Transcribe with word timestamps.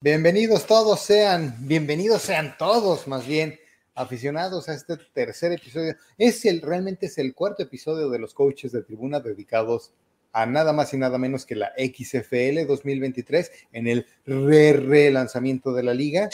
Bienvenidos 0.00 0.64
todos 0.64 1.00
sean, 1.00 1.56
bienvenidos 1.58 2.22
sean 2.22 2.54
todos 2.56 3.08
más 3.08 3.26
bien 3.26 3.58
aficionados 3.96 4.68
a 4.68 4.74
este 4.74 4.96
tercer 5.12 5.50
episodio. 5.50 5.96
Es 6.16 6.44
el, 6.44 6.62
realmente 6.62 7.06
es 7.06 7.18
el 7.18 7.34
cuarto 7.34 7.64
episodio 7.64 8.08
de 8.08 8.20
los 8.20 8.32
coaches 8.32 8.70
de 8.70 8.84
tribuna 8.84 9.18
dedicados 9.18 9.92
a 10.30 10.46
nada 10.46 10.72
más 10.72 10.94
y 10.94 10.98
nada 10.98 11.18
menos 11.18 11.44
que 11.44 11.56
la 11.56 11.72
XFL 11.76 12.64
2023 12.68 13.50
en 13.72 13.88
el 13.88 14.06
re-relanzamiento 14.24 15.72
de 15.72 15.82
la 15.82 15.94
liga. 15.94 16.30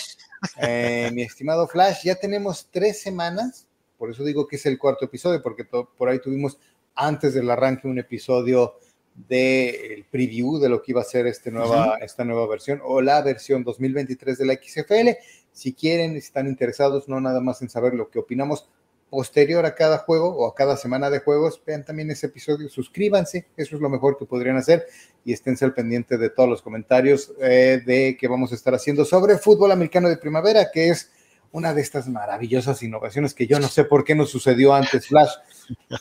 Eh, 0.60 1.10
mi 1.14 1.22
estimado 1.22 1.66
Flash, 1.66 2.04
ya 2.04 2.16
tenemos 2.16 2.68
tres 2.70 3.00
semanas, 3.00 3.66
por 3.96 4.10
eso 4.10 4.24
digo 4.24 4.46
que 4.46 4.56
es 4.56 4.66
el 4.66 4.78
cuarto 4.78 5.06
episodio, 5.06 5.42
porque 5.42 5.64
por 5.64 6.06
ahí 6.10 6.18
tuvimos 6.18 6.58
antes 6.94 7.32
del 7.32 7.48
arranque 7.48 7.88
un 7.88 7.98
episodio 7.98 8.74
del 9.14 10.04
preview 10.10 10.58
de 10.58 10.68
lo 10.68 10.82
que 10.82 10.92
iba 10.92 11.00
a 11.00 11.04
ser 11.04 11.26
este 11.26 11.50
nueva, 11.50 11.98
esta 12.00 12.24
nueva 12.24 12.46
versión 12.46 12.80
o 12.84 13.00
la 13.00 13.22
versión 13.22 13.62
2023 13.62 14.38
de 14.38 14.46
la 14.46 14.54
XFL. 14.54 15.10
Si 15.52 15.72
quieren, 15.72 16.16
están 16.16 16.48
interesados 16.48 17.08
no 17.08 17.20
nada 17.20 17.40
más 17.40 17.62
en 17.62 17.68
saber 17.68 17.94
lo 17.94 18.10
que 18.10 18.18
opinamos 18.18 18.68
posterior 19.14 19.64
a 19.64 19.76
cada 19.76 19.98
juego 19.98 20.34
o 20.36 20.48
a 20.48 20.54
cada 20.56 20.76
semana 20.76 21.08
de 21.08 21.20
juegos, 21.20 21.62
vean 21.64 21.84
también 21.84 22.10
ese 22.10 22.26
episodio, 22.26 22.68
suscríbanse, 22.68 23.46
eso 23.56 23.76
es 23.76 23.80
lo 23.80 23.88
mejor 23.88 24.18
que 24.18 24.24
podrían 24.24 24.56
hacer 24.56 24.86
y 25.24 25.32
esténse 25.32 25.64
al 25.64 25.72
pendiente 25.72 26.18
de 26.18 26.30
todos 26.30 26.48
los 26.48 26.62
comentarios 26.62 27.32
eh, 27.40 27.80
de 27.86 28.16
que 28.18 28.26
vamos 28.26 28.50
a 28.50 28.56
estar 28.56 28.74
haciendo 28.74 29.04
sobre 29.04 29.38
fútbol 29.38 29.70
americano 29.70 30.08
de 30.08 30.16
primavera, 30.16 30.68
que 30.72 30.88
es 30.88 31.12
una 31.52 31.72
de 31.72 31.82
estas 31.82 32.08
maravillosas 32.08 32.82
innovaciones 32.82 33.32
que 33.34 33.46
yo 33.46 33.60
no 33.60 33.68
sé 33.68 33.84
por 33.84 34.02
qué 34.02 34.16
no 34.16 34.26
sucedió 34.26 34.74
antes, 34.74 35.06
Flash. 35.06 35.30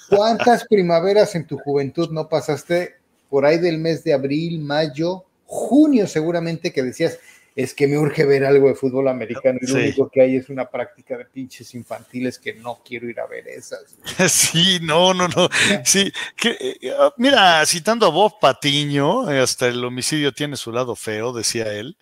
¿Cuántas 0.09 0.65
primaveras 0.65 1.35
en 1.35 1.45
tu 1.45 1.59
juventud 1.59 2.09
no 2.09 2.27
pasaste 2.27 2.95
por 3.33 3.47
ahí 3.47 3.57
del 3.57 3.79
mes 3.79 4.03
de 4.03 4.13
abril, 4.13 4.59
mayo, 4.59 5.25
junio 5.47 6.05
seguramente 6.05 6.71
que 6.71 6.83
decías, 6.83 7.17
es 7.55 7.73
que 7.73 7.87
me 7.87 7.97
urge 7.97 8.25
ver 8.25 8.45
algo 8.45 8.67
de 8.67 8.75
fútbol 8.75 9.07
americano 9.07 9.57
y 9.59 9.65
lo 9.65 9.73
único 9.73 10.07
que 10.07 10.21
hay 10.21 10.35
es 10.35 10.49
una 10.49 10.69
práctica 10.69 11.17
de 11.17 11.25
pinches 11.25 11.73
infantiles 11.73 12.37
que 12.37 12.53
no 12.53 12.83
quiero 12.85 13.09
ir 13.09 13.19
a 13.19 13.25
ver 13.25 13.47
esas. 13.47 13.97
Sí, 14.29 14.77
no, 14.83 15.15
no, 15.15 15.27
no. 15.29 15.49
Sí, 15.83 16.13
que, 16.35 16.49
eh, 16.59 16.93
ah, 16.95 17.11
mira, 17.17 17.65
citando 17.65 18.05
a 18.05 18.09
Bob 18.09 18.33
Patiño, 18.39 19.31
eh, 19.31 19.39
hasta 19.39 19.67
el 19.67 19.83
homicidio 19.83 20.31
tiene 20.31 20.55
su 20.55 20.71
lado 20.71 20.95
feo, 20.95 21.33
decía 21.33 21.73
él. 21.73 21.97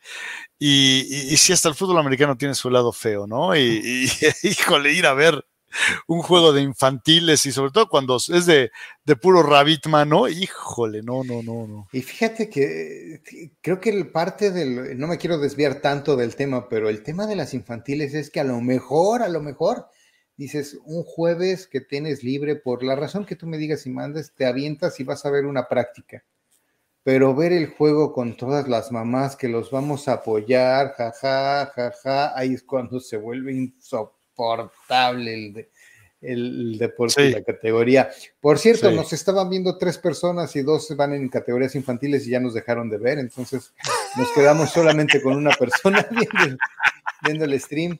Y, 0.59 1.07
y, 1.09 1.33
y 1.33 1.37
sí, 1.37 1.53
hasta 1.53 1.69
el 1.69 1.75
fútbol 1.75 1.99
americano 1.99 2.35
tiene 2.35 2.55
su 2.55 2.69
lado 2.69 2.91
feo, 2.91 3.25
¿no? 3.25 3.55
Y, 3.55 3.61
y 3.61 4.09
híjole, 4.49 4.91
ir 4.91 5.05
a 5.05 5.13
ver 5.13 5.45
un 6.07 6.21
juego 6.21 6.53
de 6.53 6.61
infantiles 6.61 7.45
y 7.45 7.51
sobre 7.51 7.71
todo 7.71 7.89
cuando 7.89 8.17
es 8.17 8.45
de, 8.45 8.71
puro 9.21 9.43
rabbit 9.43 9.87
¿no? 9.87 10.27
Híjole, 10.27 11.03
no, 11.03 11.23
no, 11.23 11.41
no, 11.43 11.67
no. 11.67 11.87
Y 11.91 12.01
fíjate 12.01 12.49
que 12.49 13.21
creo 13.61 13.79
que 13.79 14.05
parte 14.05 14.51
del, 14.51 14.97
no 14.99 15.07
me 15.07 15.17
quiero 15.17 15.37
desviar 15.37 15.81
tanto 15.81 16.15
del 16.15 16.35
tema, 16.35 16.69
pero 16.69 16.89
el 16.89 17.03
tema 17.03 17.27
de 17.27 17.35
las 17.35 17.53
infantiles 17.53 18.13
es 18.13 18.29
que 18.29 18.39
a 18.39 18.43
lo 18.43 18.61
mejor, 18.61 19.21
a 19.21 19.29
lo 19.29 19.41
mejor, 19.41 19.87
dices, 20.37 20.79
un 20.85 21.03
jueves 21.03 21.67
que 21.67 21.81
tienes 21.81 22.23
libre, 22.23 22.55
por 22.55 22.83
la 22.83 22.95
razón 22.95 23.25
que 23.25 23.35
tú 23.35 23.47
me 23.47 23.57
digas 23.57 23.85
y 23.85 23.89
mandes, 23.89 24.33
te 24.33 24.45
avientas 24.45 24.99
y 24.99 25.03
vas 25.03 25.25
a 25.25 25.31
ver 25.31 25.45
una 25.45 25.67
práctica. 25.67 26.23
Pero 27.03 27.33
ver 27.33 27.51
el 27.51 27.67
juego 27.67 28.13
con 28.13 28.37
todas 28.37 28.67
las 28.67 28.91
mamás 28.91 29.35
que 29.35 29.49
los 29.49 29.71
vamos 29.71 30.07
a 30.07 30.13
apoyar, 30.13 30.93
jaja, 30.93 31.71
jaja, 31.73 32.37
ahí 32.37 32.53
es 32.53 32.63
cuando 32.63 32.99
se 32.99 33.17
vuelve 33.17 33.53
insoportable 33.53 34.20
el, 34.37 35.67
el 36.21 36.77
deporte 36.77 37.27
y 37.27 37.31
la 37.31 37.43
categoría. 37.43 38.09
Por 38.39 38.59
cierto, 38.59 38.91
nos 38.91 39.11
estaban 39.11 39.49
viendo 39.49 39.77
tres 39.77 39.97
personas 39.97 40.55
y 40.55 40.61
dos 40.61 40.95
van 40.95 41.13
en 41.13 41.29
categorías 41.29 41.75
infantiles 41.75 42.27
y 42.27 42.31
ya 42.31 42.39
nos 42.39 42.53
dejaron 42.53 42.89
de 42.89 42.97
ver, 42.97 43.19
entonces 43.19 43.73
nos 44.15 44.31
quedamos 44.31 44.69
solamente 44.69 45.21
con 45.21 45.35
una 45.35 45.51
persona 45.51 46.05
viendo, 47.23 47.45
el 47.45 47.59
stream. 47.59 47.97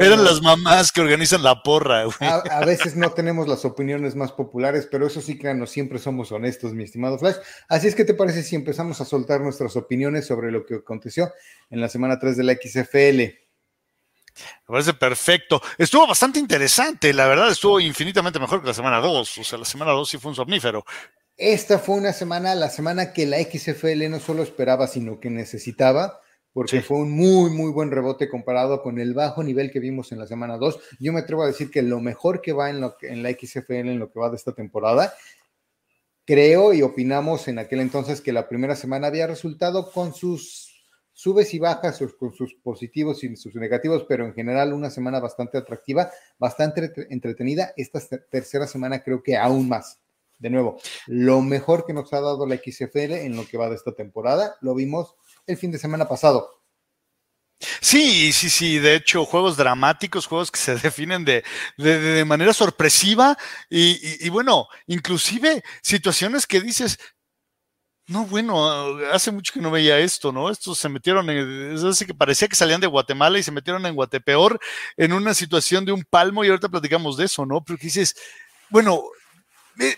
Eran 0.00 0.22
las 0.22 0.40
mamás 0.42 0.92
que 0.92 1.00
organizan 1.00 1.42
la 1.42 1.60
porra. 1.64 2.04
A, 2.20 2.64
veces 2.64 2.94
no 2.94 3.10
tenemos 3.10 3.48
las 3.48 3.64
opiniones 3.64 4.14
más 4.14 4.30
populares, 4.30 4.88
pero 4.88 5.08
eso 5.08 5.20
sí, 5.20 5.40
no 5.42 5.66
siempre 5.66 5.98
somos 5.98 6.30
honestos, 6.30 6.72
mi 6.72 6.84
estimado 6.84 7.18
Flash. 7.18 7.36
Así 7.68 7.88
es 7.88 7.96
que 7.96 8.04
te 8.04 8.14
parece 8.14 8.44
si 8.44 8.54
empezamos 8.54 9.00
a 9.00 9.04
soltar 9.04 9.40
nuestras 9.40 9.74
opiniones 9.74 10.24
sobre 10.24 10.52
lo 10.52 10.64
que 10.64 10.76
aconteció 10.76 11.32
en 11.70 11.80
la 11.80 11.88
semana 11.88 12.20
3 12.20 12.36
de 12.36 12.44
la 12.44 12.54
XFL. 12.54 13.45
Me 14.68 14.72
parece 14.72 14.94
perfecto. 14.94 15.60
Estuvo 15.78 16.06
bastante 16.06 16.38
interesante, 16.38 17.12
la 17.12 17.26
verdad, 17.26 17.50
estuvo 17.50 17.80
infinitamente 17.80 18.38
mejor 18.38 18.60
que 18.60 18.68
la 18.68 18.74
semana 18.74 19.00
2. 19.00 19.38
O 19.38 19.44
sea, 19.44 19.58
la 19.58 19.64
semana 19.64 19.92
2 19.92 20.08
sí 20.08 20.18
fue 20.18 20.30
un 20.30 20.36
somnífero. 20.36 20.84
Esta 21.36 21.78
fue 21.78 21.96
una 21.96 22.12
semana, 22.12 22.54
la 22.54 22.70
semana 22.70 23.12
que 23.12 23.26
la 23.26 23.38
XFL 23.38 24.08
no 24.08 24.20
solo 24.20 24.42
esperaba, 24.42 24.86
sino 24.86 25.20
que 25.20 25.28
necesitaba, 25.28 26.20
porque 26.54 26.80
fue 26.80 26.96
un 26.96 27.10
muy, 27.10 27.50
muy 27.50 27.70
buen 27.70 27.90
rebote 27.90 28.30
comparado 28.30 28.82
con 28.82 28.98
el 28.98 29.12
bajo 29.12 29.42
nivel 29.42 29.70
que 29.70 29.78
vimos 29.78 30.12
en 30.12 30.18
la 30.18 30.26
semana 30.26 30.56
2. 30.56 30.78
Yo 30.98 31.12
me 31.12 31.20
atrevo 31.20 31.42
a 31.42 31.48
decir 31.48 31.70
que 31.70 31.82
lo 31.82 32.00
mejor 32.00 32.40
que 32.40 32.54
va 32.54 32.70
en, 32.70 32.80
lo, 32.80 32.96
en 33.02 33.22
la 33.22 33.30
XFL 33.30 33.90
en 33.90 33.98
lo 33.98 34.10
que 34.10 34.18
va 34.18 34.30
de 34.30 34.36
esta 34.36 34.52
temporada, 34.52 35.12
creo 36.24 36.72
y 36.72 36.80
opinamos 36.80 37.48
en 37.48 37.58
aquel 37.58 37.80
entonces 37.80 38.22
que 38.22 38.32
la 38.32 38.48
primera 38.48 38.74
semana 38.74 39.08
había 39.08 39.26
resultado 39.26 39.92
con 39.92 40.14
sus 40.14 40.65
subes 41.16 41.54
y 41.54 41.58
bajas 41.58 41.98
con 42.18 42.34
sus 42.34 42.54
positivos 42.56 43.24
y 43.24 43.34
sus 43.36 43.54
negativos, 43.54 44.04
pero 44.06 44.26
en 44.26 44.34
general 44.34 44.74
una 44.74 44.90
semana 44.90 45.18
bastante 45.18 45.56
atractiva, 45.56 46.10
bastante 46.38 46.92
entretenida. 47.08 47.72
Esta 47.74 48.00
tercera 48.30 48.66
semana 48.66 49.02
creo 49.02 49.22
que 49.22 49.36
aún 49.36 49.66
más. 49.66 49.98
De 50.38 50.50
nuevo, 50.50 50.78
lo 51.06 51.40
mejor 51.40 51.86
que 51.86 51.94
nos 51.94 52.12
ha 52.12 52.20
dado 52.20 52.46
la 52.46 52.58
XFL 52.58 53.24
en 53.24 53.34
lo 53.34 53.46
que 53.46 53.56
va 53.56 53.70
de 53.70 53.76
esta 53.76 53.92
temporada, 53.92 54.56
lo 54.60 54.74
vimos 54.74 55.14
el 55.46 55.56
fin 55.56 55.70
de 55.70 55.78
semana 55.78 56.06
pasado. 56.06 56.50
Sí, 57.80 58.32
sí, 58.32 58.50
sí, 58.50 58.78
de 58.78 58.96
hecho, 58.96 59.24
juegos 59.24 59.56
dramáticos, 59.56 60.26
juegos 60.26 60.50
que 60.50 60.58
se 60.58 60.76
definen 60.82 61.24
de, 61.24 62.24
manera 62.26 62.52
sorpresiva 62.52 63.36
y, 63.70 64.28
bueno, 64.28 64.68
inclusive 64.86 65.62
situaciones 65.80 66.46
que 66.46 66.60
dices, 66.60 66.98
no, 68.08 68.24
bueno, 68.26 68.98
hace 69.12 69.32
mucho 69.32 69.52
que 69.52 69.60
no 69.60 69.70
veía 69.70 69.98
esto, 69.98 70.30
¿no? 70.30 70.48
Estos 70.48 70.78
se 70.78 70.88
metieron 70.88 71.28
en, 71.28 71.74
es 71.74 72.04
que 72.04 72.14
parecía 72.14 72.46
que 72.46 72.54
salían 72.54 72.80
de 72.80 72.86
Guatemala 72.86 73.38
y 73.38 73.42
se 73.42 73.50
metieron 73.50 73.84
en 73.84 73.94
Guatepeor 73.94 74.60
en 74.96 75.12
una 75.12 75.34
situación 75.34 75.84
de 75.84 75.92
un 75.92 76.04
palmo 76.04 76.44
y 76.44 76.48
ahorita 76.48 76.68
platicamos 76.68 77.16
de 77.16 77.24
eso, 77.24 77.44
¿no? 77.44 77.64
Pero 77.64 77.78
dices, 77.82 78.14
bueno, 78.70 79.02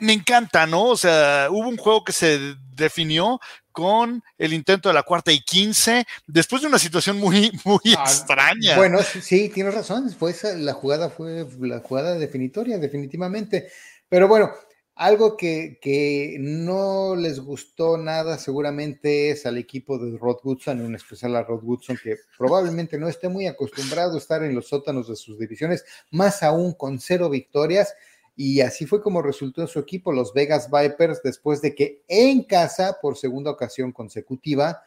me, 0.01 0.13
encanta, 0.13 0.67
¿no? 0.67 0.85
O 0.85 0.97
sea, 0.97 1.49
hubo 1.51 1.69
un 1.69 1.77
juego 1.77 2.03
que 2.03 2.13
se 2.13 2.57
definió 2.75 3.39
con 3.73 4.23
el 4.39 4.53
intento 4.53 4.89
de 4.89 4.95
la 4.95 5.03
cuarta 5.03 5.31
y 5.31 5.41
quince, 5.41 6.05
después 6.27 6.63
de 6.63 6.69
una 6.69 6.79
situación 6.79 7.19
muy, 7.19 7.53
muy 7.65 7.95
ah, 7.97 8.05
extraña. 8.05 8.77
Bueno, 8.77 9.01
sí, 9.03 9.51
tienes 9.51 9.75
razón, 9.75 10.11
fue 10.19 10.35
la 10.57 10.73
jugada 10.73 11.11
fue 11.11 11.47
la 11.61 11.81
jugada 11.81 12.15
definitoria, 12.15 12.79
definitivamente. 12.79 13.71
Pero 14.09 14.27
bueno, 14.27 14.51
algo 14.99 15.37
que, 15.37 16.37
no 16.41 17.15
les 17.15 17.39
gustó 17.39 17.97
nada 17.97 18.37
seguramente 18.37 19.31
es 19.31 19.47
al 19.47 19.57
equipo 19.57 19.97
de 19.97 20.19
Rod 20.19 20.39
Woodson, 20.43 20.85
en 20.85 20.97
especial 20.97 21.37
a 21.37 21.45
Rod 21.45 21.63
Woodson, 21.63 21.97
que 22.03 22.17
probablemente 22.37 22.99
no 22.99 23.09
esté 23.09 23.29
muy 23.29 23.47
acostumbrado 23.47 24.17
a 24.17 24.19
estar 24.19 24.43
en 24.43 24.57
los 24.57 24.67
sótanos 24.67 25.09
de 25.09 25.15
sus 25.15 25.39
divisiones, 25.39 25.85
más 26.11 26.43
aún 26.43 26.73
con 26.73 26.99
cero 26.99 27.31
victorias. 27.31 27.95
Y 28.35 28.61
así 28.61 28.87
fue 28.87 29.01
como 29.01 29.23
resultó 29.23 29.65
su 29.69 29.79
equipo, 29.79 30.13
los 30.13 30.35
Vegas 30.35 30.69
Vipers, 30.69 31.23
después 31.23 31.63
de 31.63 31.77
que 31.77 32.03
en 32.09 32.43
casa, 32.43 32.99
por 33.01 33.17
segunda 33.17 33.53
ocasión 33.53 33.93
consecutiva, 33.93 34.83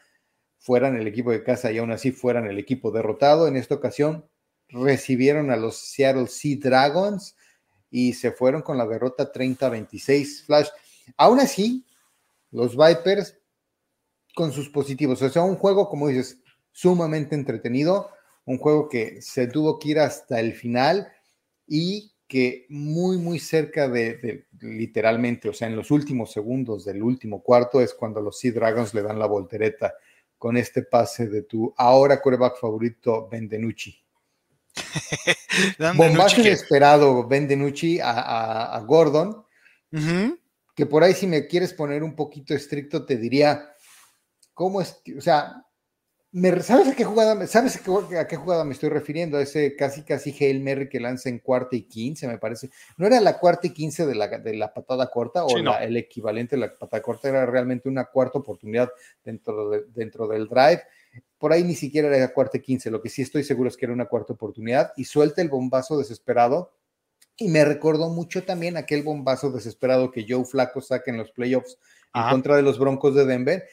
fueran 0.58 0.94
el 0.94 1.06
equipo 1.06 1.30
de 1.30 1.42
casa 1.42 1.72
y 1.72 1.78
aún 1.78 1.90
así 1.90 2.12
fueran 2.12 2.46
el 2.46 2.58
equipo 2.58 2.90
derrotado. 2.90 3.48
En 3.48 3.56
esta 3.56 3.76
ocasión 3.76 4.28
recibieron 4.68 5.50
a 5.50 5.56
los 5.56 5.76
Seattle 5.78 6.26
Sea 6.26 6.58
Dragons 6.60 7.34
y 7.92 8.14
se 8.14 8.32
fueron 8.32 8.62
con 8.62 8.78
la 8.78 8.86
derrota 8.86 9.30
30-26 9.30 10.46
Flash. 10.46 10.68
Aún 11.16 11.38
así, 11.38 11.84
los 12.50 12.74
Vipers 12.76 13.38
con 14.34 14.50
sus 14.50 14.70
positivos, 14.70 15.20
o 15.20 15.28
sea, 15.28 15.42
un 15.42 15.56
juego, 15.56 15.90
como 15.90 16.08
dices, 16.08 16.40
sumamente 16.72 17.34
entretenido, 17.34 18.08
un 18.46 18.56
juego 18.56 18.88
que 18.88 19.20
se 19.20 19.46
tuvo 19.46 19.78
que 19.78 19.90
ir 19.90 20.00
hasta 20.00 20.40
el 20.40 20.54
final 20.54 21.12
y 21.66 22.12
que 22.26 22.64
muy, 22.70 23.18
muy 23.18 23.38
cerca 23.38 23.90
de, 23.90 24.46
literalmente, 24.60 25.50
o 25.50 25.52
sea, 25.52 25.68
en 25.68 25.76
los 25.76 25.90
últimos 25.90 26.32
segundos 26.32 26.86
del 26.86 27.02
último 27.02 27.42
cuarto 27.42 27.78
es 27.78 27.92
cuando 27.92 28.22
los 28.22 28.38
Sea 28.38 28.52
Dragons 28.52 28.94
le 28.94 29.02
dan 29.02 29.18
la 29.18 29.26
voltereta 29.26 29.92
con 30.38 30.56
este 30.56 30.82
pase 30.82 31.28
de 31.28 31.42
tu 31.42 31.74
ahora 31.76 32.22
coreback 32.22 32.58
favorito, 32.58 33.28
Bendenucci. 33.30 34.02
Bombazo 35.96 36.40
inesperado, 36.40 37.26
Ben 37.26 37.46
Denucci 37.46 37.98
a, 38.02 38.82
Gordon. 38.86 39.44
Que 40.74 40.86
por 40.86 41.04
ahí, 41.04 41.12
si 41.12 41.26
me 41.26 41.46
quieres 41.46 41.74
poner 41.74 42.02
un 42.02 42.16
poquito 42.16 42.54
estricto, 42.54 43.04
te 43.04 43.16
diría, 43.16 43.74
¿cómo 44.54 44.80
es? 44.80 45.02
O 45.16 45.20
sea, 45.20 45.62
¿Sabes 46.62 46.88
a 46.88 46.94
qué 46.94 47.04
jugada, 47.04 47.46
sabes 47.46 47.76
a 47.76 48.26
qué, 48.26 48.36
jugada 48.36 48.64
me 48.64 48.72
estoy 48.72 48.88
refiriendo? 48.88 49.36
A 49.36 49.42
ese 49.42 49.76
casi 49.76 50.02
casi 50.02 50.34
Hail 50.40 50.62
Mary 50.62 50.88
que 50.88 50.98
lanza 50.98 51.28
en 51.28 51.40
cuarta 51.40 51.76
y 51.76 51.82
quince, 51.82 52.26
me 52.26 52.38
parece. 52.38 52.70
¿No 52.96 53.06
era 53.06 53.20
la 53.20 53.38
cuarta 53.38 53.66
y 53.66 53.70
quince 53.70 54.06
de 54.06 54.14
la, 54.14 54.28
de 54.28 54.54
la 54.54 54.72
patada 54.72 55.10
corta 55.10 55.44
o 55.44 55.58
el 55.58 55.96
equivalente 55.98 56.56
de 56.56 56.60
la 56.60 56.78
patada 56.78 57.02
corta? 57.02 57.28
Era 57.28 57.44
realmente 57.44 57.86
una 57.86 58.06
cuarta 58.06 58.38
oportunidad 58.38 58.90
dentro, 59.22 59.68
de, 59.68 59.84
dentro 59.94 60.26
del 60.26 60.48
drive. 60.48 60.82
Por 61.36 61.52
ahí 61.52 61.64
ni 61.64 61.74
siquiera 61.74 62.08
era 62.08 62.16
la 62.16 62.32
cuarta 62.32 62.56
y 62.56 62.60
quince, 62.60 62.90
lo 62.90 63.02
que 63.02 63.10
sí 63.10 63.20
estoy 63.20 63.44
seguro 63.44 63.68
es 63.68 63.76
que 63.76 63.84
era 63.84 63.92
una 63.92 64.06
cuarta 64.06 64.32
oportunidad 64.32 64.94
y 64.96 65.04
suelta 65.04 65.42
el 65.42 65.50
bombazo 65.50 65.98
desesperado. 65.98 66.72
Y 67.36 67.48
me 67.48 67.62
recordó 67.66 68.08
mucho 68.08 68.42
también 68.44 68.78
aquel 68.78 69.02
bombazo 69.02 69.50
desesperado 69.50 70.10
que 70.10 70.24
Joe 70.26 70.46
Flaco 70.46 70.80
saca 70.80 71.10
en 71.10 71.18
los 71.18 71.30
playoffs 71.30 71.76
en 72.14 72.28
contra 72.30 72.56
de 72.56 72.62
los 72.62 72.78
Broncos 72.78 73.14
de 73.14 73.26
Denver 73.26 73.64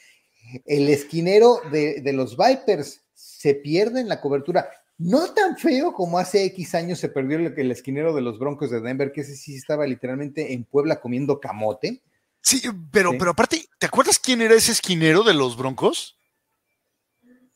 el 0.66 0.90
esquinero 0.90 1.62
de, 1.72 2.02
los 2.14 2.38
Vipers 2.38 3.02
se 3.14 3.56
pierde 3.56 4.02
en 4.02 4.10
la 4.10 4.22
cobertura. 4.22 4.70
No 4.98 5.34
tan 5.34 5.58
feo 5.58 5.94
como 5.94 6.20
hace 6.20 6.44
X 6.46 6.76
años 6.76 7.00
se 7.00 7.10
perdió 7.10 7.38
el, 7.38 7.72
esquinero 7.72 8.14
de 8.14 8.22
los 8.22 8.38
Broncos 8.38 8.70
de 8.70 8.82
Denver, 8.82 9.12
que 9.12 9.22
ese 9.22 9.36
sí 9.36 9.56
estaba 9.56 9.86
literalmente 9.86 10.54
en 10.54 10.66
Puebla 10.66 11.00
comiendo 11.00 11.40
camote. 11.40 12.02
Sí, 12.42 12.62
pero, 12.92 13.12
pero 13.18 13.32
aparte, 13.32 13.66
¿te 13.78 13.86
acuerdas 13.86 14.20
quién 14.20 14.42
era 14.42 14.56
ese 14.56 14.72
esquinero 14.72 15.24
de 15.24 15.34
los 15.34 15.58
Broncos? 15.58 16.18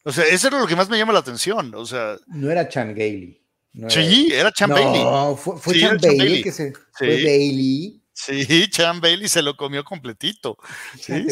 O 0.05 0.11
sea, 0.11 0.25
eso 0.25 0.47
era 0.47 0.59
lo 0.59 0.67
que 0.67 0.75
más 0.75 0.89
me 0.89 0.97
llama 0.97 1.13
la 1.13 1.19
atención. 1.19 1.73
O 1.75 1.85
sea. 1.85 2.17
No 2.27 2.51
era 2.51 2.67
Chan 2.67 2.93
Gailey. 2.93 3.41
sí, 3.87 4.29
era 4.31 4.51
Chan 4.51 4.69
Bailey. 4.69 5.03
No, 5.03 5.35
fue, 5.35 5.79
Chan, 5.79 5.97
Bailey, 6.01 6.43
que 6.43 6.51
se 6.51 6.73
fue 6.91 7.23
Bailey. 7.23 8.03
Sí, 8.13 8.69
Chan 8.69 9.01
Bailey 9.01 9.27
se 9.27 9.41
lo 9.41 9.57
comió 9.57 9.83
completito. 9.83 10.57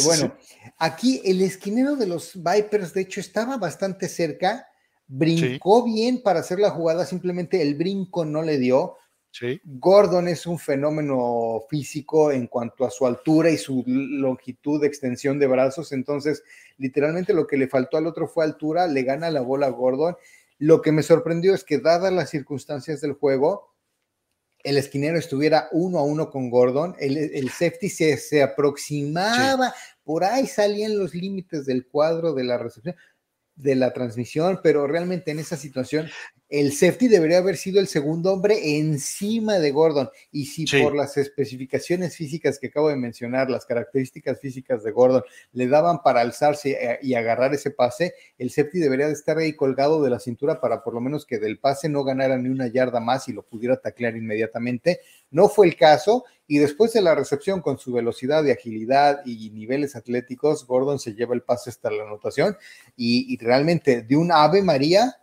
bueno, 0.03 0.35
aquí 0.81 1.21
el 1.23 1.41
esquinero 1.41 1.95
de 1.95 2.07
los 2.07 2.33
Vipers, 2.35 2.93
de 2.93 3.01
hecho, 3.01 3.19
estaba 3.19 3.57
bastante 3.57 4.09
cerca, 4.09 4.67
brincó 5.07 5.83
bien 5.83 6.23
para 6.23 6.39
hacer 6.39 6.59
la 6.59 6.71
jugada, 6.71 7.05
simplemente 7.05 7.61
el 7.61 7.75
brinco 7.75 8.25
no 8.25 8.41
le 8.41 8.57
dio. 8.57 8.97
Gordon 9.63 10.27
es 10.27 10.47
un 10.47 10.57
fenómeno 10.57 11.63
físico 11.69 12.31
en 12.31 12.47
cuanto 12.47 12.83
a 12.83 12.89
su 12.89 13.05
altura 13.05 13.51
y 13.51 13.57
su 13.57 13.83
longitud 13.85 14.81
de 14.81 14.87
extensión 14.87 15.37
de 15.37 15.47
brazos, 15.47 15.91
entonces 15.91 16.43
literalmente 16.77 17.33
lo 17.33 17.45
que 17.45 17.57
le 17.57 17.69
faltó 17.69 17.97
al 17.97 18.07
otro 18.07 18.27
fue 18.27 18.43
altura, 18.43 18.87
le 18.87 19.03
gana 19.03 19.29
la 19.29 19.41
bola 19.41 19.67
a 19.67 19.69
Gordon. 19.69 20.17
Lo 20.57 20.81
que 20.81 20.91
me 20.91 21.03
sorprendió 21.03 21.53
es 21.53 21.63
que 21.63 21.77
dadas 21.77 22.11
las 22.11 22.31
circunstancias 22.31 23.01
del 23.01 23.13
juego, 23.13 23.71
el 24.63 24.77
esquinero 24.77 25.17
estuviera 25.17 25.69
uno 25.71 25.99
a 25.99 26.03
uno 26.03 26.29
con 26.29 26.49
Gordon, 26.49 26.95
el, 26.99 27.49
safety 27.49 27.89
se, 27.89 28.17
se 28.17 28.43
aproximaba, 28.43 29.73
por 30.11 30.25
ahí 30.25 30.45
salían 30.45 30.99
los 30.99 31.15
límites 31.15 31.65
del 31.65 31.87
cuadro 31.87 32.33
de 32.33 32.43
la 32.43 32.57
recepción, 32.57 32.97
de 33.55 33.75
la 33.75 33.93
transmisión, 33.93 34.59
pero 34.61 34.85
realmente 34.85 35.31
en 35.31 35.39
esa 35.39 35.55
situación 35.55 36.09
el 36.51 36.73
safety 36.73 37.07
debería 37.07 37.37
haber 37.37 37.55
sido 37.55 37.79
el 37.79 37.87
segundo 37.87 38.33
hombre 38.33 38.77
encima 38.77 39.57
de 39.57 39.71
Gordon. 39.71 40.09
Y 40.33 40.47
si 40.47 40.65
por 40.81 40.93
las 40.93 41.15
especificaciones 41.15 42.17
físicas 42.17 42.59
que 42.59 42.67
acabo 42.67 42.89
de 42.89 42.97
mencionar, 42.97 43.49
las 43.49 43.65
características 43.65 44.37
físicas 44.41 44.83
de 44.83 44.91
Gordon 44.91 45.23
le 45.53 45.67
daban 45.69 46.03
para 46.03 46.19
alzarse 46.19 46.71
eh, 46.71 46.99
y 47.01 47.13
agarrar 47.13 47.53
ese 47.53 47.71
pase, 47.71 48.15
el 48.37 48.51
safety 48.51 48.79
debería 48.79 49.07
de 49.07 49.13
estar 49.13 49.37
ahí 49.37 49.53
colgado 49.53 50.03
de 50.03 50.09
la 50.09 50.19
cintura 50.19 50.59
para 50.59 50.83
por 50.83 50.93
lo 50.93 50.99
menos 50.99 51.25
que 51.25 51.39
del 51.39 51.57
pase 51.57 51.87
no 51.87 52.03
ganara 52.03 52.37
ni 52.37 52.49
una 52.49 52.67
yarda 52.67 52.99
más 52.99 53.29
y 53.29 53.33
lo 53.33 53.43
pudiera 53.43 53.77
taclear 53.79 54.17
inmediatamente. 54.17 54.99
No 55.31 55.47
fue 55.47 55.67
el 55.67 55.77
caso 55.77 56.25
y 56.47 56.57
después 56.57 56.91
de 56.91 57.01
la 57.01 57.15
recepción 57.15 57.61
con 57.61 57.77
su 57.77 57.93
velocidad 57.93 58.43
y 58.43 58.51
agilidad 58.51 59.21
y 59.25 59.51
niveles 59.51 59.95
atléticos, 59.95 60.67
Gordon 60.67 60.99
se 60.99 61.13
lleva 61.13 61.33
el 61.33 61.43
pase 61.43 61.69
hasta 61.69 61.89
la 61.89 62.03
anotación 62.03 62.57
y, 62.97 63.33
y 63.33 63.37
realmente 63.37 64.01
de 64.01 64.17
un 64.17 64.33
Ave 64.33 64.61
María 64.61 65.15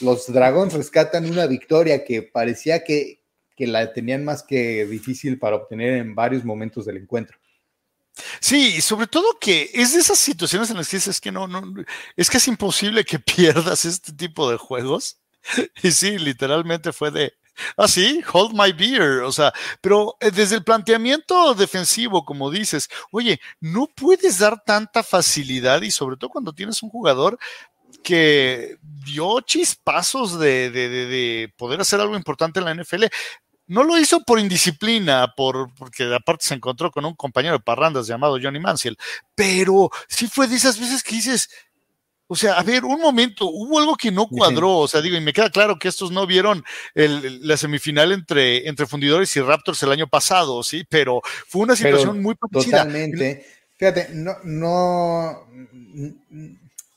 los 0.00 0.32
Dragons 0.32 0.72
rescatan 0.72 1.30
una 1.30 1.46
victoria 1.46 2.04
que 2.04 2.22
parecía 2.22 2.84
que, 2.84 3.20
la 3.58 3.92
tenían 3.92 4.24
más 4.24 4.42
que 4.42 4.84
difícil 4.86 5.38
para 5.38 5.56
obtener 5.56 5.94
en 5.94 6.14
varios 6.14 6.44
momentos 6.44 6.84
del 6.84 6.98
encuentro. 6.98 7.38
Sí, 8.40 8.80
sobre 8.82 9.06
todo 9.06 9.38
que 9.40 9.70
es 9.72 9.94
de 9.94 10.00
esas 10.00 10.18
situaciones 10.18 10.70
en 10.70 10.76
las 10.76 10.88
que 10.88 10.98
dices 10.98 11.20
que 11.20 11.32
no, 11.32 11.46
no, 11.46 11.62
es 12.16 12.28
que 12.28 12.36
es 12.36 12.48
imposible 12.48 13.04
que 13.04 13.18
pierdas 13.36 13.84
este 13.84 14.12
tipo 14.12 14.50
de 14.50 14.58
juegos. 14.58 15.18
Y 15.82 15.92
sí, 15.92 16.18
literalmente 16.18 16.92
fue 16.92 17.10
de, 17.10 17.32
ah, 17.76 17.88
sí, 17.88 18.22
hold 18.32 18.52
my 18.52 18.72
beer, 18.72 19.22
o 19.22 19.32
sea, 19.32 19.52
pero 19.80 20.16
eh, 20.20 20.30
desde 20.30 20.56
el 20.56 20.64
planteamiento 20.64 21.54
defensivo, 21.54 22.24
como 22.24 22.50
dices, 22.50 22.88
oye, 23.10 23.40
no 23.60 23.86
puedes 23.86 24.38
dar 24.38 24.62
tanta 24.64 25.02
facilidad 25.02 25.82
y 25.82 25.90
sobre 25.90 26.16
todo 26.16 26.30
cuando 26.30 26.52
tienes 26.52 26.82
un 26.82 26.90
jugador 26.90 27.38
que 28.06 28.76
dio 29.04 29.40
chispazos 29.40 30.38
de, 30.38 30.70
de, 30.70 31.52
poder 31.56 31.80
hacer 31.80 32.00
algo 32.00 32.16
importante 32.16 32.60
en 32.60 32.66
la 32.66 32.74
NFL. 32.74 33.06
No 33.66 33.82
lo 33.82 33.98
hizo 33.98 34.22
por 34.22 34.38
indisciplina, 34.38 35.34
por, 35.36 35.74
porque 35.74 36.04
aparte 36.14 36.46
se 36.46 36.54
encontró 36.54 36.92
con 36.92 37.04
un 37.04 37.16
compañero 37.16 37.54
de 37.54 37.64
parrandas 37.64 38.06
llamado 38.06 38.38
Johnny 38.40 38.60
Manziel, 38.60 38.96
pero 39.34 39.90
sí 40.06 40.28
fue 40.28 40.46
de 40.46 40.54
esas 40.54 40.78
veces 40.78 41.02
que 41.02 41.16
dices, 41.16 41.50
o 42.28 42.36
sea, 42.36 42.52
a 42.52 42.62
ver, 42.62 42.84
un 42.84 43.00
momento, 43.00 43.46
hubo 43.46 43.80
algo 43.80 43.96
que 43.96 44.12
no 44.12 44.28
cuadró, 44.28 44.76
o 44.76 44.88
sea, 44.88 45.00
digo, 45.00 45.16
y 45.16 45.20
me 45.20 45.32
queda 45.32 45.50
claro 45.50 45.76
que 45.76 45.88
estos 45.88 46.12
no 46.12 46.28
vieron 46.28 46.62
la 46.94 47.56
semifinal 47.56 48.12
entre, 48.12 48.68
entre 48.68 48.86
Fundidores 48.86 49.36
y 49.36 49.40
Raptors 49.40 49.82
el 49.82 49.90
año 49.90 50.06
pasado, 50.06 50.62
sí, 50.62 50.84
pero 50.88 51.20
fue 51.48 51.62
una 51.62 51.74
situación 51.74 52.22
muy 52.22 52.36
parecida. 52.36 52.84
Totalmente. 52.84 53.44
Fíjate, 53.76 54.10
no, 54.12 54.36
no, 54.44 55.48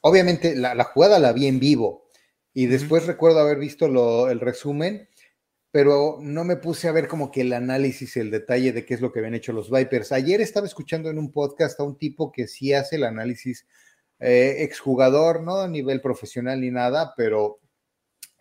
obviamente 0.01 0.55
la, 0.55 0.83
jugada 0.83 1.19
la 1.19 1.33
vi 1.33 1.47
en 1.47 1.59
vivo 1.59 2.07
y 2.53 2.65
después 2.67 3.05
recuerdo 3.05 3.39
haber 3.39 3.59
visto 3.59 3.85
el 4.29 4.39
resumen, 4.39 5.07
pero 5.71 6.17
no 6.21 6.43
me 6.43 6.55
puse 6.55 6.87
a 6.87 6.91
ver 6.91 7.07
como 7.07 7.31
que 7.31 7.41
el 7.41 7.53
análisis, 7.53 8.17
el 8.17 8.31
detalle 8.31 8.73
de 8.73 8.85
qué 8.85 8.95
es 8.95 9.01
lo 9.01 9.11
que 9.11 9.19
habían 9.19 9.35
hecho 9.35 9.53
los 9.53 9.69
Vipers. 9.69 10.11
Ayer 10.11 10.41
estaba 10.41 10.65
escuchando 10.65 11.09
en 11.09 11.19
un 11.19 11.31
podcast 11.31 11.79
a 11.79 11.83
un 11.83 11.97
tipo 11.97 12.31
que 12.31 12.47
sí 12.47 12.73
hace 12.73 12.95
el 12.95 13.03
análisis 13.03 13.67
eh, 14.19 14.57
exjugador, 14.59 15.41
no 15.43 15.57
a 15.57 15.67
nivel 15.67 16.01
profesional 16.01 16.59
ni 16.59 16.71
nada, 16.71 17.13
pero 17.15 17.59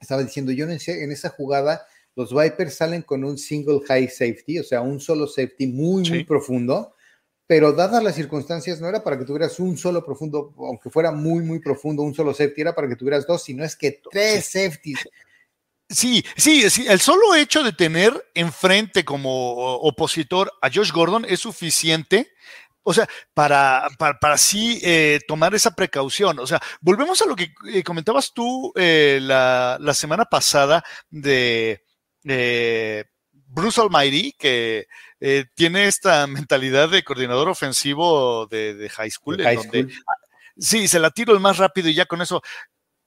estaba 0.00 0.22
diciendo, 0.22 0.52
yo 0.52 0.68
en, 0.68 0.78
en 0.84 1.12
esa 1.12 1.28
jugada 1.28 1.86
los 2.16 2.34
Vipers 2.34 2.74
salen 2.74 3.02
con 3.02 3.22
un 3.24 3.38
single 3.38 3.80
high 3.86 4.08
safety, 4.08 4.58
o 4.58 4.64
sea, 4.64 4.80
un 4.80 4.98
solo 4.98 5.26
safety 5.26 5.68
muy, 5.68 6.08
muy 6.08 6.24
profundo 6.24 6.94
pero 7.48 7.72
dadas 7.72 8.04
las 8.04 8.14
circunstancias, 8.14 8.78
no 8.78 8.88
era 8.88 9.02
para 9.02 9.18
que 9.18 9.24
tuvieras 9.24 9.58
un 9.58 9.78
solo 9.78 10.04
profundo, 10.04 10.54
aunque 10.58 10.90
fuera 10.90 11.10
muy, 11.10 11.42
muy 11.42 11.60
profundo, 11.60 12.02
un 12.02 12.14
solo 12.14 12.34
safety, 12.34 12.60
era 12.60 12.74
para 12.74 12.88
que 12.88 12.94
tuvieras 12.94 13.26
dos, 13.26 13.42
sino 13.42 13.64
es 13.64 13.74
que 13.74 14.02
tres 14.10 14.44
safeties. 14.44 15.08
Sí, 15.88 16.22
sí, 16.36 16.68
sí, 16.68 16.86
el 16.86 17.00
solo 17.00 17.34
hecho 17.34 17.62
de 17.62 17.72
tener 17.72 18.12
enfrente 18.34 19.06
como 19.06 19.76
opositor 19.78 20.52
a 20.60 20.68
Josh 20.70 20.92
Gordon 20.92 21.24
es 21.26 21.40
suficiente 21.40 22.30
o 22.82 22.94
sea, 22.94 23.06
para, 23.34 23.86
para, 23.98 24.38
sí 24.38 24.80
eh, 24.82 25.20
tomar 25.28 25.54
esa 25.54 25.72
precaución. 25.72 26.38
O 26.38 26.46
sea, 26.46 26.58
volvemos 26.80 27.20
a 27.20 27.26
lo 27.26 27.36
que 27.36 27.52
eh, 27.70 27.82
comentabas 27.82 28.32
tú 28.32 28.72
eh, 28.76 29.18
la, 29.20 29.78
semana 29.92 30.24
pasada 30.24 30.82
de 31.10 31.82
Bruce 33.48 33.80
Almighty, 33.80 34.32
que 34.38 34.86
eh, 35.20 35.46
tiene 35.54 35.86
esta 35.86 36.26
mentalidad 36.26 36.88
de 36.90 37.02
coordinador 37.02 37.48
ofensivo 37.48 38.46
de, 38.46 38.88
high 38.90 39.10
school, 39.10 39.38
donde 39.38 39.88
sí, 40.56 40.88
se 40.88 40.98
la 40.98 41.10
tiro 41.10 41.32
el 41.32 41.40
más 41.40 41.58
rápido 41.58 41.88
y 41.88 41.94
ya 41.94 42.06
con 42.06 42.22
eso. 42.22 42.42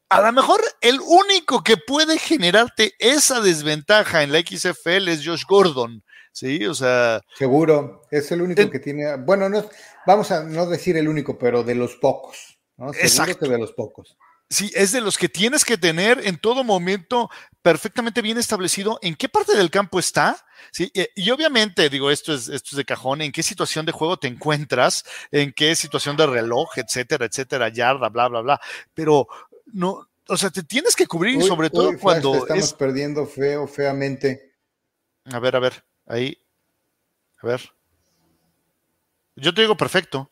A 0.10 0.21
lo 0.21 0.33
mejor 0.33 0.60
el 0.81 1.00
único 1.00 1.63
que 1.63 1.77
puede 1.77 2.19
generarte 2.19 2.93
esa 3.00 3.39
desventaja 3.39 4.24
en 4.24 4.33
la 4.33 4.39
XFL 4.41 5.07
es 5.07 5.25
Josh 5.25 5.45
Gordon. 5.48 6.03
Sí, 6.33 6.65
o 6.65 6.74
sea. 6.74 7.21
Seguro, 7.38 8.03
es 8.10 8.31
el 8.31 8.41
único 8.41 8.69
que 8.69 8.79
tiene. 8.79 9.17
Bueno, 9.17 9.50
no, 9.50 9.65
vamos 10.05 10.31
a 10.31 10.43
no 10.43 10.65
decir 10.65 10.98
el 10.98 11.07
único, 11.07 11.38
pero 11.38 11.63
de 11.63 11.75
los 11.75 11.95
pocos. 11.95 12.60
¿no? 12.77 12.93
exacto. 12.93 13.48
de 13.48 13.57
los 13.57 13.74
pocos. 13.74 14.17
Sí, 14.51 14.70
es 14.75 14.91
de 14.91 15.00
los 15.00 15.17
que 15.17 15.29
tienes 15.29 15.63
que 15.63 15.77
tener 15.77 16.27
en 16.27 16.38
todo 16.38 16.65
momento 16.65 17.29
perfectamente 17.62 18.22
bien 18.22 18.38
establecido 18.38 19.00
en 19.01 19.15
qué 19.15 19.29
parte 19.29 19.55
del 19.55 19.72
campo 19.72 19.98
está. 19.98 20.46
Sí, 20.74 20.91
y, 21.15 21.29
obviamente, 21.31 21.89
digo, 21.89 22.12
esto 22.12 22.34
es, 22.34 22.50
esto 22.50 22.72
es 22.72 22.75
de 22.75 22.84
cajón, 22.84 23.22
en 23.22 23.31
qué 23.31 23.43
situación 23.43 23.86
de 23.86 23.93
juego 23.93 24.20
te 24.20 24.27
encuentras, 24.27 25.05
en 25.31 25.53
qué 25.53 25.74
situación 25.74 26.17
de 26.17 26.27
reloj, 26.27 26.70
etcétera, 26.75 27.27
etcétera, 27.27 27.70
yarda, 27.70 28.10
bla, 28.10 28.27
bla, 28.27 28.41
bla. 28.41 28.62
Pero 28.93 29.25
no, 29.67 30.10
o 30.27 30.36
sea, 30.36 30.50
te 30.50 30.63
tienes 30.63 30.98
que 30.98 31.08
cubrir, 31.08 31.41
sobre 31.43 31.70
todo 31.70 31.98
cuando. 31.98 32.36
estamos 32.36 32.74
perdiendo 32.74 33.25
feo, 33.25 33.67
feamente. 33.67 34.58
A 35.31 35.39
ver, 35.39 35.55
a 35.55 35.60
ver, 35.60 35.86
ahí. 36.08 36.38
A 37.38 37.48
ver. 37.48 37.62
Yo 39.38 39.53
te 39.53 39.62
digo 39.62 39.77
perfecto. 39.77 40.29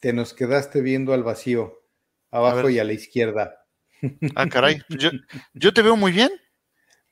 Te 0.00 0.14
nos 0.14 0.32
quedaste 0.32 0.80
viendo 0.80 1.12
al 1.12 1.22
vacío. 1.22 1.78
Abajo 2.30 2.68
y 2.68 2.78
a 2.78 2.84
la 2.84 2.92
izquierda. 2.92 3.64
Ah, 4.36 4.48
caray. 4.48 4.80
Yo, 5.54 5.72
te 5.72 5.82
veo 5.82 5.96
muy 5.96 6.12
bien. 6.12 6.30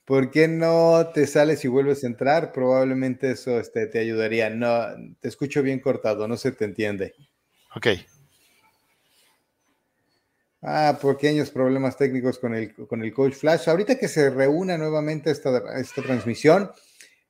¿Por 0.04 0.30
qué 0.30 0.46
no 0.46 1.10
te 1.12 1.26
sales 1.26 1.64
y 1.64 1.68
vuelves 1.68 2.04
a 2.04 2.06
entrar? 2.06 2.52
Probablemente 2.52 3.32
eso 3.32 3.58
este, 3.58 3.86
te 3.86 3.98
ayudaría. 3.98 4.50
No, 4.50 4.86
te 5.20 5.28
escucho 5.28 5.62
bien 5.62 5.80
cortado, 5.80 6.28
no 6.28 6.36
se 6.36 6.52
te 6.52 6.64
entiende. 6.64 7.14
Ok. 7.74 7.88
Ah, 10.62 10.98
pequeños 11.00 11.50
problemas 11.50 11.96
técnicos 11.96 12.38
con 12.38 12.54
el, 12.54 12.74
con 12.74 13.02
el 13.02 13.12
coach 13.12 13.34
Flash. 13.34 13.68
Ahorita 13.68 13.98
que 13.98 14.08
se 14.08 14.30
reúna 14.30 14.78
nuevamente 14.78 15.30
esta, 15.30 15.62
esta 15.78 16.02
transmisión, 16.02 16.70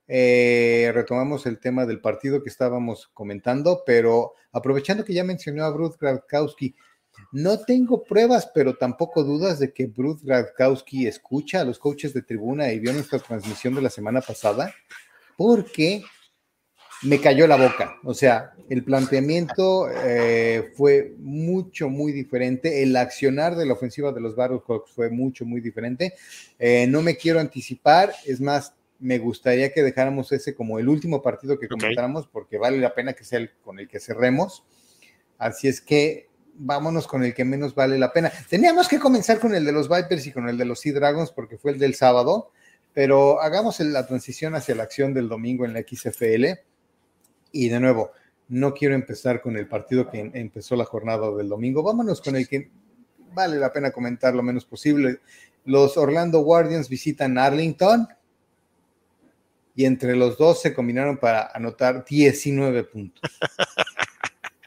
eh, 0.08 0.90
retomamos 0.94 1.46
el 1.46 1.58
tema 1.58 1.84
del 1.84 2.00
partido 2.00 2.42
que 2.42 2.48
estábamos 2.48 3.08
comentando, 3.12 3.82
pero 3.84 4.34
aprovechando 4.52 5.04
que 5.04 5.14
ya 5.14 5.24
mencionó 5.24 5.64
a 5.64 5.70
Bruce 5.70 5.98
Gradkowski, 6.00 6.76
no 7.32 7.58
tengo 7.60 8.04
pruebas, 8.04 8.50
pero 8.54 8.76
tampoco 8.76 9.24
dudas 9.24 9.58
de 9.58 9.72
que 9.72 9.86
Bruce 9.86 10.24
Gradkowski 10.24 11.06
escucha 11.06 11.60
a 11.60 11.64
los 11.64 11.78
coaches 11.78 12.14
de 12.14 12.22
tribuna 12.22 12.72
y 12.72 12.78
vio 12.78 12.92
nuestra 12.92 13.18
transmisión 13.18 13.74
de 13.74 13.82
la 13.82 13.90
semana 13.90 14.20
pasada, 14.20 14.74
porque 15.36 16.02
me 17.02 17.20
cayó 17.20 17.46
la 17.46 17.56
boca. 17.56 17.96
O 18.04 18.14
sea, 18.14 18.52
el 18.68 18.84
planteamiento 18.84 19.88
eh, 19.90 20.72
fue 20.74 21.14
mucho, 21.18 21.88
muy 21.88 22.12
diferente. 22.12 22.82
El 22.82 22.96
accionar 22.96 23.56
de 23.56 23.66
la 23.66 23.74
ofensiva 23.74 24.12
de 24.12 24.20
los 24.20 24.34
Battlehawks 24.34 24.90
fue 24.90 25.10
mucho, 25.10 25.44
muy 25.44 25.60
diferente. 25.60 26.14
Eh, 26.58 26.86
no 26.88 27.02
me 27.02 27.16
quiero 27.16 27.40
anticipar, 27.40 28.12
es 28.24 28.40
más, 28.40 28.74
me 28.98 29.18
gustaría 29.18 29.72
que 29.72 29.82
dejáramos 29.82 30.32
ese 30.32 30.54
como 30.54 30.78
el 30.78 30.88
último 30.88 31.22
partido 31.22 31.58
que 31.58 31.68
comentáramos, 31.68 32.26
porque 32.28 32.56
vale 32.56 32.78
la 32.78 32.94
pena 32.94 33.12
que 33.12 33.24
sea 33.24 33.38
el 33.38 33.50
con 33.62 33.78
el 33.78 33.88
que 33.88 34.00
cerremos. 34.00 34.64
Así 35.38 35.68
es 35.68 35.80
que 35.80 36.28
vámonos 36.58 37.06
con 37.06 37.22
el 37.22 37.34
que 37.34 37.44
menos 37.44 37.74
vale 37.74 37.98
la 37.98 38.12
pena. 38.12 38.32
Teníamos 38.48 38.88
que 38.88 38.98
comenzar 38.98 39.38
con 39.38 39.54
el 39.54 39.64
de 39.64 39.72
los 39.72 39.88
Vipers 39.88 40.26
y 40.26 40.32
con 40.32 40.48
el 40.48 40.56
de 40.56 40.64
los 40.64 40.80
Sea 40.80 40.94
Dragons, 40.94 41.30
porque 41.30 41.58
fue 41.58 41.72
el 41.72 41.78
del 41.78 41.94
sábado, 41.94 42.50
pero 42.94 43.40
hagamos 43.40 43.80
la 43.80 44.06
transición 44.06 44.54
hacia 44.54 44.74
la 44.74 44.84
acción 44.84 45.12
del 45.12 45.28
domingo 45.28 45.64
en 45.64 45.72
la 45.74 45.80
XFL 45.80 46.58
y 47.52 47.68
de 47.68 47.80
nuevo, 47.80 48.12
no 48.48 48.74
quiero 48.74 48.94
empezar 48.94 49.40
con 49.40 49.56
el 49.56 49.66
partido 49.66 50.10
que 50.10 50.30
empezó 50.34 50.76
la 50.76 50.84
jornada 50.84 51.30
del 51.32 51.48
domingo. 51.48 51.82
Vámonos 51.82 52.20
con 52.20 52.36
el 52.36 52.48
que 52.48 52.70
vale 53.32 53.58
la 53.58 53.72
pena 53.72 53.90
comentar 53.90 54.34
lo 54.34 54.42
menos 54.42 54.64
posible. 54.64 55.20
Los 55.64 55.96
Orlando 55.96 56.40
Guardians 56.40 56.88
visitan 56.88 57.38
Arlington 57.38 58.08
y 59.74 59.84
entre 59.84 60.16
los 60.16 60.38
dos 60.38 60.60
se 60.62 60.72
combinaron 60.72 61.18
para 61.18 61.50
anotar 61.52 62.04
19 62.04 62.84
puntos. 62.84 63.22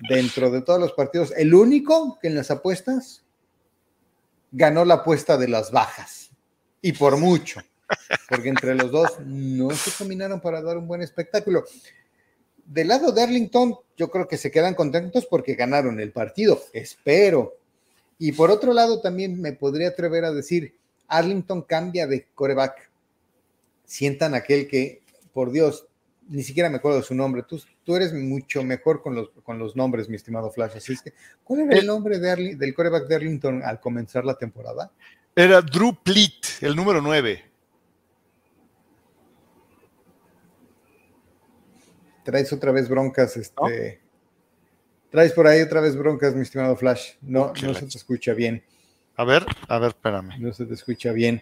Dentro 0.08 0.50
de 0.50 0.62
todos 0.62 0.80
los 0.80 0.94
partidos, 0.94 1.34
el 1.36 1.54
único 1.54 2.18
que 2.22 2.28
en 2.28 2.36
las 2.36 2.52
apuestas 2.52 3.24
ganó 4.52 4.86
la 4.86 4.96
apuesta 4.96 5.38
de 5.38 5.48
las 5.48 5.72
bajas 5.72 6.32
y 6.82 6.94
por 6.94 7.18
mucho, 7.18 7.62
porque 8.30 8.50
entre 8.50 8.76
los 8.76 8.92
dos 8.92 9.20
no 9.26 9.72
se 9.72 9.92
combinaron 9.92 10.40
para 10.40 10.62
dar 10.62 10.78
un 10.78 10.88
buen 10.88 11.02
espectáculo 11.02 11.66
del 12.70 12.88
lado 12.88 13.12
de 13.12 13.24
Arlington, 13.24 13.76
yo 13.98 14.12
creo 14.12 14.28
que 14.28 14.38
se 14.38 14.52
quedan 14.52 14.76
contentos 14.76 15.26
porque 15.26 15.56
ganaron 15.56 16.00
el 16.00 16.12
partido, 16.12 16.62
espero. 16.72 17.58
Y 18.20 18.32
por 18.32 18.52
otro 18.52 18.74
lado, 18.74 19.02
también 19.02 19.42
me 19.42 19.54
podría 19.54 19.90
atrever 19.90 20.24
a 20.24 20.32
decir, 20.32 20.76
Arlington 21.08 21.64
cambia 21.64 22.06
de 22.06 22.28
coreback. 22.36 22.92
Sientan 23.86 24.36
aquel 24.36 24.68
que, 24.68 25.02
por 25.34 25.52
Dios, 25.52 25.88
ni 26.28 26.44
siquiera 26.44 26.70
me 26.70 26.78
acuerdo 26.78 27.00
de 27.00 27.06
su 27.06 27.16
nombre. 27.16 27.42
Tú, 27.42 27.60
tú 27.90 27.96
eres 27.96 28.14
mucho 28.14 28.64
mejor 28.64 29.02
con 29.02 29.16
los, 29.16 29.32
con 29.42 29.58
los 29.58 29.76
nombres, 29.76 30.08
mi 30.10 30.16
estimado 30.16 30.52
Flash. 30.52 30.74
Así 30.78 30.94
es 30.94 31.02
que, 31.02 31.12
¿cuál 31.44 31.62
era 31.62 31.80
el 31.80 31.88
nombre 31.88 32.20
de 32.20 32.56
del 32.56 32.76
coreback 32.76 33.08
de 33.08 33.16
Arlington 33.16 33.64
al 33.64 33.80
comenzar 33.80 34.24
la 34.26 34.38
temporada? 34.38 34.92
Era 35.36 35.60
Drew 35.60 35.98
Plitt, 36.04 36.62
el 36.62 36.76
número 36.76 37.02
9. 37.02 37.46
traes 42.24 42.54
otra 42.54 42.72
vez 42.72 42.88
broncas, 42.88 43.36
este. 43.38 44.00
Traes 45.10 45.32
por 45.34 45.48
ahí 45.48 45.60
otra 45.62 45.82
vez 45.82 45.96
broncas, 45.96 46.36
mi 46.36 46.44
estimado 46.44 46.76
Flash. 46.76 47.14
No, 47.24 47.54
no 47.64 47.74
se 47.74 47.88
te 47.88 47.98
escucha 47.98 48.36
bien. 48.36 48.64
A 49.16 49.24
ver, 49.24 49.48
a 49.68 49.80
ver, 49.80 49.90
espérame. 49.90 50.38
No 50.38 50.54
se 50.54 50.68
te 50.68 50.76
escucha 50.76 51.12
bien. 51.12 51.42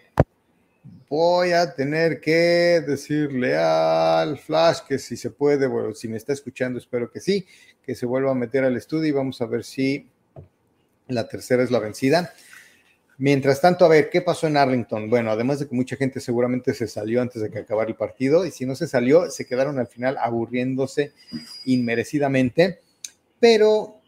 Voy 1.08 1.52
a 1.52 1.74
tener 1.74 2.20
que 2.20 2.82
decirle 2.86 3.56
al 3.56 4.38
Flash 4.38 4.80
que 4.86 4.98
si 4.98 5.16
se 5.16 5.30
puede, 5.30 5.66
bueno, 5.66 5.94
si 5.94 6.06
me 6.06 6.18
está 6.18 6.34
escuchando, 6.34 6.78
espero 6.78 7.10
que 7.10 7.20
sí, 7.20 7.46
que 7.82 7.94
se 7.94 8.04
vuelva 8.04 8.32
a 8.32 8.34
meter 8.34 8.64
al 8.64 8.76
estudio 8.76 9.08
y 9.08 9.12
vamos 9.12 9.40
a 9.40 9.46
ver 9.46 9.64
si 9.64 10.06
la 11.06 11.26
tercera 11.26 11.62
es 11.62 11.70
la 11.70 11.78
vencida. 11.78 12.32
Mientras 13.16 13.60
tanto, 13.60 13.84
a 13.84 13.88
ver, 13.88 14.10
¿qué 14.10 14.22
pasó 14.22 14.46
en 14.46 14.56
Arlington? 14.56 15.10
Bueno, 15.10 15.32
además 15.32 15.58
de 15.58 15.66
que 15.66 15.74
mucha 15.74 15.96
gente 15.96 16.20
seguramente 16.20 16.72
se 16.72 16.86
salió 16.86 17.20
antes 17.20 17.42
de 17.42 17.50
que 17.50 17.58
acabara 17.58 17.90
el 17.90 17.96
partido 17.96 18.46
y 18.46 18.52
si 18.52 18.64
no 18.64 18.76
se 18.76 18.86
salió, 18.86 19.30
se 19.30 19.44
quedaron 19.44 19.78
al 19.78 19.88
final 19.88 20.16
aburriéndose 20.20 21.12
inmerecidamente, 21.64 22.80
pero 23.40 23.98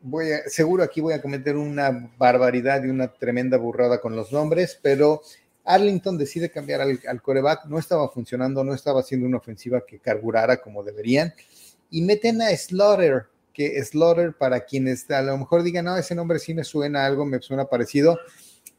voy 0.00 0.32
a, 0.32 0.48
seguro 0.48 0.82
aquí 0.82 1.00
voy 1.00 1.14
a 1.14 1.22
cometer 1.22 1.56
una 1.56 2.10
barbaridad 2.18 2.82
y 2.82 2.88
una 2.88 3.12
tremenda 3.12 3.56
burrada 3.56 4.00
con 4.00 4.16
los 4.16 4.32
nombres, 4.32 4.78
pero 4.82 5.22
Arlington 5.66 6.16
decide 6.16 6.50
cambiar 6.50 6.80
al, 6.80 7.00
al 7.06 7.22
coreback, 7.22 7.66
no 7.66 7.78
estaba 7.78 8.08
funcionando, 8.08 8.64
no 8.64 8.74
estaba 8.74 9.00
haciendo 9.00 9.26
una 9.26 9.38
ofensiva 9.38 9.84
que 9.86 9.98
carburara 9.98 10.58
como 10.58 10.82
deberían 10.82 11.34
y 11.90 12.02
meten 12.02 12.40
a 12.42 12.56
Slaughter, 12.56 13.26
que 13.52 13.82
Slaughter 13.84 14.32
para 14.32 14.60
quienes 14.60 15.10
a 15.10 15.22
lo 15.22 15.36
mejor 15.38 15.62
digan, 15.62 15.86
no, 15.86 15.96
ese 15.96 16.14
nombre 16.14 16.38
sí 16.38 16.54
me 16.54 16.64
suena 16.64 17.04
algo, 17.06 17.24
me 17.24 17.40
suena 17.40 17.66
parecido 17.66 18.18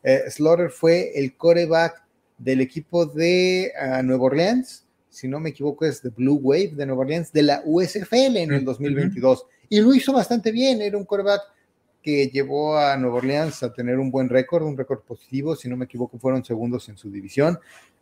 eh, 0.04 0.30
Slaughter 0.30 0.70
fue 0.70 1.12
el 1.16 1.36
coreback 1.36 2.04
del 2.38 2.62
equipo 2.62 3.06
de 3.06 3.72
uh, 3.76 4.04
Nueva 4.04 4.24
Orleans, 4.26 4.86
si 5.10 5.28
no 5.28 5.40
me 5.40 5.50
equivoco 5.50 5.86
es 5.86 6.02
de 6.02 6.10
Blue 6.10 6.40
Wave 6.42 6.74
de 6.76 6.86
Nueva 6.86 7.02
Orleans, 7.02 7.32
de 7.34 7.44
la 7.44 7.62
USFL 7.66 8.38
en 8.38 8.54
el 8.54 8.64
2022. 8.64 9.46
Y 9.70 9.82
lo 9.82 9.94
hizo 9.94 10.14
bastante 10.14 10.52
bien, 10.52 10.82
era 10.82 10.98
un 10.98 11.06
coreback 11.06 11.42
que 12.02 12.28
llevó 12.28 12.78
a 12.78 12.96
Nueva 12.98 13.18
Orleans 13.18 13.64
a 13.64 13.74
tener 13.74 14.00
un 14.00 14.12
buen 14.12 14.30
récord, 14.30 14.64
un 14.64 14.78
récord 14.78 15.02
positivo, 15.02 15.56
si 15.56 15.68
no 15.70 15.78
me 15.78 15.86
equivoco 15.86 16.18
fueron 16.18 16.44
segundos 16.44 16.88
en 16.90 16.98
su 16.98 17.10
división. 17.10 17.60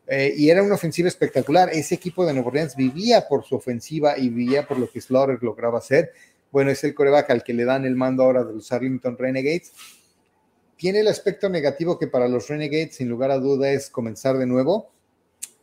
Eh, 0.07 0.33
y 0.37 0.49
era 0.49 0.61
una 0.61 0.75
ofensiva 0.75 1.07
espectacular. 1.07 1.69
Ese 1.71 1.95
equipo 1.95 2.25
de 2.25 2.33
Nueva 2.33 2.49
Orleans 2.49 2.75
vivía 2.75 3.27
por 3.27 3.43
su 3.43 3.55
ofensiva 3.55 4.17
y 4.17 4.29
vivía 4.29 4.67
por 4.67 4.77
lo 4.77 4.89
que 4.89 5.01
Slaughter 5.01 5.41
lograba 5.41 5.79
hacer. 5.79 6.11
Bueno, 6.51 6.71
es 6.71 6.83
el 6.83 6.93
coreback 6.93 7.29
al 7.31 7.43
que 7.43 7.53
le 7.53 7.65
dan 7.65 7.85
el 7.85 7.95
mando 7.95 8.23
ahora 8.23 8.43
de 8.43 8.53
los 8.53 8.71
Arlington 8.71 9.17
Renegades 9.17 9.71
tiene 10.77 10.99
el 10.99 11.07
aspecto 11.07 11.49
negativo 11.49 11.97
que 11.97 12.07
para 12.07 12.27
los 12.27 12.47
Renegades, 12.47 12.95
sin 12.95 13.09
lugar 13.09 13.31
a 13.31 13.39
duda, 13.39 13.71
es 13.71 13.89
comenzar 13.89 14.37
de 14.37 14.45
nuevo 14.45 14.91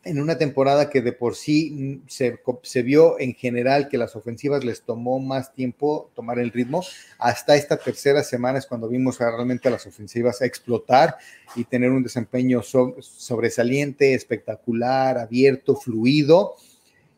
en 0.05 0.19
una 0.19 0.37
temporada 0.37 0.89
que 0.89 1.01
de 1.01 1.13
por 1.13 1.35
sí 1.35 2.01
se, 2.07 2.39
se, 2.61 2.81
vio 2.81 3.19
en 3.19 3.33
general 3.33 3.87
que 3.87 3.97
las 3.97 4.15
ofensivas 4.15 4.65
les 4.65 4.81
tomó 4.81 5.19
más 5.19 5.53
tiempo 5.53 6.11
tomar 6.13 6.39
el 6.39 6.51
ritmo. 6.51 6.83
Hasta 7.17 7.55
esta 7.55 7.77
tercera 7.77 8.21
semana 8.23 8.59
es 8.59 8.65
cuando 8.65 8.89
vimos 8.89 9.19
realmente 9.19 9.69
a 9.69 9.71
las 9.71 9.87
ofensivas 9.87 10.41
explotar 10.41 11.15
y 11.55 11.63
tener 11.63 11.91
un 11.91 12.03
desempeño 12.03 12.61
sobresaliente, 12.63 14.13
espectacular, 14.13 15.17
abierto, 15.17 15.75
fluido. 15.75 16.55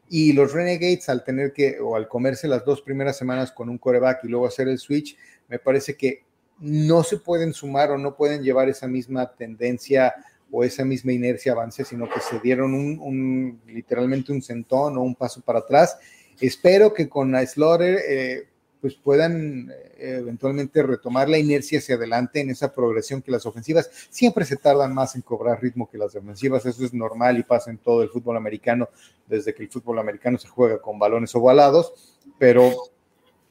Y 0.07 0.33
los 0.33 0.53
Renegades 0.53 1.09
al 1.09 1.23
tener 1.23 1.53
que, 1.53 1.79
o 1.79 1.95
al 1.95 2.07
comerse 2.07 2.47
las 2.47 2.63
dos 2.63 2.83
primeras 2.83 3.17
semanas 3.17 3.51
con 3.51 3.69
un 3.69 3.79
coreback 3.79 4.23
y 4.23 4.27
luego 4.27 4.45
hacer 4.45 4.67
el 4.67 4.77
switch, 4.77 5.17
me 5.47 5.57
parece 5.57 5.97
que 5.97 6.23
no 6.59 7.03
se 7.03 7.17
pueden 7.17 7.53
sumar 7.53 7.89
o 7.91 7.97
no 7.97 8.15
pueden 8.15 8.43
llevar 8.43 8.69
esa 8.69 8.87
misma 8.87 9.35
tendencia 9.35 10.13
o 10.55 10.63
esa 10.63 10.85
misma 10.85 11.11
inercia 11.11 11.51
avance, 11.51 11.83
sino 11.83 12.09
que 12.09 12.21
se 12.21 12.39
dieron 12.39 12.73
un, 12.73 13.59
literalmente 13.67 14.31
un 14.31 14.41
sentón 14.41 14.97
o 14.97 15.01
un 15.01 15.13
paso 15.13 15.41
para 15.41 15.59
atrás. 15.59 15.97
Espero 16.39 16.93
que 16.93 17.09
con 17.09 17.29
la 17.33 17.45
Slaughter 17.45 17.99
eh, 18.07 18.47
pues 18.79 18.95
puedan 18.95 19.69
eh, 19.69 20.17
eventualmente 20.19 20.81
retomar 20.81 21.27
la 21.27 21.37
inercia 21.37 21.79
hacia 21.79 21.95
adelante 21.95 22.39
en 22.39 22.51
esa 22.51 22.73
progresión 22.73 23.21
que 23.21 23.31
las 23.31 23.45
ofensivas 23.45 23.89
siempre 24.09 24.45
se 24.45 24.55
tardan 24.55 24.93
más 24.93 25.15
en 25.15 25.23
cobrar 25.23 25.61
ritmo 25.61 25.89
que 25.89 25.97
las 25.97 26.13
defensivas, 26.13 26.65
eso 26.65 26.85
es 26.85 26.93
normal 26.93 27.37
y 27.37 27.43
pasa 27.43 27.69
en 27.69 27.77
todo 27.77 28.01
el 28.01 28.09
fútbol 28.09 28.37
americano 28.37 28.87
desde 29.27 29.53
que 29.53 29.63
el 29.63 29.69
fútbol 29.69 29.99
americano 29.99 30.37
se 30.37 30.47
juega 30.47 30.81
con 30.81 30.97
balones 30.97 31.35
ovalados, 31.35 32.15
pero 32.39 32.71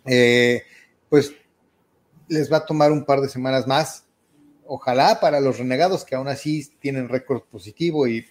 eh, 0.07 0.63
pues 1.11 1.35
les 2.29 2.51
va 2.51 2.59
a 2.59 2.67
tomar 2.67 2.93
un 2.93 3.05
par 3.05 3.21
de 3.21 3.29
semanas 3.29 3.67
más. 3.67 4.07
Ojalá 4.67 5.21
para 5.21 5.41
los 5.41 5.59
renegados 5.59 6.05
que 6.05 6.15
aún 6.15 6.29
así 6.29 6.71
tienen 6.81 7.09
récord 7.09 7.43
positivo 7.43 8.07
y 8.07 8.27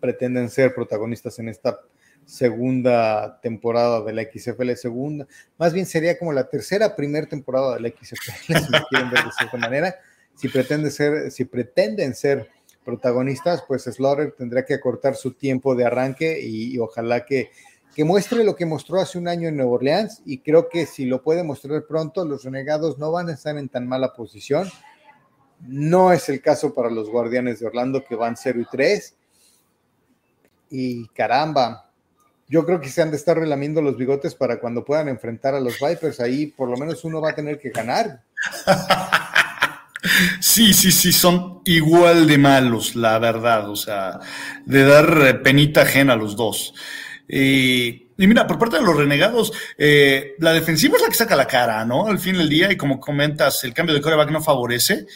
pretenden 0.00 0.50
ser 0.50 0.74
protagonistas 0.74 1.38
en 1.38 1.48
esta 1.48 1.80
segunda 2.24 3.40
temporada 3.40 4.02
de 4.02 4.12
la 4.12 4.22
XFL, 4.22 4.72
segunda, 4.74 5.26
más 5.58 5.72
bien 5.72 5.86
sería 5.86 6.18
como 6.18 6.32
la 6.32 6.48
tercera, 6.48 6.96
primera 6.96 7.26
temporada 7.26 7.74
de 7.74 7.80
la 7.80 7.88
XFL, 7.88 8.54
si 8.64 8.70
me 8.70 8.82
quieren 8.90 9.10
ver 9.10 9.24
de 9.24 9.32
cierta 9.36 9.56
manera. 9.56 9.96
Si 10.34 10.48
pretenden 10.48 10.90
ser, 10.90 11.30
si 11.30 11.44
pretenden 11.46 12.14
ser 12.14 12.50
protagonistas, 12.84 13.64
pues 13.66 13.84
Slaughter 13.84 14.32
tendrá 14.32 14.64
que 14.64 14.74
acortar 14.74 15.14
su 15.16 15.32
tiempo 15.32 15.74
de 15.74 15.86
arranque 15.86 16.40
y 16.40 16.78
ojalá 16.78 17.24
que 17.24 17.50
que 17.96 18.04
muestre 18.04 18.44
lo 18.44 18.56
que 18.56 18.66
mostró 18.66 19.00
hace 19.00 19.16
un 19.16 19.26
año 19.26 19.48
en 19.48 19.56
Nueva 19.56 19.72
Orleans 19.72 20.20
y 20.26 20.40
creo 20.40 20.68
que 20.68 20.84
si 20.84 21.06
lo 21.06 21.22
puede 21.22 21.42
mostrar 21.42 21.86
pronto, 21.86 22.26
los 22.26 22.44
renegados 22.44 22.98
no 22.98 23.10
van 23.10 23.30
a 23.30 23.32
estar 23.32 23.56
en 23.56 23.70
tan 23.70 23.88
mala 23.88 24.12
posición. 24.12 24.68
No 25.60 26.12
es 26.12 26.28
el 26.28 26.40
caso 26.40 26.74
para 26.74 26.90
los 26.90 27.08
guardianes 27.08 27.60
de 27.60 27.66
Orlando 27.66 28.04
que 28.04 28.14
van 28.14 28.36
0 28.36 28.60
y 28.60 28.66
3. 28.70 29.14
Y 30.70 31.08
caramba, 31.08 31.90
yo 32.48 32.64
creo 32.64 32.80
que 32.80 32.88
se 32.88 33.02
han 33.02 33.10
de 33.10 33.16
estar 33.16 33.38
relamiendo 33.38 33.82
los 33.82 33.96
bigotes 33.96 34.34
para 34.34 34.60
cuando 34.60 34.84
puedan 34.84 35.08
enfrentar 35.08 35.54
a 35.54 35.60
los 35.60 35.78
Vipers. 35.80 36.20
Ahí 36.20 36.46
por 36.46 36.68
lo 36.68 36.76
menos 36.76 37.04
uno 37.04 37.20
va 37.20 37.30
a 37.30 37.34
tener 37.34 37.58
que 37.58 37.70
ganar. 37.70 38.22
Sí, 40.40 40.72
sí, 40.72 40.92
sí, 40.92 41.12
son 41.12 41.62
igual 41.64 42.26
de 42.26 42.38
malos, 42.38 42.94
la 42.96 43.18
verdad, 43.18 43.68
o 43.68 43.76
sea, 43.76 44.20
de 44.64 44.84
dar 44.84 45.42
penita 45.42 45.82
ajena 45.82 46.14
a 46.14 46.16
los 46.16 46.36
dos. 46.36 46.74
y 47.28 48.06
mira, 48.16 48.46
por 48.46 48.58
parte 48.58 48.76
de 48.76 48.82
los 48.82 48.96
renegados, 48.96 49.52
eh, 49.76 50.34
la 50.38 50.52
defensiva 50.52 50.96
es 50.96 51.02
la 51.02 51.08
que 51.08 51.14
saca 51.14 51.36
la 51.36 51.46
cara, 51.46 51.84
¿no? 51.84 52.06
Al 52.06 52.18
fin 52.18 52.36
del 52.36 52.48
día, 52.48 52.70
y 52.70 52.76
como 52.76 53.00
comentas, 53.00 53.64
el 53.64 53.74
cambio 53.74 53.94
de 53.94 54.00
coreback 54.00 54.30
no 54.30 54.42
favorece, 54.42 55.06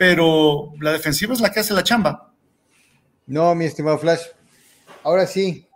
pero 0.00 0.72
la 0.80 0.92
defensiva 0.92 1.34
es 1.34 1.42
la 1.42 1.52
que 1.52 1.60
hace 1.60 1.74
la 1.74 1.84
chamba. 1.84 2.32
No, 3.26 3.54
mi 3.54 3.66
estimado 3.66 3.98
Flash. 3.98 4.22
Ahora 5.02 5.26
sí, 5.26 5.68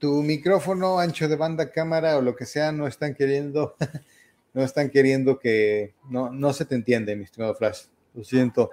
tu, 0.00 0.08
micrófono, 0.24 0.98
ancho 0.98 1.28
de 1.28 1.36
banda, 1.36 1.70
cámara 1.70 2.16
o 2.16 2.22
lo 2.22 2.34
que 2.34 2.44
sea, 2.44 2.72
no 2.72 2.88
están 2.88 3.14
queriendo 3.14 3.76
no 4.52 4.64
están 4.64 4.90
queriendo 4.90 5.38
que, 5.38 5.94
no, 6.10 6.32
no 6.32 6.52
se 6.52 6.64
te 6.64 6.74
entiende, 6.74 7.14
mi 7.14 7.22
estimado 7.22 7.54
Flash, 7.54 7.82
lo 8.14 8.24
siento. 8.24 8.68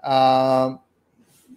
Ah, 0.00 0.82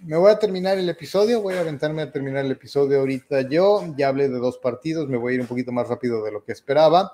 me 0.03 0.17
voy 0.17 0.31
a 0.31 0.37
terminar 0.37 0.77
el 0.77 0.89
episodio, 0.89 1.41
voy 1.41 1.53
a 1.53 1.61
aventarme 1.61 2.01
a 2.01 2.11
terminar 2.11 2.43
el 2.43 2.51
episodio 2.51 2.99
ahorita 2.99 3.47
yo, 3.47 3.95
ya 3.95 4.09
hablé 4.09 4.27
de 4.27 4.37
dos 4.37 4.57
partidos, 4.57 5.07
me 5.07 5.15
voy 5.15 5.31
a 5.31 5.35
ir 5.35 5.41
un 5.41 5.47
poquito 5.47 5.71
más 5.71 5.87
rápido 5.87 6.25
de 6.25 6.33
lo 6.33 6.43
que 6.43 6.51
esperaba, 6.51 7.13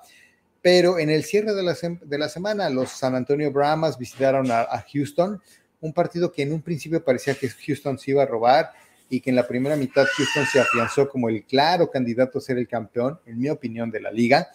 pero 0.62 1.00
en 1.00 1.10
el 1.10 1.24
cierre 1.24 1.54
de 1.54 1.64
la, 1.64 1.76
de 2.02 2.18
la 2.18 2.30
semana 2.30 2.70
los 2.70 2.90
San 2.90 3.16
Antonio 3.16 3.52
Brahmas 3.52 3.98
visitaron 3.98 4.50
a, 4.52 4.86
Houston, 4.92 5.42
un 5.80 5.94
partido 5.94 6.32
que 6.32 6.42
en 6.42 6.54
un 6.54 6.62
principio 6.62 7.04
parecía 7.04 7.36
que 7.36 7.50
Houston 7.50 7.98
se 7.98 8.12
iba 8.12 8.24
a 8.24 8.26
robar 8.26 8.72
y 9.10 9.22
que 9.22 9.30
en 9.30 9.36
la 9.36 9.48
primera 9.48 9.76
mitad 9.76 10.06
Houston 10.06 10.46
se 10.46 10.60
afianzó 10.60 11.08
como 11.08 11.30
el 11.30 11.46
claro 11.46 11.90
candidato 11.90 12.40
a 12.40 12.42
ser 12.42 12.58
el 12.58 12.68
campeón, 12.68 13.20
en 13.26 13.40
mi 13.40 13.50
opinión, 13.50 13.90
de 13.90 14.02
la 14.02 14.12
liga. 14.12 14.50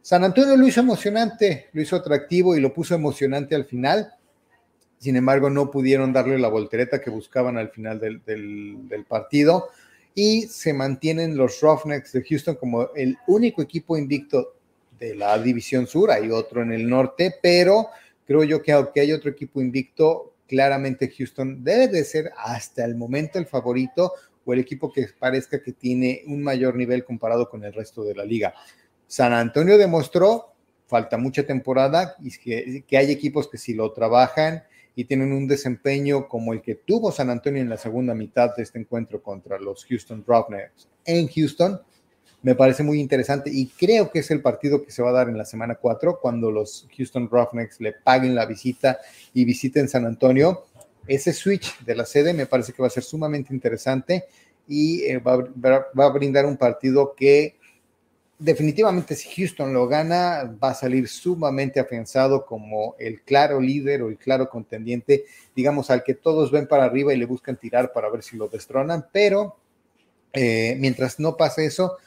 San 0.00 0.24
Antonio 0.24 0.56
lo 0.56 0.66
hizo 0.66 0.80
emocionante, 0.80 1.68
lo 1.72 1.80
hizo 1.80 1.94
atractivo 1.94 2.56
y 2.56 2.60
lo 2.60 2.74
puso 2.74 2.94
emocionante 2.94 3.54
al 3.54 3.64
final. 3.64 4.12
Sin 4.98 5.16
embargo, 5.16 5.50
no 5.50 5.70
pudieron 5.70 6.12
darle 6.12 6.38
la 6.38 6.48
voltereta 6.48 7.00
que 7.00 7.10
buscaban 7.10 7.56
al 7.58 7.70
final 7.70 8.00
del, 8.00 9.04
partido 9.08 9.68
y 10.14 10.42
se 10.42 10.72
mantienen 10.72 11.36
los 11.36 11.60
Roughnecks 11.60 12.12
de 12.12 12.24
Houston 12.24 12.56
como 12.56 12.92
el 12.94 13.16
único 13.28 13.62
equipo 13.62 13.96
invicto 13.96 14.56
de 15.02 15.16
la 15.16 15.36
División 15.38 15.86
Sur. 15.86 16.10
Hay 16.10 16.30
otro 16.30 16.62
en 16.62 16.72
el 16.72 16.88
norte, 16.88 17.34
pero 17.42 17.88
creo 18.24 18.44
yo 18.44 18.62
que 18.62 18.72
aunque 18.72 19.00
hay 19.00 19.12
otro 19.12 19.30
equipo 19.30 19.60
invicto, 19.60 20.34
claramente 20.46 21.10
Houston 21.10 21.64
debe 21.64 21.88
de 21.88 22.04
ser 22.04 22.30
hasta 22.36 22.84
el 22.84 22.94
momento 22.94 23.38
el 23.38 23.46
favorito 23.46 24.12
o 24.44 24.52
el 24.52 24.60
equipo 24.60 24.92
que 24.92 25.06
parezca 25.18 25.62
que 25.62 25.72
tiene 25.72 26.22
un 26.26 26.42
mayor 26.42 26.76
nivel 26.76 27.04
comparado 27.04 27.48
con 27.48 27.64
el 27.64 27.72
resto 27.72 28.04
de 28.04 28.14
la 28.14 28.24
liga. 28.24 28.54
San 29.06 29.32
Antonio 29.32 29.76
demostró, 29.76 30.54
falta 30.86 31.18
mucha 31.18 31.44
temporada, 31.44 32.16
y 32.20 32.30
que, 32.38 32.84
que 32.86 32.96
hay 32.96 33.10
equipos 33.10 33.48
que 33.48 33.58
si 33.58 33.74
lo 33.74 33.92
trabajan 33.92 34.62
y 34.94 35.04
tienen 35.04 35.32
un 35.32 35.48
desempeño 35.48 36.28
como 36.28 36.52
el 36.52 36.60
que 36.60 36.74
tuvo 36.74 37.12
San 37.12 37.30
Antonio 37.30 37.62
en 37.62 37.68
la 37.68 37.76
segunda 37.76 38.14
mitad 38.14 38.54
de 38.56 38.62
este 38.62 38.78
encuentro 38.78 39.22
contra 39.22 39.58
los 39.58 39.84
Houston 39.86 40.24
Roughnecks 40.26 40.88
en 41.04 41.28
Houston, 41.28 41.80
me 42.42 42.54
parece 42.56 42.82
muy 42.82 43.00
interesante 43.00 43.50
y 43.52 43.68
creo 43.68 44.10
que 44.10 44.18
es 44.18 44.30
el 44.30 44.42
partido 44.42 44.84
que 44.84 44.90
se 44.90 45.02
va 45.02 45.10
a 45.10 45.12
dar 45.12 45.28
en 45.28 45.38
la 45.38 45.44
semana 45.44 45.76
4 45.76 46.18
cuando 46.20 46.50
los 46.50 46.88
Houston 46.96 47.28
Roughnecks 47.30 47.80
le 47.80 47.92
paguen 47.92 48.34
la 48.34 48.46
visita 48.46 48.98
y 49.32 49.44
visiten 49.44 49.88
San 49.88 50.04
Antonio. 50.04 50.64
Ese 51.06 51.32
switch 51.32 51.84
de 51.84 51.94
la 51.94 52.04
sede 52.04 52.32
me 52.34 52.46
parece 52.46 52.72
que 52.72 52.82
va 52.82 52.88
a 52.88 52.90
ser 52.90 53.04
sumamente 53.04 53.54
interesante 53.54 54.24
y 54.66 55.02
eh, 55.02 55.18
va, 55.18 55.34
a 55.34 56.08
brindar 56.10 56.46
un 56.46 56.56
partido 56.56 57.14
que 57.16 57.56
definitivamente 58.38 59.14
si 59.14 59.28
Houston 59.36 59.72
lo 59.72 59.86
gana, 59.86 60.56
va 60.62 60.70
a 60.70 60.74
salir 60.74 61.08
sumamente 61.08 61.78
afianzado 61.78 62.44
como 62.44 62.96
el 62.98 63.22
claro 63.22 63.60
líder 63.60 64.02
o 64.02 64.08
el 64.08 64.18
claro 64.18 64.48
contendiente, 64.48 65.24
digamos, 65.54 65.90
al 65.90 66.02
que 66.02 66.14
todos 66.14 66.50
ven 66.50 66.66
para 66.66 66.84
arriba 66.84 67.14
y 67.14 67.18
le 67.18 67.26
buscan 67.26 67.56
tirar 67.56 67.92
para 67.92 68.10
ver 68.10 68.24
si 68.24 68.36
lo 68.36 68.48
destronan, 68.48 69.06
pero 69.12 69.56
eh, 70.32 70.76
mientras 70.80 71.20
no 71.20 71.36
pase 71.36 71.66
eso, 71.66 71.98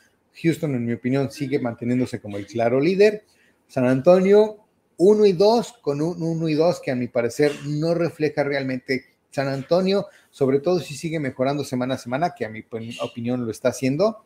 Houston, 0.42 0.76
en 0.76 0.86
mi 0.86 0.94
opinión, 0.94 1.32
sigue 1.32 1.60
manteniéndose 1.60 2.20
como 2.20 2.38
el 2.38 2.46
claro 2.46 2.80
líder. 2.80 3.24
San 3.68 3.86
Antonio, 3.86 4.58
1 4.98 5.26
y 5.26 5.34
2, 5.34 5.74
con 5.82 6.02
un 6.02 6.22
1 6.22 6.50
y 6.50 6.54
2 6.54 6.82
que 6.82 6.92
a 6.92 6.96
mi 6.96 7.08
parecer 7.08 7.52
no 7.66 7.94
refleja 7.94 8.44
realmente 8.44 9.06
San 9.32 9.48
Antonio, 9.48 10.08
sobre 10.32 10.60
todo 10.60 10.80
si 10.80 10.96
sigue 10.96 11.20
mejorando 11.20 11.64
semana 11.64 11.96
a 11.96 11.98
semana, 11.98 12.34
que 12.38 12.46
a 12.46 12.50
mi 12.50 12.64
opinión 13.02 13.46
lo 13.46 13.52
está 13.52 13.70
haciendo 13.70 14.24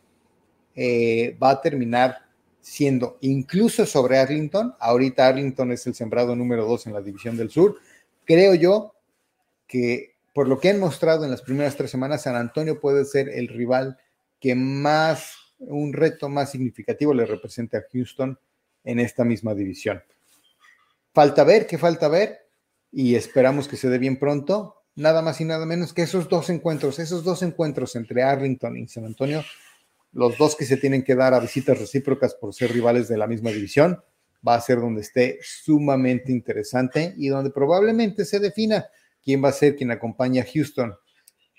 eh, 0.81 1.35
va 1.41 1.51
a 1.51 1.61
terminar 1.61 2.19
siendo 2.61 3.17
incluso 3.19 3.85
sobre 3.85 4.17
Arlington. 4.17 4.75
Ahorita 4.79 5.27
Arlington 5.27 5.73
es 5.73 5.85
el 5.87 5.93
sembrado 5.95 6.37
número 6.37 6.65
dos 6.65 6.87
en 6.87 6.93
la 6.93 7.01
División 7.01 7.35
del 7.35 7.49
Sur. 7.49 7.77
Creo 8.23 8.55
yo 8.55 8.93
que 9.67 10.15
por 10.33 10.47
lo 10.47 10.59
que 10.59 10.69
han 10.69 10.79
mostrado 10.79 11.25
en 11.25 11.31
las 11.31 11.41
primeras 11.41 11.75
tres 11.75 11.91
semanas, 11.91 12.23
San 12.23 12.35
Antonio 12.35 12.79
puede 12.79 13.03
ser 13.03 13.27
el 13.27 13.49
rival 13.49 13.97
que 14.39 14.55
más, 14.55 15.33
un 15.59 15.93
reto 15.93 16.29
más 16.29 16.51
significativo 16.51 17.13
le 17.13 17.25
represente 17.25 17.77
a 17.77 17.85
Houston 17.91 18.37
en 18.83 18.99
esta 18.99 19.23
misma 19.23 19.53
división. 19.53 20.01
Falta 21.13 21.43
ver, 21.43 21.67
¿qué 21.67 21.77
falta 21.77 22.07
ver? 22.07 22.47
Y 22.91 23.15
esperamos 23.15 23.67
que 23.67 23.77
se 23.77 23.89
dé 23.89 23.97
bien 23.97 24.17
pronto. 24.17 24.75
Nada 24.95 25.21
más 25.21 25.39
y 25.41 25.45
nada 25.45 25.65
menos 25.65 25.93
que 25.93 26.01
esos 26.01 26.27
dos 26.27 26.49
encuentros, 26.49 26.99
esos 26.99 27.23
dos 27.23 27.43
encuentros 27.43 27.95
entre 27.95 28.23
Arlington 28.23 28.77
y 28.77 28.87
San 28.87 29.05
Antonio 29.05 29.43
los 30.11 30.37
dos 30.37 30.55
que 30.55 30.65
se 30.65 30.77
tienen 30.77 31.03
que 31.03 31.15
dar 31.15 31.33
a 31.33 31.39
visitas 31.39 31.79
recíprocas 31.79 32.35
por 32.35 32.53
ser 32.53 32.71
rivales 32.71 33.07
de 33.07 33.17
la 33.17 33.27
misma 33.27 33.51
división, 33.51 34.01
va 34.47 34.55
a 34.55 34.61
ser 34.61 34.79
donde 34.79 35.01
esté 35.01 35.39
sumamente 35.41 36.31
interesante 36.31 37.13
y 37.17 37.27
donde 37.27 37.51
probablemente 37.51 38.25
se 38.25 38.39
defina 38.39 38.87
quién 39.21 39.43
va 39.43 39.49
a 39.49 39.53
ser 39.53 39.75
quien 39.75 39.91
acompaña 39.91 40.43
a 40.43 40.47
Houston 40.51 40.95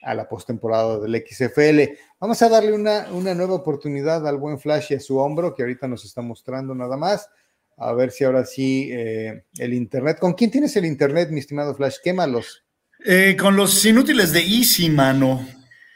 a 0.02 0.14
la 0.14 0.28
postemporada 0.28 0.98
del 0.98 1.24
XFL. 1.26 1.98
Vamos 2.18 2.40
a 2.42 2.48
darle 2.48 2.72
una, 2.72 3.06
nueva 3.34 3.54
oportunidad 3.54 4.26
al 4.26 4.38
buen 4.38 4.58
Flash 4.58 4.92
y 4.92 4.94
a 4.94 5.00
su 5.00 5.18
hombro, 5.18 5.54
que 5.54 5.62
ahorita 5.62 5.88
nos 5.88 6.04
está 6.04 6.22
mostrando 6.22 6.74
nada 6.74 6.96
más. 6.96 7.28
A 7.76 7.92
ver 7.92 8.10
si 8.10 8.24
ahora 8.24 8.44
sí 8.44 8.90
eh, 8.92 9.44
el 9.58 9.74
Internet. 9.74 10.18
¿Con 10.18 10.34
quién 10.34 10.50
tienes 10.50 10.76
el 10.76 10.84
Internet, 10.84 11.30
mi 11.30 11.40
estimado 11.40 11.74
Flash? 11.74 11.96
Quémalos. 12.02 12.64
Eh, 13.04 13.36
con 13.38 13.56
los 13.56 13.84
inútiles 13.84 14.32
de 14.32 14.40
Easy, 14.40 14.90
mano. 14.90 15.46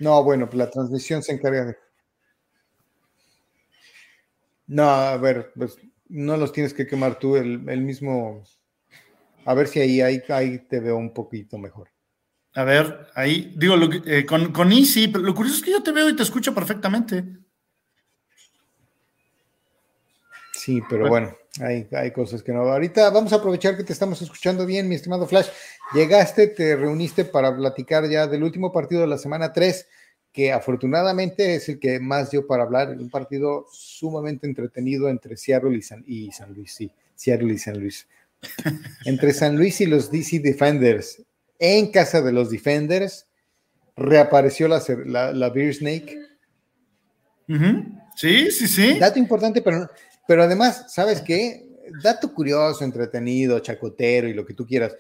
No, 0.00 0.24
bueno, 0.24 0.46
pues 0.46 0.56
la 0.56 0.70
transmisión 0.70 1.22
se 1.22 1.32
encarga 1.32 1.66
de 1.66 1.76
no, 4.66 4.84
a 4.84 5.16
ver, 5.16 5.52
pues 5.56 5.76
no 6.08 6.36
los 6.36 6.52
tienes 6.52 6.72
que 6.72 6.86
quemar 6.86 7.18
tú, 7.18 7.36
el, 7.36 7.60
mismo. 7.82 8.42
A 9.44 9.54
ver 9.54 9.68
si 9.68 9.80
ahí, 9.80 10.00
ahí, 10.00 10.22
ahí, 10.28 10.58
te 10.58 10.80
veo 10.80 10.96
un 10.96 11.12
poquito 11.12 11.58
mejor. 11.58 11.90
A 12.54 12.64
ver, 12.64 13.08
ahí, 13.14 13.52
digo, 13.56 13.74
eh, 14.06 14.24
con, 14.24 14.52
con 14.52 14.72
Easy, 14.72 15.08
pero 15.08 15.24
lo 15.24 15.34
curioso 15.34 15.58
es 15.58 15.64
que 15.64 15.72
yo 15.72 15.82
te 15.82 15.92
veo 15.92 16.08
y 16.08 16.16
te 16.16 16.22
escucho 16.22 16.54
perfectamente. 16.54 17.24
Sí, 20.52 20.80
pero 20.88 21.08
bueno, 21.08 21.36
hay, 21.60 21.88
hay, 21.92 22.10
cosas 22.12 22.42
que 22.42 22.52
no. 22.52 22.60
Ahorita 22.60 23.10
vamos 23.10 23.32
a 23.32 23.36
aprovechar 23.36 23.76
que 23.76 23.84
te 23.84 23.92
estamos 23.92 24.22
escuchando 24.22 24.64
bien, 24.64 24.88
mi 24.88 24.94
estimado 24.94 25.26
Flash. 25.26 25.48
Llegaste, 25.92 26.46
te 26.46 26.76
reuniste 26.76 27.24
para 27.24 27.54
platicar 27.54 28.08
ya 28.08 28.26
del 28.26 28.44
último 28.44 28.72
partido 28.72 29.02
de 29.02 29.08
la 29.08 29.18
semana 29.18 29.52
3 29.52 29.86
que 30.34 30.52
afortunadamente 30.52 31.54
es 31.54 31.68
el 31.68 31.78
que 31.78 32.00
más 32.00 32.32
dio 32.32 32.44
para 32.44 32.64
hablar, 32.64 32.90
un 32.90 33.08
partido 33.08 33.66
sumamente 33.72 34.48
entretenido 34.48 35.08
entre 35.08 35.36
Seattle 35.36 35.76
y 35.76 35.80
San, 35.80 36.04
y 36.08 36.32
San 36.32 36.52
Luis, 36.52 36.74
sí, 36.74 36.90
Seattle 37.14 37.54
y 37.54 37.58
San 37.58 37.78
Luis. 37.78 38.08
entre 39.04 39.32
San 39.32 39.56
Luis 39.56 39.80
y 39.80 39.86
los 39.86 40.10
DC 40.10 40.40
Defenders, 40.40 41.22
en 41.58 41.90
casa 41.90 42.22
de 42.22 42.32
los 42.32 42.50
Defenders, 42.50 43.26
reapareció 43.96 44.68
la, 44.68 44.82
la, 45.32 45.50
Beer 45.50 45.74
Snake. 45.74 46.18
Sí, 48.16 48.50
sí, 48.50 48.68
sí. 48.68 48.98
Dato 48.98 49.18
importante, 49.18 49.62
pero, 49.62 49.88
pero 50.26 50.42
además, 50.42 50.92
¿sabes 50.92 51.20
qué? 51.20 51.68
Dato 52.02 52.32
curioso, 52.32 52.84
entretenido, 52.84 53.58
chacotero 53.60 54.28
y 54.28 54.34
lo 54.34 54.44
que 54.44 54.54
tú 54.54 54.66
quieras 54.66 54.96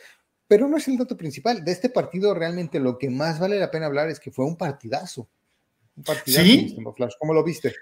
pero 0.46 0.68
no 0.68 0.76
es 0.76 0.86
el 0.88 0.98
dato 0.98 1.16
principal. 1.16 1.64
De 1.64 1.72
este 1.72 1.88
partido 1.88 2.34
realmente 2.34 2.78
lo 2.78 2.98
que 2.98 3.10
más 3.10 3.38
vale 3.38 3.58
la 3.58 3.70
pena 3.70 3.86
hablar 3.86 4.08
es 4.08 4.20
que 4.20 4.30
fue 4.30 4.44
un 4.44 4.56
partidazo. 4.56 5.28
Un 5.96 6.04
partidazo, 6.04 6.44
¿Sí? 6.44 6.76
Flash. 6.96 7.14
¿Cómo 7.18 7.34
lo 7.34 7.42
viste? 7.42 7.74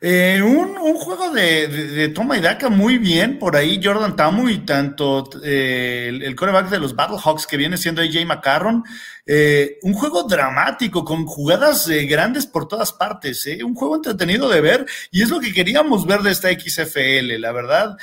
Eh, 0.00 0.40
un, 0.40 0.76
juego 0.94 1.30
de, 1.30 2.12
toma 2.14 2.38
y 2.38 2.40
daca 2.40 2.68
muy 2.68 2.98
bien. 2.98 3.38
Por 3.38 3.56
ahí 3.56 3.80
Jordan 3.82 4.14
Tamu 4.14 4.48
y 4.48 4.58
tanto 4.58 5.28
eh, 5.42 6.08
el, 6.22 6.36
coreback 6.36 6.70
de 6.70 6.78
los 6.78 6.94
Battlehawks 6.94 7.46
que 7.46 7.56
viene 7.56 7.76
siendo 7.76 8.02
AJ 8.02 8.24
McCarron. 8.26 8.84
Eh, 9.26 9.78
un 9.82 9.94
juego 9.94 10.22
dramático 10.22 11.04
con 11.04 11.26
jugadas 11.26 11.88
grandes 11.88 12.46
por 12.46 12.68
todas 12.68 12.92
partes. 12.92 13.48
Un 13.64 13.74
juego 13.74 13.96
entretenido 13.96 14.48
de 14.48 14.60
ver 14.60 14.86
y 15.10 15.22
es 15.22 15.30
lo 15.30 15.40
que 15.40 15.52
queríamos 15.52 16.06
ver 16.06 16.20
de 16.20 16.30
esta 16.30 16.48
XFL. 16.50 17.38
La 17.38 17.52
verdad, 17.52 17.96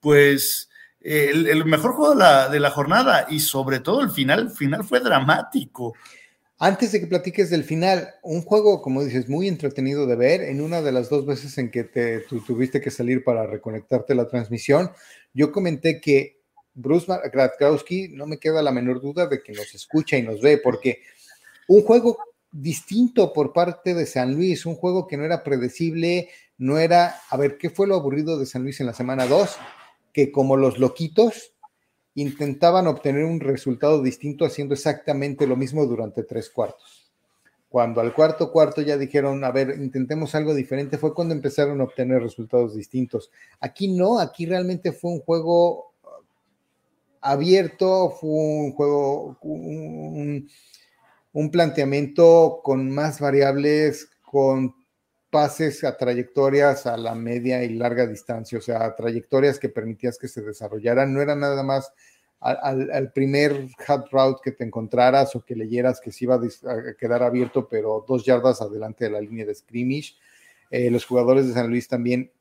pues 0.00 0.68
el, 1.00 1.64
mejor 1.64 1.92
juego 1.92 2.14
de 2.50 2.60
la, 2.60 2.70
jornada 2.70 3.26
y 3.30 3.40
sobre 3.40 3.80
todo 3.80 4.02
el 4.02 4.10
final, 4.10 4.40
el 4.40 4.50
final 4.50 4.84
fue 4.84 5.00
dramático. 5.00 5.94
Antes 6.58 6.92
de 6.92 7.00
que 7.00 7.06
platiques 7.06 7.50
del 7.50 7.64
final, 7.64 8.14
un 8.22 8.40
juego, 8.40 8.80
como 8.80 9.04
dices, 9.04 9.28
muy 9.28 9.46
entretenido 9.46 10.06
de 10.06 10.16
ver. 10.16 10.40
En 10.40 10.62
una 10.62 10.80
de 10.80 10.90
las 10.90 11.10
dos 11.10 11.26
veces 11.26 11.58
en 11.58 11.70
que 11.70 11.84
te, 11.84 12.20
tuviste 12.20 12.80
que 12.80 12.90
salir 12.90 13.22
para 13.22 13.46
reconectarte 13.46 14.14
la 14.14 14.26
transmisión, 14.26 14.90
yo 15.34 15.52
comenté 15.52 16.00
que 16.00 16.40
Bruce 16.72 17.12
Gradkowski, 17.30 18.08
no 18.08 18.26
me 18.26 18.38
queda 18.38 18.62
la 18.62 18.72
menor 18.72 19.02
duda 19.02 19.26
de 19.26 19.42
que 19.42 19.52
nos 19.52 19.74
escucha 19.74 20.16
y 20.16 20.22
nos 20.22 20.40
ve, 20.40 20.56
porque 20.56 21.00
un 21.68 21.82
juego 21.82 22.18
distinto 22.50 23.34
por 23.34 23.52
parte 23.52 23.92
de 23.92 24.06
San 24.06 24.34
Luis, 24.34 24.64
un 24.64 24.76
juego 24.76 25.06
que 25.06 25.18
no 25.18 25.24
era 25.24 25.44
predecible, 25.44 26.30
no 26.56 26.78
era, 26.78 27.20
a 27.28 27.36
ver, 27.36 27.58
¿qué 27.58 27.68
fue 27.68 27.86
lo 27.86 27.96
aburrido 27.96 28.38
de 28.38 28.46
San 28.46 28.62
Luis 28.62 28.80
en 28.80 28.86
la 28.86 28.94
semana 28.94 29.26
2? 29.26 29.56
Que 30.14 30.32
como 30.32 30.56
los 30.56 30.78
loquitos 30.78 31.52
intentaban 32.16 32.86
obtener 32.86 33.24
un 33.24 33.40
resultado 33.40 34.02
distinto 34.02 34.44
haciendo 34.44 34.74
exactamente 34.74 35.46
lo 35.46 35.54
mismo 35.54 35.86
durante 35.86 36.22
tres 36.24 36.50
cuartos. 36.50 37.12
Cuando 37.68 38.00
al 38.00 38.14
cuarto 38.14 38.50
cuarto 38.50 38.80
ya 38.80 38.96
dijeron, 38.96 39.44
a 39.44 39.50
ver, 39.50 39.76
intentemos 39.78 40.34
algo 40.34 40.54
diferente, 40.54 40.96
fue 40.96 41.14
cuando 41.14 41.34
empezaron 41.34 41.80
a 41.80 41.84
obtener 41.84 42.22
resultados 42.22 42.74
distintos. 42.74 43.30
Aquí 43.60 43.88
no, 43.88 44.18
aquí 44.18 44.46
realmente 44.46 44.92
fue 44.92 45.12
un 45.12 45.20
juego 45.20 45.92
abierto, 47.20 48.10
fue 48.18 48.30
un 48.30 48.72
juego, 48.72 49.36
un, 49.42 50.48
un 51.34 51.50
planteamiento 51.50 52.60
con 52.62 52.90
más 52.90 53.20
variables, 53.20 54.08
con 54.22 54.74
pases 55.36 55.84
a 55.84 55.98
trayectorias 55.98 56.86
a 56.86 56.96
la 56.96 57.14
media 57.14 57.62
y 57.62 57.74
larga 57.74 58.06
distancia, 58.06 58.56
o 58.56 58.62
sea, 58.62 58.96
trayectorias 58.96 59.58
que 59.58 59.68
permitías 59.68 60.16
que 60.16 60.28
se 60.28 60.40
desarrollaran, 60.40 61.12
no 61.12 61.20
era 61.20 61.36
nada 61.36 61.62
más 61.62 61.92
al, 62.40 63.12
primer 63.12 63.68
hot 63.86 64.08
route 64.10 64.40
que 64.42 64.52
te 64.52 64.64
encontraras 64.64 65.36
o 65.36 65.44
que 65.44 65.54
leyeras 65.54 66.00
que 66.00 66.10
se 66.10 66.24
iba 66.24 66.36
a, 66.36 66.94
quedar 66.98 67.22
abierto, 67.22 67.68
pero 67.68 68.02
dos 68.08 68.24
yardas 68.24 68.62
adelante 68.62 69.04
de 69.04 69.10
la 69.10 69.20
línea 69.20 69.44
de 69.44 69.54
scrimmage. 69.54 70.14
Eh, 70.70 70.90
los 70.90 71.04
jugadores 71.04 71.46
de 71.46 71.52
San 71.52 71.68
Luis 71.68 71.86
también 71.86 72.32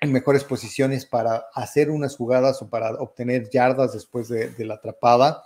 en 0.00 0.12
mejores 0.12 0.44
posiciones 0.44 1.06
para 1.06 1.46
hacer 1.52 1.90
unas 1.90 2.16
jugadas 2.16 2.62
o 2.62 2.70
para 2.70 2.92
obtener 2.92 3.50
yardas 3.50 3.92
después 3.92 4.28
de, 4.28 4.50
de 4.50 4.64
la 4.66 4.74
atrapada. 4.74 5.42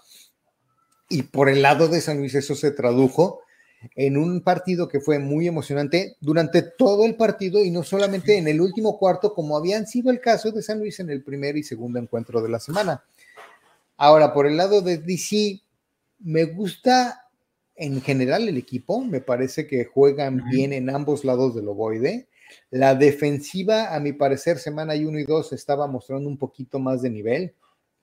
Y 1.08 1.22
por 1.22 1.48
el 1.48 1.62
lado 1.62 1.88
de 1.88 2.02
San 2.02 2.18
Luis 2.18 2.34
eso 2.34 2.54
se 2.54 2.72
tradujo 2.72 3.40
en 3.94 4.16
un 4.16 4.40
partido 4.40 4.88
que 4.88 5.00
fue 5.00 5.18
muy 5.18 5.46
emocionante 5.46 6.16
durante 6.20 6.62
todo 6.62 7.04
el 7.04 7.16
partido 7.16 7.64
y 7.64 7.70
no 7.70 7.82
solamente 7.82 8.36
en 8.38 8.48
el 8.48 8.60
último 8.60 8.98
cuarto, 8.98 9.34
como 9.34 9.56
habían 9.56 9.86
sido 9.86 10.10
el 10.10 10.20
caso 10.20 10.50
de 10.52 10.62
San 10.62 10.78
Luis 10.78 11.00
en 11.00 11.10
el 11.10 11.22
primer 11.22 11.56
y 11.56 11.62
segundo 11.62 11.98
encuentro 11.98 12.42
de 12.42 12.48
la 12.48 12.60
semana. 12.60 13.04
Ahora, 13.96 14.32
por 14.32 14.46
el 14.46 14.56
lado 14.56 14.80
de 14.80 14.98
DC, 14.98 15.60
me 16.20 16.44
gusta 16.44 17.28
en 17.76 18.00
general 18.00 18.48
el 18.48 18.56
equipo, 18.56 19.04
me 19.04 19.20
parece 19.20 19.66
que 19.66 19.84
juegan 19.84 20.42
bien 20.50 20.72
en 20.72 20.90
ambos 20.90 21.24
lados 21.24 21.54
del 21.54 21.68
ovoide. 21.68 22.28
La 22.70 22.94
defensiva, 22.94 23.94
a 23.94 24.00
mi 24.00 24.12
parecer, 24.12 24.58
semana 24.58 24.94
1 24.94 25.18
y 25.18 25.24
2 25.24 25.52
estaba 25.52 25.86
mostrando 25.86 26.28
un 26.28 26.38
poquito 26.38 26.78
más 26.78 27.02
de 27.02 27.10
nivel. 27.10 27.54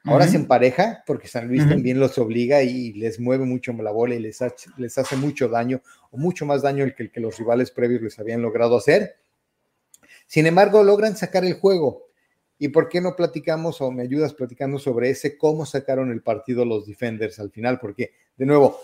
Ahora 0.04 0.28
se 0.28 0.36
empareja 0.36 1.04
porque 1.06 1.28
San 1.28 1.48
Luis 1.48 1.68
también 1.68 2.00
los 2.00 2.18
obliga 2.18 2.64
y 2.64 2.94
les 2.94 3.20
mueve 3.20 3.46
mucho 3.46 3.72
la 3.74 3.92
bola 3.92 4.16
y 4.16 4.20
les 4.20 4.42
hace, 4.42 4.70
les 4.78 4.98
hace 4.98 5.16
mucho 5.16 5.48
daño, 5.48 5.82
o 6.10 6.18
mucho 6.18 6.46
más 6.46 6.64
daño 6.64 6.84
el 6.84 6.96
que, 6.96 7.04
el 7.04 7.12
que 7.12 7.20
los 7.20 7.38
rivales 7.38 7.70
previos 7.72 8.02
les 8.02 8.18
habían 8.18 8.42
logrado 8.42 8.78
hacer. 8.78 9.18
Sin 10.26 10.48
embargo, 10.48 10.84
logran 10.84 11.16
sacar 11.16 11.46
el 11.46 11.54
juego. 11.54 12.08
¿Y 12.58 12.70
por 12.70 12.90
qué 12.90 13.02
no 13.02 13.16
platicamos 13.16 13.82
o 13.82 13.92
me 13.92 14.04
ayudas 14.04 14.34
platicando 14.34 14.80
sobre 14.80 15.10
ese, 15.10 15.38
cómo 15.38 15.66
sacaron 15.66 16.12
el 16.12 16.22
partido 16.22 16.64
los 16.64 16.86
defenders 16.86 17.40
al 17.40 17.52
final? 17.52 17.80
Porque, 17.80 18.12
de 18.38 18.46
nuevo, 18.46 18.80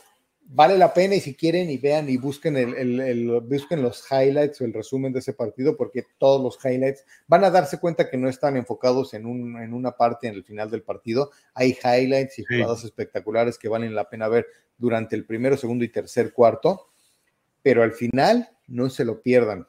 vale 0.49 0.77
la 0.77 0.93
pena 0.93 1.15
y 1.15 1.19
si 1.19 1.35
quieren 1.35 1.69
y 1.69 1.77
vean 1.77 2.09
y 2.09 2.17
busquen, 2.17 2.55
el, 2.57 3.41
busquen 3.41 3.81
los 3.81 4.03
highlights 4.09 4.61
o 4.61 4.65
el 4.65 4.73
resumen 4.73 5.11
de 5.13 5.19
ese 5.19 5.33
partido, 5.33 5.75
porque 5.75 6.05
todos 6.17 6.41
los 6.41 6.63
highlights 6.63 7.05
van 7.27 7.43
a 7.43 7.51
darse 7.51 7.79
cuenta 7.79 8.09
que 8.09 8.17
no 8.17 8.29
están 8.29 8.55
enfocados 8.57 9.13
en, 9.13 9.25
un, 9.25 9.61
en 9.61 9.73
una 9.73 9.91
parte 9.91 10.27
en 10.27 10.35
el 10.35 10.43
final 10.43 10.69
del 10.69 10.83
partido. 10.83 11.31
Hay 11.53 11.77
highlights 11.83 12.39
y 12.39 12.45
jugadas 12.45 12.83
espectaculares 12.83 13.57
que 13.57 13.69
valen 13.69 13.95
la 13.95 14.09
pena 14.09 14.27
ver 14.27 14.47
durante 14.77 15.15
el 15.15 15.25
primero, 15.25 15.57
segundo 15.57 15.83
y 15.83 15.89
tercer 15.89 16.31
cuarto, 16.33 16.87
pero 17.61 17.83
al 17.83 17.91
final 17.91 18.49
no 18.67 18.89
se 18.89 19.05
lo 19.05 19.21
pierdan. 19.21 19.67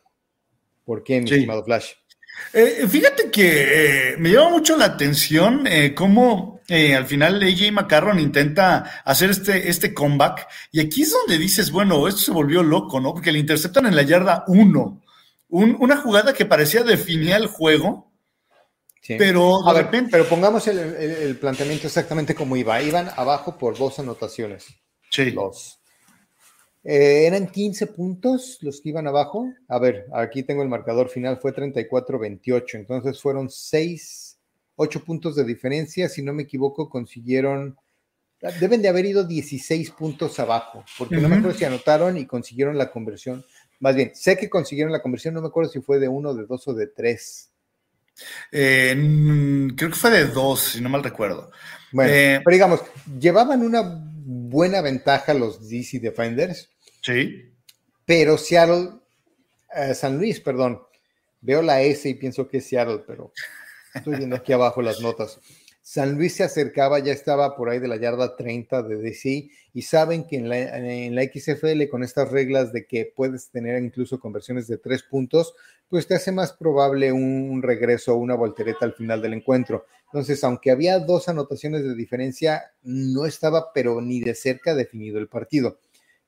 ¿Por 0.84 1.02
qué, 1.02 1.20
mi 1.20 1.30
estimado 1.30 1.64
Flash? 1.64 1.92
Eh, 2.52 2.86
fíjate 2.88 3.30
que 3.30 4.12
eh, 4.12 4.16
me 4.18 4.30
llama 4.30 4.50
mucho 4.50 4.76
la 4.76 4.86
atención 4.86 5.66
eh, 5.66 5.94
cómo 5.94 6.58
al 6.70 7.06
final 7.06 7.42
AJ 7.42 7.72
McCarron 7.72 8.18
intenta 8.18 9.02
hacer 9.04 9.30
este, 9.30 9.70
este 9.70 9.94
comeback 9.94 10.46
y 10.70 10.80
aquí 10.80 11.00
es 11.00 11.12
donde 11.12 11.38
dices, 11.38 11.70
bueno, 11.70 12.06
esto 12.06 12.20
se 12.20 12.30
volvió 12.30 12.62
loco, 12.62 13.00
¿no? 13.00 13.14
Porque 13.14 13.32
le 13.32 13.38
interceptan 13.38 13.86
en 13.86 13.96
la 13.96 14.02
yarda 14.02 14.44
1, 14.48 15.02
una 15.48 15.96
jugada 15.96 16.34
que 16.34 16.44
parecía 16.44 16.82
definir 16.82 17.32
el 17.32 17.46
juego, 17.46 18.12
pero 19.06 19.66
A 19.66 19.72
ver, 19.72 19.88
pero 20.10 20.28
pongamos 20.28 20.68
el, 20.68 21.36
planteamiento 21.40 21.86
exactamente 21.86 22.34
como 22.34 22.54
iba, 22.54 22.82
iban 22.82 23.08
abajo 23.16 23.56
por 23.56 23.78
dos 23.78 23.98
anotaciones. 23.98 24.66
Sí. 25.10 25.30
Dos. 25.30 25.77
Eh, 26.84 27.26
eran 27.26 27.48
15 27.48 27.88
puntos 27.88 28.58
los 28.62 28.80
que 28.80 28.90
iban 28.90 29.06
abajo. 29.06 29.52
A 29.68 29.78
ver, 29.78 30.06
aquí 30.12 30.42
tengo 30.42 30.62
el 30.62 30.68
marcador 30.68 31.08
final, 31.08 31.38
fue 31.38 31.54
34-28. 31.54 32.74
Entonces 32.74 33.20
fueron 33.20 33.50
6, 33.50 34.38
8 34.76 35.04
puntos 35.04 35.36
de 35.36 35.44
diferencia. 35.44 36.08
Si 36.08 36.22
no 36.22 36.32
me 36.32 36.44
equivoco, 36.44 36.88
consiguieron, 36.88 37.76
deben 38.60 38.82
de 38.82 38.88
haber 38.88 39.06
ido 39.06 39.24
16 39.24 39.90
puntos 39.90 40.38
abajo, 40.38 40.84
porque 40.96 41.16
no 41.16 41.28
me 41.28 41.36
acuerdo 41.36 41.58
si 41.58 41.64
anotaron 41.64 42.16
y 42.16 42.26
consiguieron 42.26 42.78
la 42.78 42.90
conversión. 42.90 43.44
Más 43.80 43.94
bien, 43.94 44.12
sé 44.14 44.36
que 44.36 44.50
consiguieron 44.50 44.92
la 44.92 45.02
conversión, 45.02 45.34
no 45.34 45.40
me 45.40 45.48
acuerdo 45.48 45.70
si 45.70 45.80
fue 45.80 45.98
de 45.98 46.08
uno, 46.08 46.34
de 46.34 46.46
dos 46.46 46.66
o 46.68 46.74
de 46.74 46.86
tres. 46.88 47.50
Eh, 48.50 49.70
creo 49.76 49.90
que 49.90 49.96
fue 49.96 50.10
de 50.10 50.26
dos, 50.26 50.60
si 50.60 50.80
no 50.80 50.88
mal 50.88 51.04
recuerdo. 51.04 51.50
Bueno, 51.92 52.12
eh, 52.12 52.40
pero 52.44 52.52
digamos, 52.52 52.80
llevaban 53.18 53.62
una 53.62 54.07
buena 54.48 54.80
ventaja 54.80 55.34
los 55.34 55.68
DC 55.68 56.00
Defenders. 56.00 56.70
Sí. 57.02 57.52
Pero 58.04 58.38
Seattle, 58.38 58.90
eh, 59.74 59.94
San 59.94 60.18
Luis, 60.18 60.40
perdón, 60.40 60.82
veo 61.40 61.62
la 61.62 61.82
S 61.82 62.08
y 62.08 62.14
pienso 62.14 62.48
que 62.48 62.58
es 62.58 62.66
Seattle, 62.66 63.04
pero 63.06 63.32
estoy 63.94 64.16
viendo 64.16 64.36
aquí 64.36 64.52
abajo 64.52 64.82
las 64.82 65.00
notas. 65.00 65.40
San 65.90 66.16
Luis 66.16 66.34
se 66.34 66.44
acercaba, 66.44 66.98
ya 66.98 67.14
estaba 67.14 67.56
por 67.56 67.70
ahí 67.70 67.78
de 67.78 67.88
la 67.88 67.96
yarda 67.96 68.36
30 68.36 68.82
de 68.82 68.96
DC 68.96 69.48
y 69.72 69.80
saben 69.80 70.26
que 70.26 70.36
en 70.36 70.50
la, 70.50 70.76
en 70.76 71.14
la, 71.14 71.22
XFL 71.22 71.88
con 71.90 72.04
estas 72.04 72.30
reglas 72.30 72.74
de 72.74 72.84
que 72.84 73.10
puedes 73.16 73.48
tener 73.48 73.82
incluso 73.82 74.20
conversiones 74.20 74.66
de 74.66 74.76
tres 74.76 75.02
puntos, 75.02 75.54
pues 75.88 76.06
te 76.06 76.14
hace 76.14 76.30
más 76.30 76.52
probable 76.52 77.10
un 77.10 77.62
regreso 77.62 78.12
o 78.12 78.18
una 78.18 78.34
voltereta 78.34 78.84
al 78.84 78.92
final 78.92 79.22
del 79.22 79.32
encuentro. 79.32 79.86
Entonces, 80.04 80.44
aunque 80.44 80.70
había 80.70 80.98
dos 80.98 81.30
anotaciones 81.30 81.82
de 81.82 81.94
diferencia, 81.94 82.64
no 82.82 83.24
estaba 83.24 83.72
pero 83.72 84.02
ni 84.02 84.20
de 84.20 84.34
cerca 84.34 84.74
definido 84.74 85.18
el 85.18 85.28
partido. 85.28 85.80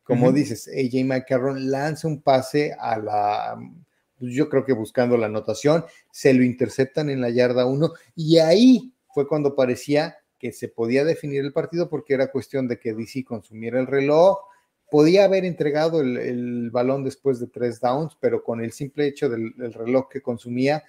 Como 0.05 0.33
dices, 0.33 0.68
AJ 0.68 1.05
McCarron 1.05 1.70
lanza 1.70 2.09
un 2.09 2.23
pase 2.23 2.75
a 2.81 2.99
la, 2.99 3.59
yo 4.20 4.49
creo 4.49 4.64
que 4.64 4.73
buscando 4.73 5.18
la 5.18 5.27
anotación, 5.27 5.85
se 6.11 6.33
lo 6.33 6.44
interceptan 6.44 7.11
en 7.11 7.20
la 7.20 7.29
yarda 7.29 7.66
1 7.66 7.92
y 8.16 8.38
ahí 8.38 8.94
fue 9.14 9.29
cuando 9.29 9.55
parecía 9.55 10.16
que 10.38 10.53
se 10.53 10.68
podía 10.68 11.05
definir 11.05 11.44
el 11.44 11.53
partido 11.53 11.88
porque 11.88 12.14
era 12.14 12.31
cuestión 12.31 12.66
de 12.66 12.81
que 12.81 12.94
DC 12.94 13.25
consumiera 13.25 13.79
el 13.79 13.87
reloj, 13.87 14.38
podía 14.90 15.25
haber 15.25 15.44
entregado 15.44 16.01
el, 16.01 16.70
balón 16.70 17.05
después 17.05 17.38
de 17.38 17.46
tres 17.46 17.81
downs, 17.81 18.16
pero 18.20 18.42
con 18.42 18.62
el 18.62 18.73
simple 18.73 19.07
hecho 19.07 19.29
del, 19.29 19.53
reloj 19.73 20.09
que 20.09 20.20
consumía, 20.23 20.83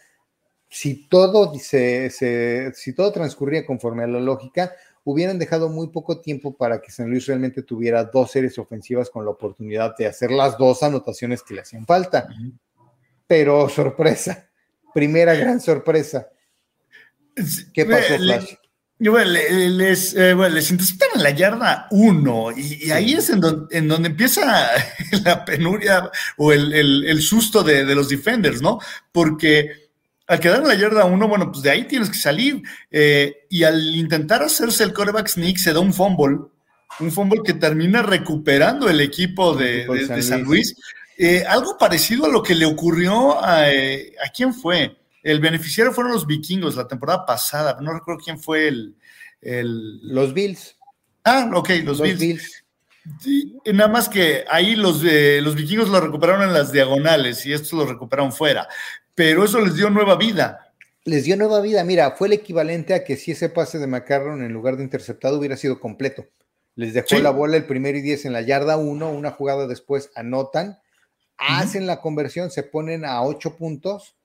si 0.70 1.08
todo, 1.08 1.54
si 1.54 2.94
todo 2.96 3.12
transcurría 3.12 3.66
conforme 3.66 4.04
a 4.04 4.08
la 4.08 4.20
lógica, 4.20 4.74
hubieran 5.04 5.40
dejado 5.40 5.70
muy 5.70 5.88
poco 5.88 6.22
tiempo 6.22 6.56
para 6.56 6.82
que 6.82 6.92
San 6.92 7.10
Luis 7.10 7.26
realmente 7.26 7.64
tuviera 7.64 8.04
dos 8.06 8.32
series 8.32 8.58
ofensivas 8.58 9.10
con 9.10 9.26
la 9.26 9.32
oportunidad 9.32 9.96
de 9.98 10.08
hacer 10.08 10.32
las 10.32 10.58
dos 10.58 10.84
anotaciones 10.84 11.44
que 11.44 11.56
le 11.56 11.62
hacían 11.62 11.86
falta. 11.86 12.28
Pero 13.28 13.68
sorpresa, 13.70 14.50
primera 14.94 15.34
gran 15.34 15.60
sorpresa. 15.60 16.30
¿Qué 17.74 17.86
pasó, 17.86 18.18
Flash? 18.18 18.54
les, 19.00 20.14
eh, 20.14 20.36
les 20.36 20.72
interceptan 20.72 21.10
en 21.16 21.24
la 21.24 21.32
yarda 21.32 21.88
1 21.90 22.52
y, 22.56 22.92
ahí 22.92 23.14
es 23.14 23.32
en, 23.32 23.42
en, 23.72 23.88
donde 23.88 24.10
empieza 24.10 24.70
la 25.24 25.44
penuria 25.44 26.12
o 26.38 26.54
el, 26.54 27.22
susto 27.22 27.64
de, 27.64 27.84
de, 27.84 27.96
los 27.96 28.10
defenders, 28.10 28.62
¿no? 28.62 28.80
Porque 29.12 29.82
al 30.32 30.40
quedar 30.40 30.62
en 30.62 30.68
la 30.70 30.76
yarda 30.76 31.04
uno, 31.04 31.28
bueno, 31.28 31.52
pues 31.52 31.62
de 31.62 31.72
ahí 31.72 31.84
tienes 31.84 32.10
que 32.10 32.18
salir. 32.18 32.62
Eh, 32.90 33.48
y 33.50 33.64
al 33.64 33.94
intentar 33.94 34.42
hacerse 34.42 34.86
el 34.86 34.94
coreback 34.94 35.28
sneak, 35.28 35.58
se 35.58 35.74
da 35.74 35.82
un 35.82 35.94
fumble, 35.94 36.38
un 37.02 37.12
fumble 37.12 37.42
que 37.44 37.54
termina 37.54 38.02
recuperando 38.02 38.90
el 38.90 39.02
equipo 39.02 39.54
de, 39.54 39.86
San, 40.22 40.44
Luis. 40.44 40.74
Eh, 41.18 41.44
algo 41.46 41.78
parecido 41.78 42.28
a 42.28 42.30
lo 42.30 42.42
que 42.42 42.56
le 42.56 42.66
ocurrió 42.66 43.44
a, 43.44 43.70
eh, 43.70 44.14
a, 44.26 44.30
quién 44.30 44.54
fue. 44.54 44.98
El 45.24 45.40
beneficiario 45.40 45.94
fueron 45.94 46.14
los 46.14 46.26
vikingos 46.26 46.76
la 46.76 46.88
temporada 46.88 47.26
pasada, 47.26 47.78
no 47.82 47.94
recuerdo 47.94 48.22
quién 48.24 48.40
fue 48.40 48.68
el. 48.68 48.96
Los 49.42 50.34
Bills. 50.34 50.78
Ah, 51.24 51.50
ok, 51.54 51.70
los, 51.84 52.02
Bills. 52.02 52.64
nada 53.74 53.90
más 53.90 54.08
que 54.08 54.46
ahí 54.50 54.76
los, 54.76 55.04
los 55.04 55.56
vikingos 55.56 55.90
lo 55.90 56.00
recuperaron 56.00 56.44
en 56.44 56.54
las 56.54 56.72
diagonales 56.72 57.46
y 57.46 57.54
estos 57.54 57.74
lo 57.74 57.86
recuperaron 57.86 58.32
fuera 58.32 58.68
pero 59.16 59.44
eso 59.44 59.60
les 59.62 59.76
dio 59.76 59.90
nueva 59.90 60.16
vida. 60.16 60.74
les 61.04 61.26
dio 61.26 61.36
nueva 61.36 61.62
vida. 61.62 61.84
Mira, 61.84 62.12
fue 62.12 62.28
el 62.28 62.34
equivalente 62.34 62.94
a 62.94 63.04
que 63.04 63.18
si 63.18 63.32
ese 63.32 63.50
pase 63.50 63.80
de 63.80 63.88
McCarron 63.88 64.44
en 64.44 64.54
lugar 64.54 64.78
de 64.78 64.84
interceptado 64.84 65.38
hubiera 65.38 65.58
sido 65.58 65.80
completo. 65.80 66.26
Les 66.76 66.94
dejó 66.94 67.20
la 67.20 67.32
bola 67.32 67.58
el 67.58 67.66
primero 67.66 67.98
y 67.98 68.02
diez 68.02 68.26
en 68.26 68.34
la 68.34 68.42
yarda 68.42 68.78
uno, 68.78 69.12
una 69.12 69.32
jugada 69.32 69.68
después 69.68 70.10
anotan, 70.16 70.80
hacen 71.38 71.86
la 71.86 72.02
conversión, 72.02 72.50
se 72.50 72.64
ponen 72.64 73.04
a 73.04 73.22
ocho 73.22 73.58
puntos, 73.58 74.16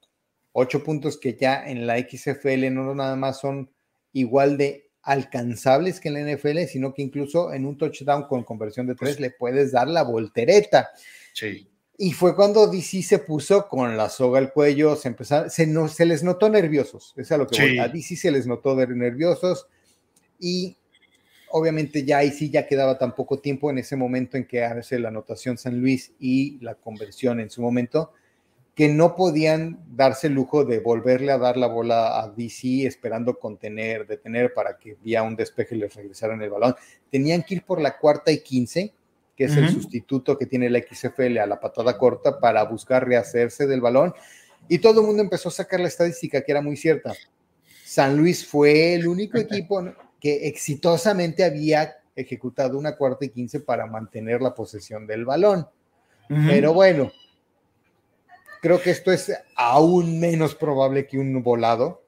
ocho 0.58 0.82
puntos 0.82 1.18
que 1.18 1.36
ya 1.38 1.68
en 1.68 1.86
la 1.86 1.98
XFL 1.98 2.72
no 2.72 2.94
nada 2.94 3.14
más 3.14 3.40
son 3.40 3.70
igual 4.12 4.56
de 4.56 4.88
alcanzables 5.02 6.00
que 6.00 6.08
en 6.08 6.14
la 6.14 6.32
NFL, 6.32 6.64
sino 6.64 6.94
que 6.94 7.02
incluso 7.02 7.52
en 7.52 7.66
un 7.66 7.76
touchdown 7.76 8.26
con 8.26 8.42
conversión 8.42 8.86
de 8.86 8.94
tres 8.94 9.20
le 9.20 9.30
puedes 9.30 9.70
dar 9.70 9.86
la 9.86 10.02
voltereta. 10.02 10.88
Sí. 11.34 11.68
Y 11.98 12.12
fue 12.12 12.34
cuando 12.34 12.66
DC 12.68 13.02
se 13.02 13.18
puso 13.18 13.68
con 13.68 13.96
la 13.98 14.08
soga 14.08 14.38
al 14.38 14.52
cuello, 14.52 14.96
se 14.96 15.08
empezaron, 15.08 15.50
se, 15.50 15.66
no, 15.66 15.88
se 15.88 16.06
les 16.06 16.22
notó 16.22 16.48
nerviosos, 16.48 17.12
es 17.16 17.30
a 17.32 17.36
lo 17.36 17.46
que 17.46 17.60
voy. 17.60 17.78
A 17.78 17.88
DC 17.88 18.16
se 18.16 18.30
les 18.30 18.46
notó 18.46 18.74
nerviosos 18.74 19.68
y 20.40 20.76
obviamente 21.50 22.02
ya 22.04 22.18
ahí 22.18 22.30
sí 22.30 22.50
ya 22.50 22.66
quedaba 22.66 22.96
tan 22.96 23.14
poco 23.14 23.40
tiempo 23.40 23.70
en 23.70 23.78
ese 23.78 23.96
momento 23.96 24.38
en 24.38 24.46
que 24.46 24.64
hace 24.64 24.98
la 24.98 25.08
anotación 25.08 25.58
San 25.58 25.78
Luis 25.78 26.12
y 26.18 26.58
la 26.60 26.74
conversión 26.76 27.40
en 27.40 27.50
su 27.50 27.60
momento, 27.60 28.12
que 28.76 28.88
no 28.88 29.16
podían 29.16 29.80
darse 29.88 30.28
el 30.28 30.34
lujo 30.34 30.64
de 30.64 30.80
volverle 30.80 31.32
a 31.32 31.38
dar 31.38 31.56
la 31.56 31.66
bola 31.66 32.20
a 32.20 32.28
DC 32.28 32.86
esperando 32.86 33.38
contener, 33.38 34.06
detener 34.06 34.52
para 34.54 34.76
que 34.76 34.96
vía 35.02 35.22
un 35.22 35.34
despeje 35.34 35.74
les 35.74 35.94
regresaran 35.94 36.42
el 36.42 36.50
balón. 36.50 36.76
Tenían 37.10 37.42
que 37.42 37.54
ir 37.54 37.64
por 37.64 37.80
la 37.80 37.96
cuarta 37.98 38.30
y 38.30 38.40
quince 38.40 38.92
que 39.36 39.44
es 39.44 39.56
el 39.56 39.68
sustituto 39.68 40.38
que 40.38 40.46
tiene 40.46 40.70
la 40.70 40.80
XFL 40.80 41.38
a 41.38 41.46
la 41.46 41.60
patada 41.60 41.98
corta 41.98 42.40
para 42.40 42.64
buscar 42.64 43.06
rehacerse 43.06 43.66
del 43.66 43.82
balón. 43.82 44.14
Y 44.66 44.78
todo 44.78 45.02
el 45.02 45.06
mundo 45.06 45.22
empezó 45.22 45.50
a 45.50 45.52
sacar 45.52 45.78
la 45.78 45.88
estadística 45.88 46.40
que 46.40 46.52
era 46.52 46.62
muy 46.62 46.76
cierta. 46.76 47.12
San 47.84 48.16
Luis 48.16 48.46
fue 48.46 48.94
el 48.94 49.06
único 49.06 49.36
equipo 49.38 49.84
que 50.18 50.48
exitosamente 50.48 51.44
había 51.44 51.96
ejecutado 52.14 52.78
una 52.78 52.96
cuarta 52.96 53.26
y 53.26 53.28
quince 53.28 53.60
para 53.60 53.86
mantener 53.86 54.40
la 54.40 54.54
posesión 54.54 55.06
del 55.06 55.26
balón. 55.26 55.66
Pero 56.28 56.72
bueno, 56.72 57.12
creo 58.66 58.82
que 58.82 58.90
esto 58.90 59.12
es 59.12 59.32
aún 59.54 60.18
menos 60.18 60.56
probable 60.56 61.06
que 61.06 61.18
un 61.18 61.40
volado 61.40 62.02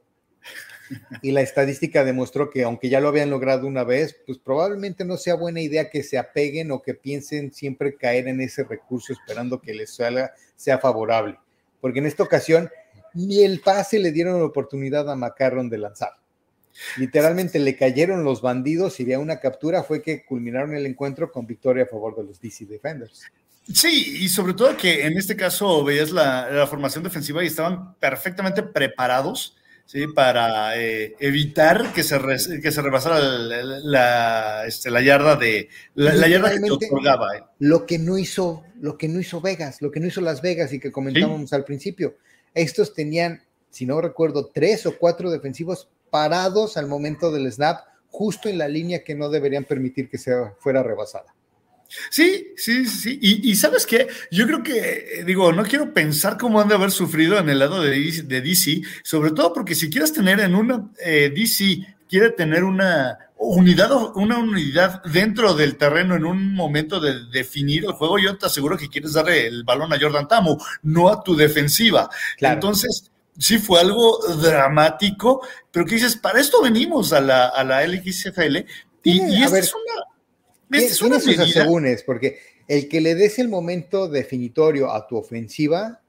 y 1.23 1.31
la 1.31 1.41
estadística 1.41 2.03
demostró 2.03 2.51
que 2.51 2.65
aunque 2.65 2.89
ya 2.89 2.99
lo 2.99 3.07
habían 3.07 3.31
logrado 3.31 3.69
una 3.69 3.85
vez, 3.85 4.17
pues 4.27 4.39
probablemente 4.39 5.05
no 5.05 5.17
sea 5.19 5.37
buena 5.37 5.61
idea 5.61 5.89
que 5.89 6.03
se 6.03 6.19
apeguen 6.19 6.73
o 6.73 6.83
que 6.83 6.95
piensen 6.95 7.55
siempre 7.55 7.95
caer 7.95 8.27
en 8.27 8.41
ese 8.41 8.65
recurso 8.65 9.13
esperando 9.13 9.61
que 9.61 9.73
les 9.73 9.95
salga, 9.95 10.35
sea 10.57 10.81
favorable, 10.81 11.39
porque 11.81 12.01
en 12.01 12.07
esta 12.07 12.25
ocasión 12.25 12.69
ni 13.15 13.45
el 13.45 13.61
pase 13.61 14.01
le 14.01 14.11
dieron 14.11 14.41
la 14.41 14.47
oportunidad 14.47 15.09
a 15.09 15.15
Macarron 15.15 15.71
de 15.71 15.79
lanzar. 15.79 16.15
Literalmente 16.97 17.61
le 17.61 17.77
cayeron 17.77 18.25
los 18.25 18.43
bandidos 18.43 18.99
y 18.99 19.05
de 19.05 19.17
una 19.17 19.39
captura 19.39 19.85
fue 19.85 20.03
que 20.03 20.25
culminaron 20.25 20.75
el 20.75 20.87
encuentro 20.87 21.31
con 21.31 21.47
victoria 21.47 21.85
a 21.85 21.87
favor 21.87 22.17
de 22.17 22.25
los 22.25 22.41
DC 22.41 22.67
Defenders. 22.67 23.31
Sí, 23.73 24.19
y 24.21 24.29
sobre 24.29 24.55
todo 24.55 24.77
que 24.77 25.07
en 25.07 25.19
este 25.19 25.37
caso 25.37 25.85
veías 25.85 26.11
la, 26.11 26.51
la 26.51 26.67
formación 26.67 27.05
defensiva 27.05 27.45
y 27.45 27.49
estaban 27.49 27.95
perfectamente 27.97 28.63
preparados 28.63 29.57
¿sí? 29.89 30.07
para 30.07 30.79
eh, 30.81 31.17
evitar 31.19 31.93
que 31.93 32.03
se, 32.03 32.19
que 32.61 32.71
se 32.71 32.83
rebasara 32.83 33.19
la, 33.21 34.67
este, 34.67 34.91
la 34.91 35.01
yarda 35.01 35.37
de 35.37 35.69
la, 35.95 36.29
yarda 36.29 36.51
que 36.51 36.71
otorgaba. 36.71 37.37
¿eh? 37.37 37.43
Lo 37.59 37.87
que 37.87 37.99
no 37.99 38.19
hizo, 38.19 38.65
lo 38.81 38.99
que 38.99 39.09
no 39.09 39.19
hizo 39.19 39.41
Vegas, 39.41 39.83
lo 39.83 39.91
que 39.91 39.99
no 39.99 40.07
hizo 40.07 40.21
Las 40.21 40.43
Vegas 40.43 40.73
y 40.73 40.79
que 40.79 40.93
comentábamos 40.93 41.53
al 41.53 41.65
principio. 41.65 42.17
Estos 42.55 42.95
tenían, 42.95 43.43
si 43.71 43.87
no 43.87 44.01
recuerdo, 44.01 44.51
tres 44.53 44.85
o 44.87 44.97
cuatro 44.99 45.31
defensivos 45.31 45.89
parados 46.11 46.77
al 46.77 46.87
momento 46.87 47.31
del 47.31 47.51
snap, 47.51 47.81
justo 48.11 48.49
en 48.49 48.59
la 48.59 48.69
línea 48.69 49.05
que 49.05 49.15
no 49.15 49.31
deberían 49.31 49.65
permitir 49.65 50.09
que 50.09 50.19
se 50.19 50.33
fuera 50.59 50.83
rebasada. 50.83 51.35
Sí, 52.11 52.53
sí, 52.57 52.85
sí. 52.87 53.19
Y, 53.21 53.57
sabes 53.57 53.87
qué, 53.87 54.09
yo 54.31 54.47
creo 54.47 54.63
que, 54.63 55.25
digo, 55.27 55.53
no 55.53 55.65
quiero 55.65 55.95
pensar 55.95 56.37
cómo 56.37 56.61
han 56.61 56.69
de 56.69 56.75
haber 56.75 56.91
sufrido 56.91 57.39
en 57.39 57.49
el 57.49 57.59
lado 57.59 57.83
de, 57.83 58.23
de 58.25 58.41
DC, 58.43 58.83
sobre 59.03 59.31
todo 59.31 59.55
porque 59.55 59.75
si 59.75 59.89
quieres 59.89 60.13
tener 60.13 60.41
en 60.41 60.55
una 60.55 60.91
eh, 61.03 61.33
DC, 61.35 61.97
quiere 62.09 62.31
tener 62.31 62.65
una 62.65 63.19
unidad, 63.39 63.91
una 64.17 64.39
unidad 64.39 65.03
dentro 65.05 65.55
del 65.55 65.77
terreno 65.77 66.15
en 66.17 66.27
un 66.27 66.55
momento 66.55 67.01
de 67.01 67.25
definir 67.27 67.85
el 67.87 67.93
juego, 67.93 68.19
yo 68.19 68.37
te 68.37 68.47
aseguro 68.47 68.77
que 68.77 68.89
quieres 68.89 69.15
darle 69.15 69.47
el 69.47 69.65
balón 69.65 69.93
a 69.93 69.99
Jordan 69.99 70.29
Tamu, 70.29 70.59
no 70.83 71.09
a 71.09 71.23
tu 71.23 71.37
defensiva. 71.37 72.11
Entonces, 72.39 73.11
sí 73.39 73.59
fue 73.59 73.81
algo 73.81 74.19
dramático, 74.43 75.41
pero 75.71 75.87
que 75.87 75.95
dices, 75.95 76.17
para 76.17 76.41
esto 76.41 76.61
venimos 76.63 77.15
a 77.15 77.21
la, 77.23 77.47
a 77.47 77.65
la 77.65 77.87
LXFL. 77.87 78.59
Y, 79.05 79.23
y 79.23 79.43
esta 79.43 79.59
es 79.59 79.73
una 79.73 80.08
tiene 80.71 80.89
sus 80.89 81.39
asegúnes, 81.39 82.03
porque 82.03 82.39
el 82.67 82.89
que 82.89 83.01
le 83.01 83.15
des 83.15 83.39
el 83.39 83.49
momento 83.49 84.09
definitorio 84.09 84.93
a 84.93 85.07
tu 85.07 85.17
ofensiva, 85.17 86.01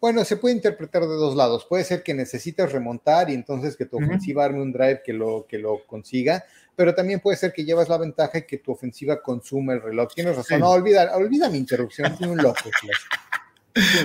bueno, 0.00 0.22
se 0.26 0.36
puede 0.36 0.54
interpretar 0.54 1.00
de 1.02 1.14
dos 1.14 1.34
lados. 1.34 1.64
Puede 1.66 1.82
ser 1.82 2.02
que 2.02 2.12
necesites 2.12 2.70
remontar 2.70 3.30
y 3.30 3.34
entonces 3.34 3.74
que 3.74 3.86
tu 3.86 3.96
ofensiva 3.96 4.44
arme 4.44 4.60
un 4.60 4.70
drive 4.70 5.00
que 5.02 5.14
lo, 5.14 5.46
que 5.48 5.56
lo 5.56 5.86
consiga, 5.86 6.44
pero 6.76 6.94
también 6.94 7.20
puede 7.20 7.38
ser 7.38 7.54
que 7.54 7.64
llevas 7.64 7.88
la 7.88 7.96
ventaja 7.96 8.38
y 8.38 8.42
que 8.42 8.58
tu 8.58 8.72
ofensiva 8.72 9.22
consume 9.22 9.72
el 9.72 9.80
reloj. 9.80 10.12
Tienes 10.14 10.36
razón, 10.36 10.60
no, 10.60 10.68
olvida, 10.68 11.16
olvida 11.16 11.48
mi 11.48 11.56
interrupción, 11.56 12.16
soy 12.18 12.28
un 12.28 12.36
loco. 12.36 12.68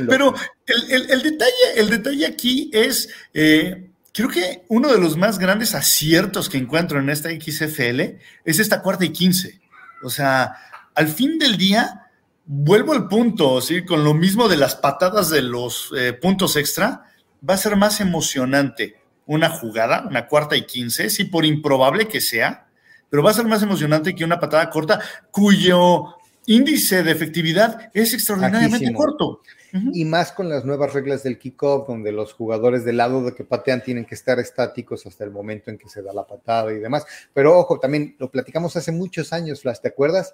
Pero 0.08 0.34
el, 0.66 1.22
detalle, 1.22 1.54
el 1.76 1.90
detalle 1.90 2.26
aquí 2.26 2.72
es, 2.74 3.10
eh, 3.34 3.90
creo 4.14 4.30
que 4.30 4.64
uno 4.70 4.92
de 4.92 5.00
los 5.00 5.18
más 5.18 5.38
grandes 5.38 5.76
aciertos 5.76 6.50
que 6.50 6.58
encuentro 6.58 7.00
en 7.00 7.10
esta 7.10 7.30
XFL 7.30 8.02
es 8.46 8.60
esta 8.60 8.82
cuarta 8.82 9.06
y 9.06 9.10
quince. 9.10 9.60
O 10.04 10.10
sea, 10.10 10.56
al 10.96 11.08
fin 11.08 11.40
del 11.40 11.58
día, 11.58 12.08
vuelvo 12.46 12.94
al 12.94 13.08
punto, 13.08 13.62
¿sí? 13.62 13.86
Con 13.86 14.04
lo 14.04 14.14
mismo 14.14 14.48
de 14.48 14.58
las 14.58 14.76
patadas 14.76 15.30
de 15.30 15.42
los 15.42 15.92
eh, 15.98 16.14
puntos 16.14 16.56
extra, 16.56 17.04
va 17.48 17.54
a 17.54 17.58
ser 17.58 17.76
más 17.76 18.02
emocionante 18.02 19.00
una 19.26 19.50
jugada, 19.50 20.06
una 20.10 20.28
cuarta 20.28 20.58
y 20.58 20.66
quince, 20.66 21.10
sí, 21.10 21.26
por 21.26 21.46
improbable 21.46 22.08
que 22.08 22.20
sea, 22.20 22.68
pero 23.10 23.22
va 23.22 23.32
a 23.32 23.36
ser 23.36 23.46
más 23.46 23.62
emocionante 23.62 24.16
que 24.16 24.26
una 24.26 24.40
patada 24.40 24.70
corta 24.70 25.00
cuyo 25.32 26.16
índice 26.48 27.04
de 27.04 27.12
efectividad 27.12 27.92
es 27.94 28.14
extraordinariamente 28.14 28.92
corto. 28.94 29.42
Y 29.94 30.06
más 30.06 30.32
con 30.32 30.50
las 30.50 30.66
nuevas 30.66 30.94
reglas 30.94 31.24
del 31.24 31.38
kickoff, 31.38 31.88
donde 31.88 32.12
los 32.12 32.34
jugadores 32.34 32.86
del 32.86 32.98
lado 32.98 33.24
de 33.24 33.36
que 33.36 33.44
patean 33.44 33.84
tienen 33.84 34.06
que 34.06 34.16
estar 34.16 34.40
estáticos 34.40 35.06
hasta 35.06 35.24
el 35.24 35.32
momento 35.32 35.70
en 35.70 35.78
que 35.78 35.90
se 35.90 36.02
da 36.02 36.14
la 36.14 36.26
patada 36.26 36.74
y 36.74 36.80
demás. 36.80 37.06
Pero 37.34 37.58
ojo, 37.58 37.80
también 37.80 38.16
lo 38.18 38.32
platicamos 38.32 38.76
hace 38.76 38.92
muchos 38.92 39.32
años, 39.34 39.62
Flash, 39.62 39.80
¿te 39.80 39.90
acuerdas? 39.90 40.34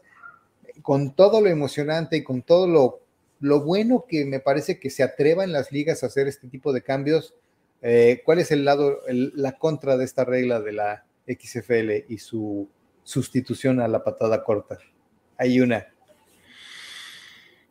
Con 0.81 1.13
todo 1.15 1.41
lo 1.41 1.49
emocionante 1.49 2.17
y 2.17 2.23
con 2.23 2.41
todo 2.41 2.67
lo, 2.67 3.01
lo 3.39 3.61
bueno 3.61 4.05
que 4.07 4.25
me 4.25 4.39
parece 4.39 4.79
que 4.79 4.89
se 4.89 5.03
atreva 5.03 5.43
en 5.43 5.51
las 5.51 5.71
ligas 5.71 6.03
a 6.03 6.07
hacer 6.07 6.27
este 6.27 6.47
tipo 6.47 6.71
de 6.71 6.81
cambios, 6.81 7.33
eh, 7.81 8.21
¿cuál 8.25 8.39
es 8.39 8.51
el 8.51 8.65
lado, 8.65 9.01
la 9.07 9.57
contra 9.57 9.97
de 9.97 10.05
esta 10.05 10.25
regla 10.25 10.61
de 10.61 10.71
la 10.71 11.05
XFL 11.27 12.05
y 12.07 12.17
su 12.17 12.69
sustitución 13.03 13.79
a 13.79 13.87
la 13.87 14.03
patada 14.03 14.43
corta? 14.43 14.77
Hay 15.37 15.59
una 15.59 15.87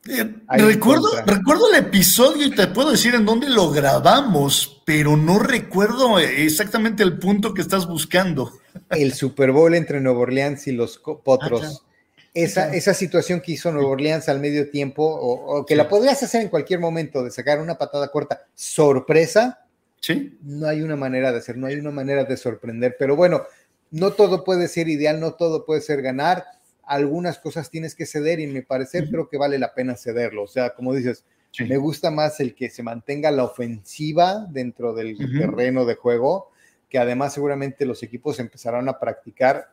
eh, 0.06 0.34
recuerdo, 0.48 1.08
recuerdo 1.24 1.72
el 1.72 1.86
episodio 1.86 2.46
y 2.46 2.50
te 2.50 2.66
puedo 2.66 2.90
decir 2.90 3.14
en 3.14 3.24
dónde 3.24 3.48
lo 3.48 3.70
grabamos, 3.70 4.82
pero 4.84 5.16
no 5.16 5.38
recuerdo 5.38 6.18
exactamente 6.18 7.02
el 7.02 7.18
punto 7.18 7.54
que 7.54 7.62
estás 7.62 7.86
buscando. 7.86 8.52
El 8.90 9.14
Super 9.14 9.50
Bowl 9.50 9.74
entre 9.74 10.00
Nueva 10.00 10.20
Orleans 10.20 10.66
y 10.66 10.72
los 10.72 10.98
Potros. 10.98 11.82
Ah, 11.82 11.90
esa, 12.34 12.74
esa 12.74 12.92
situación 12.92 13.40
que 13.40 13.52
hizo 13.52 13.72
Nueva 13.72 13.90
Orleans 13.90 14.28
al 14.28 14.40
medio 14.40 14.68
tiempo, 14.68 15.04
o, 15.04 15.64
que 15.64 15.76
la 15.76 15.88
podrías 15.88 16.22
hacer 16.22 16.42
en 16.42 16.48
cualquier 16.48 16.80
momento, 16.80 17.22
de 17.22 17.30
sacar 17.30 17.60
una 17.60 17.78
patada 17.78 18.08
corta, 18.08 18.44
sorpresa. 18.54 19.64
Sí. 20.00 20.36
No 20.42 20.66
hay 20.66 20.82
una 20.82 20.96
manera 20.96 21.32
de 21.32 21.38
hacer, 21.38 21.56
no 21.56 21.66
hay 21.66 21.76
una 21.76 21.92
manera 21.92 22.24
de 22.24 22.36
sorprender, 22.36 22.96
pero 22.98 23.16
bueno, 23.16 23.44
no 23.90 24.10
todo 24.10 24.44
puede 24.44 24.68
ser 24.68 24.88
ideal, 24.88 25.20
no 25.20 25.34
todo 25.34 25.64
puede 25.64 25.80
ser 25.80 26.02
ganar 26.02 26.44
algunas 26.86 27.38
cosas 27.38 27.70
tienes 27.70 27.94
que 27.94 28.06
ceder 28.06 28.40
y 28.40 28.46
me 28.46 28.62
parecer 28.62 29.08
creo 29.10 29.28
que 29.28 29.38
vale 29.38 29.58
la 29.58 29.74
pena 29.74 29.96
cederlo. 29.96 30.44
O 30.44 30.48
sea, 30.48 30.74
como 30.74 30.94
dices, 30.94 31.24
me 31.60 31.76
gusta 31.76 32.10
más 32.10 32.40
el 32.40 32.54
que 32.54 32.70
se 32.70 32.82
mantenga 32.82 33.30
la 33.30 33.44
ofensiva 33.44 34.46
dentro 34.50 34.94
del 34.94 35.16
terreno 35.16 35.84
de 35.84 35.94
juego, 35.94 36.50
que 36.88 36.98
además 36.98 37.34
seguramente 37.34 37.86
los 37.86 38.02
equipos 38.02 38.40
empezarán 38.40 38.88
a 38.88 38.98
practicar, 38.98 39.70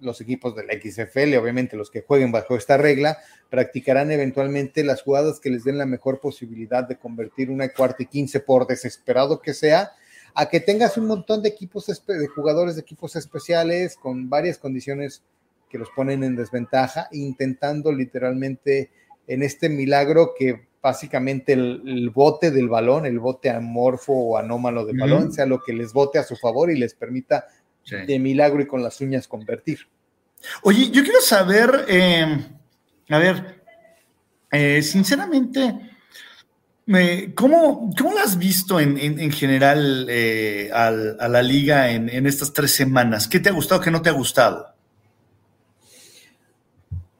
los 0.00 0.20
equipos 0.22 0.56
del 0.56 0.66
XFL, 0.80 1.36
obviamente 1.36 1.76
los 1.76 1.90
que 1.90 2.00
jueguen 2.00 2.32
bajo 2.32 2.56
esta 2.56 2.78
regla, 2.78 3.18
practicarán 3.50 4.10
eventualmente 4.10 4.82
las 4.82 5.02
jugadas 5.02 5.40
que 5.40 5.50
les 5.50 5.64
den 5.64 5.76
la 5.78 5.84
mejor 5.84 6.20
posibilidad 6.20 6.88
de 6.88 6.96
convertir 6.96 7.50
una 7.50 7.68
cuarta 7.68 8.02
y 8.02 8.06
quince 8.06 8.40
por 8.40 8.66
desesperado 8.66 9.40
que 9.40 9.52
sea, 9.52 9.92
a 10.34 10.48
que 10.48 10.60
tengas 10.60 10.96
un 10.96 11.06
montón 11.06 11.42
de 11.42 11.50
equipos, 11.50 11.86
de 11.86 12.26
jugadores 12.28 12.76
de 12.76 12.82
equipos 12.82 13.16
especiales 13.16 13.96
con 13.96 14.30
varias 14.30 14.58
condiciones 14.58 15.22
que 15.70 15.78
los 15.78 15.88
ponen 15.90 16.24
en 16.24 16.36
desventaja, 16.36 17.08
intentando 17.12 17.92
literalmente 17.92 18.90
en 19.26 19.42
este 19.42 19.68
milagro 19.68 20.32
que 20.36 20.68
básicamente 20.82 21.52
el, 21.52 22.10
bote 22.10 22.50
del 22.50 22.68
balón, 22.68 23.06
el 23.06 23.20
bote 23.20 23.50
amorfo 23.50 24.12
o 24.12 24.36
anómalo 24.36 24.84
del 24.84 24.98
balón, 24.98 25.32
sea 25.32 25.46
lo 25.46 25.60
que 25.62 25.72
les 25.72 25.92
bote 25.92 26.18
a 26.18 26.24
su 26.24 26.36
favor 26.36 26.70
y 26.70 26.78
les 26.78 26.94
permita 26.94 27.46
de 28.06 28.18
milagro 28.18 28.60
y 28.60 28.66
con 28.66 28.82
las 28.82 29.00
uñas 29.00 29.28
convertir. 29.28 29.80
Oye, 30.62 30.90
yo 30.90 31.02
quiero 31.02 31.20
saber, 31.20 31.84
eh, 31.88 32.46
a 33.08 33.18
ver, 33.18 33.62
eh, 34.50 34.82
sinceramente, 34.82 35.74
¿cómo, 37.34 37.92
¿cómo, 37.96 38.12
lo 38.12 38.18
has 38.20 38.38
visto 38.38 38.80
en, 38.80 39.30
general 39.32 40.06
eh, 40.08 40.70
a 40.72 40.90
la 40.90 41.42
liga 41.42 41.90
en, 41.90 42.08
en, 42.08 42.26
estas 42.26 42.52
tres 42.52 42.72
semanas? 42.72 43.28
¿Qué 43.28 43.38
te 43.38 43.50
ha 43.50 43.52
gustado, 43.52 43.80
qué 43.80 43.90
no 43.90 44.02
te 44.02 44.08
ha 44.08 44.12
gustado? 44.12 44.79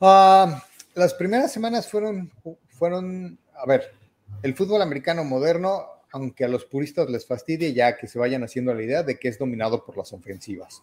Ah, 0.00 0.64
las 0.94 1.12
primeras 1.12 1.52
semanas 1.52 1.86
fueron, 1.86 2.32
fueron, 2.68 3.38
a 3.54 3.66
ver, 3.66 3.92
el 4.42 4.54
fútbol 4.54 4.80
americano 4.80 5.24
moderno, 5.24 5.84
aunque 6.12 6.46
a 6.46 6.48
los 6.48 6.64
puristas 6.64 7.10
les 7.10 7.26
fastidie, 7.26 7.74
ya 7.74 7.98
que 7.98 8.06
se 8.06 8.18
vayan 8.18 8.42
haciendo 8.42 8.72
la 8.72 8.82
idea 8.82 9.02
de 9.02 9.18
que 9.18 9.28
es 9.28 9.38
dominado 9.38 9.84
por 9.84 9.98
las 9.98 10.14
ofensivas. 10.14 10.82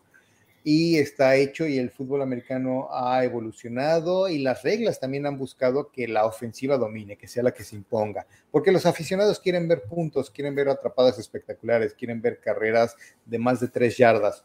Y 0.63 0.97
está 0.99 1.35
hecho 1.35 1.65
y 1.65 1.79
el 1.79 1.89
fútbol 1.89 2.21
americano 2.21 2.89
ha 2.91 3.23
evolucionado 3.23 4.29
y 4.29 4.37
las 4.37 4.61
reglas 4.61 4.99
también 4.99 5.25
han 5.25 5.37
buscado 5.37 5.91
que 5.91 6.07
la 6.07 6.25
ofensiva 6.25 6.77
domine, 6.77 7.17
que 7.17 7.27
sea 7.27 7.41
la 7.41 7.53
que 7.53 7.63
se 7.63 7.75
imponga, 7.75 8.27
porque 8.51 8.71
los 8.71 8.85
aficionados 8.85 9.39
quieren 9.39 9.67
ver 9.67 9.83
puntos, 9.83 10.29
quieren 10.29 10.53
ver 10.53 10.69
atrapadas 10.69 11.17
espectaculares, 11.17 11.95
quieren 11.95 12.21
ver 12.21 12.39
carreras 12.39 12.95
de 13.25 13.39
más 13.39 13.61
de 13.61 13.69
tres 13.69 13.97
yardas 13.97 14.43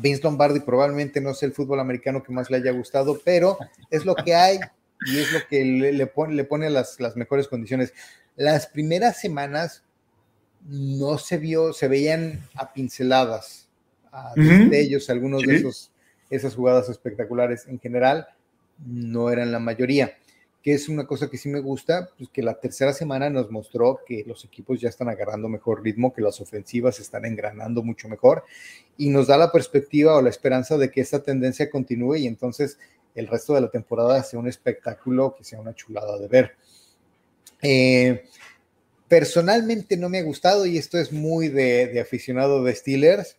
Vince 0.00 0.22
Lombardi 0.22 0.60
probablemente 0.60 1.20
no 1.20 1.34
sea 1.34 1.48
el 1.48 1.54
fútbol 1.54 1.80
americano 1.80 2.22
que 2.22 2.32
más 2.32 2.50
le 2.50 2.58
haya 2.58 2.72
gustado, 2.72 3.20
pero 3.24 3.58
es 3.90 4.04
lo 4.04 4.14
que 4.14 4.34
hay 4.34 4.58
y 5.06 5.18
es 5.18 5.32
lo 5.32 5.40
que 5.48 5.64
le, 5.64 6.06
pone, 6.06 6.34
le 6.34 6.44
pone 6.44 6.70
las, 6.70 7.00
las, 7.00 7.16
mejores 7.16 7.48
condiciones. 7.48 7.92
Las 8.36 8.66
primeras 8.66 9.20
semanas 9.20 9.84
no 10.68 11.18
se 11.18 11.38
vio, 11.38 11.72
se 11.72 11.88
veían 11.88 12.46
a 12.54 12.72
pinceladas 12.72 13.68
de 14.34 14.80
ellos, 14.80 15.08
algunos 15.10 15.42
de 15.42 15.56
esos, 15.56 15.92
esas 16.30 16.54
jugadas 16.54 16.88
espectaculares. 16.88 17.66
En 17.68 17.78
general, 17.78 18.28
no 18.84 19.30
eran 19.30 19.52
la 19.52 19.58
mayoría 19.58 20.16
es 20.72 20.88
una 20.88 21.06
cosa 21.06 21.28
que 21.30 21.38
sí 21.38 21.48
me 21.48 21.60
gusta, 21.60 22.10
pues 22.16 22.30
que 22.30 22.42
la 22.42 22.58
tercera 22.58 22.92
semana 22.92 23.30
nos 23.30 23.50
mostró 23.50 24.00
que 24.06 24.24
los 24.26 24.44
equipos 24.44 24.80
ya 24.80 24.88
están 24.88 25.08
agarrando 25.08 25.48
mejor 25.48 25.82
ritmo, 25.82 26.12
que 26.12 26.22
las 26.22 26.40
ofensivas 26.40 27.00
están 27.00 27.24
engranando 27.24 27.82
mucho 27.82 28.08
mejor 28.08 28.44
y 28.96 29.10
nos 29.10 29.26
da 29.26 29.36
la 29.36 29.52
perspectiva 29.52 30.16
o 30.16 30.22
la 30.22 30.30
esperanza 30.30 30.76
de 30.76 30.90
que 30.90 31.00
esta 31.00 31.22
tendencia 31.22 31.70
continúe 31.70 32.16
y 32.16 32.26
entonces 32.26 32.78
el 33.14 33.26
resto 33.26 33.54
de 33.54 33.62
la 33.62 33.70
temporada 33.70 34.22
sea 34.22 34.38
un 34.38 34.48
espectáculo, 34.48 35.34
que 35.36 35.44
sea 35.44 35.60
una 35.60 35.74
chulada 35.74 36.18
de 36.18 36.28
ver. 36.28 36.56
Eh, 37.62 38.24
personalmente 39.08 39.96
no 39.96 40.08
me 40.08 40.18
ha 40.18 40.22
gustado 40.22 40.66
y 40.66 40.78
esto 40.78 40.98
es 40.98 41.12
muy 41.12 41.48
de 41.48 42.00
aficionado 42.00 42.62
de 42.62 42.74
Steelers 42.74 43.36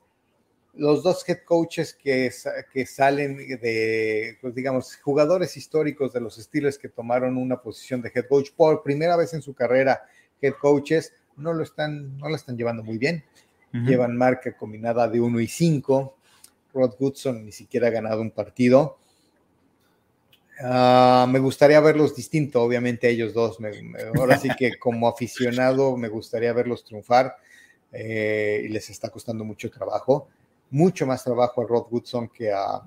los 0.80 1.04
dos 1.04 1.28
head 1.28 1.40
coaches 1.44 1.94
que, 1.94 2.32
que 2.72 2.86
salen 2.86 3.36
de, 3.38 4.38
pues 4.42 4.56
digamos, 4.56 4.96
jugadores 4.96 5.58
históricos 5.58 6.14
de 6.14 6.22
los 6.22 6.38
Steelers 6.38 6.78
que 6.78 6.88
tomaron 6.88 7.38
una 7.38 7.62
posición 7.62 8.02
de 8.02 8.12
head 8.16 8.28
coach 8.28 8.52
por 8.56 8.82
primera 8.82 9.18
vez 9.18 9.34
en 9.34 9.42
su 9.42 9.54
carrera, 9.54 10.04
head 10.42 10.54
coaches, 10.54 11.14
no 11.36 11.54
lo 11.54 11.64
están, 11.64 12.18
no 12.18 12.30
lo 12.30 12.36
están 12.36 12.58
llevando 12.58 12.84
muy 12.84 12.98
bien. 12.98 13.24
Llevan 13.72 14.18
marca 14.18 14.58
combinada 14.58 15.08
de 15.08 15.22
1 15.22 15.42
y 15.42 15.48
5. 15.48 16.16
Rod 16.74 16.96
Goodson 16.98 17.46
ni 17.46 17.52
siquiera 17.52 17.88
ha 17.88 17.92
ganado 17.92 18.22
un 18.22 18.32
partido. 18.32 18.98
Ah, 20.62 21.28
me 21.30 21.38
gustaría 21.40 21.80
verlos 21.80 22.16
distinto, 22.16 22.64
obviamente, 22.64 23.10
ellos 23.10 23.34
dos. 23.34 23.60
ahora 24.18 24.38
sí 24.40 24.50
que 24.58 24.80
como 24.80 25.08
aficionado 25.08 25.96
me 25.98 26.08
gustaría 26.08 26.52
verlos 26.52 26.84
triunfar 26.84 27.36
eh, 27.92 28.64
y 28.66 28.70
les 28.70 28.90
está 28.90 29.10
costando 29.10 29.44
mucho 29.44 29.70
trabajo 29.70 30.30
mucho 30.72 31.06
más 31.06 31.24
trabajo 31.24 31.62
a 31.62 31.66
Rod 31.66 31.88
Woodson 31.90 32.30
que 32.30 32.52
a, 32.52 32.82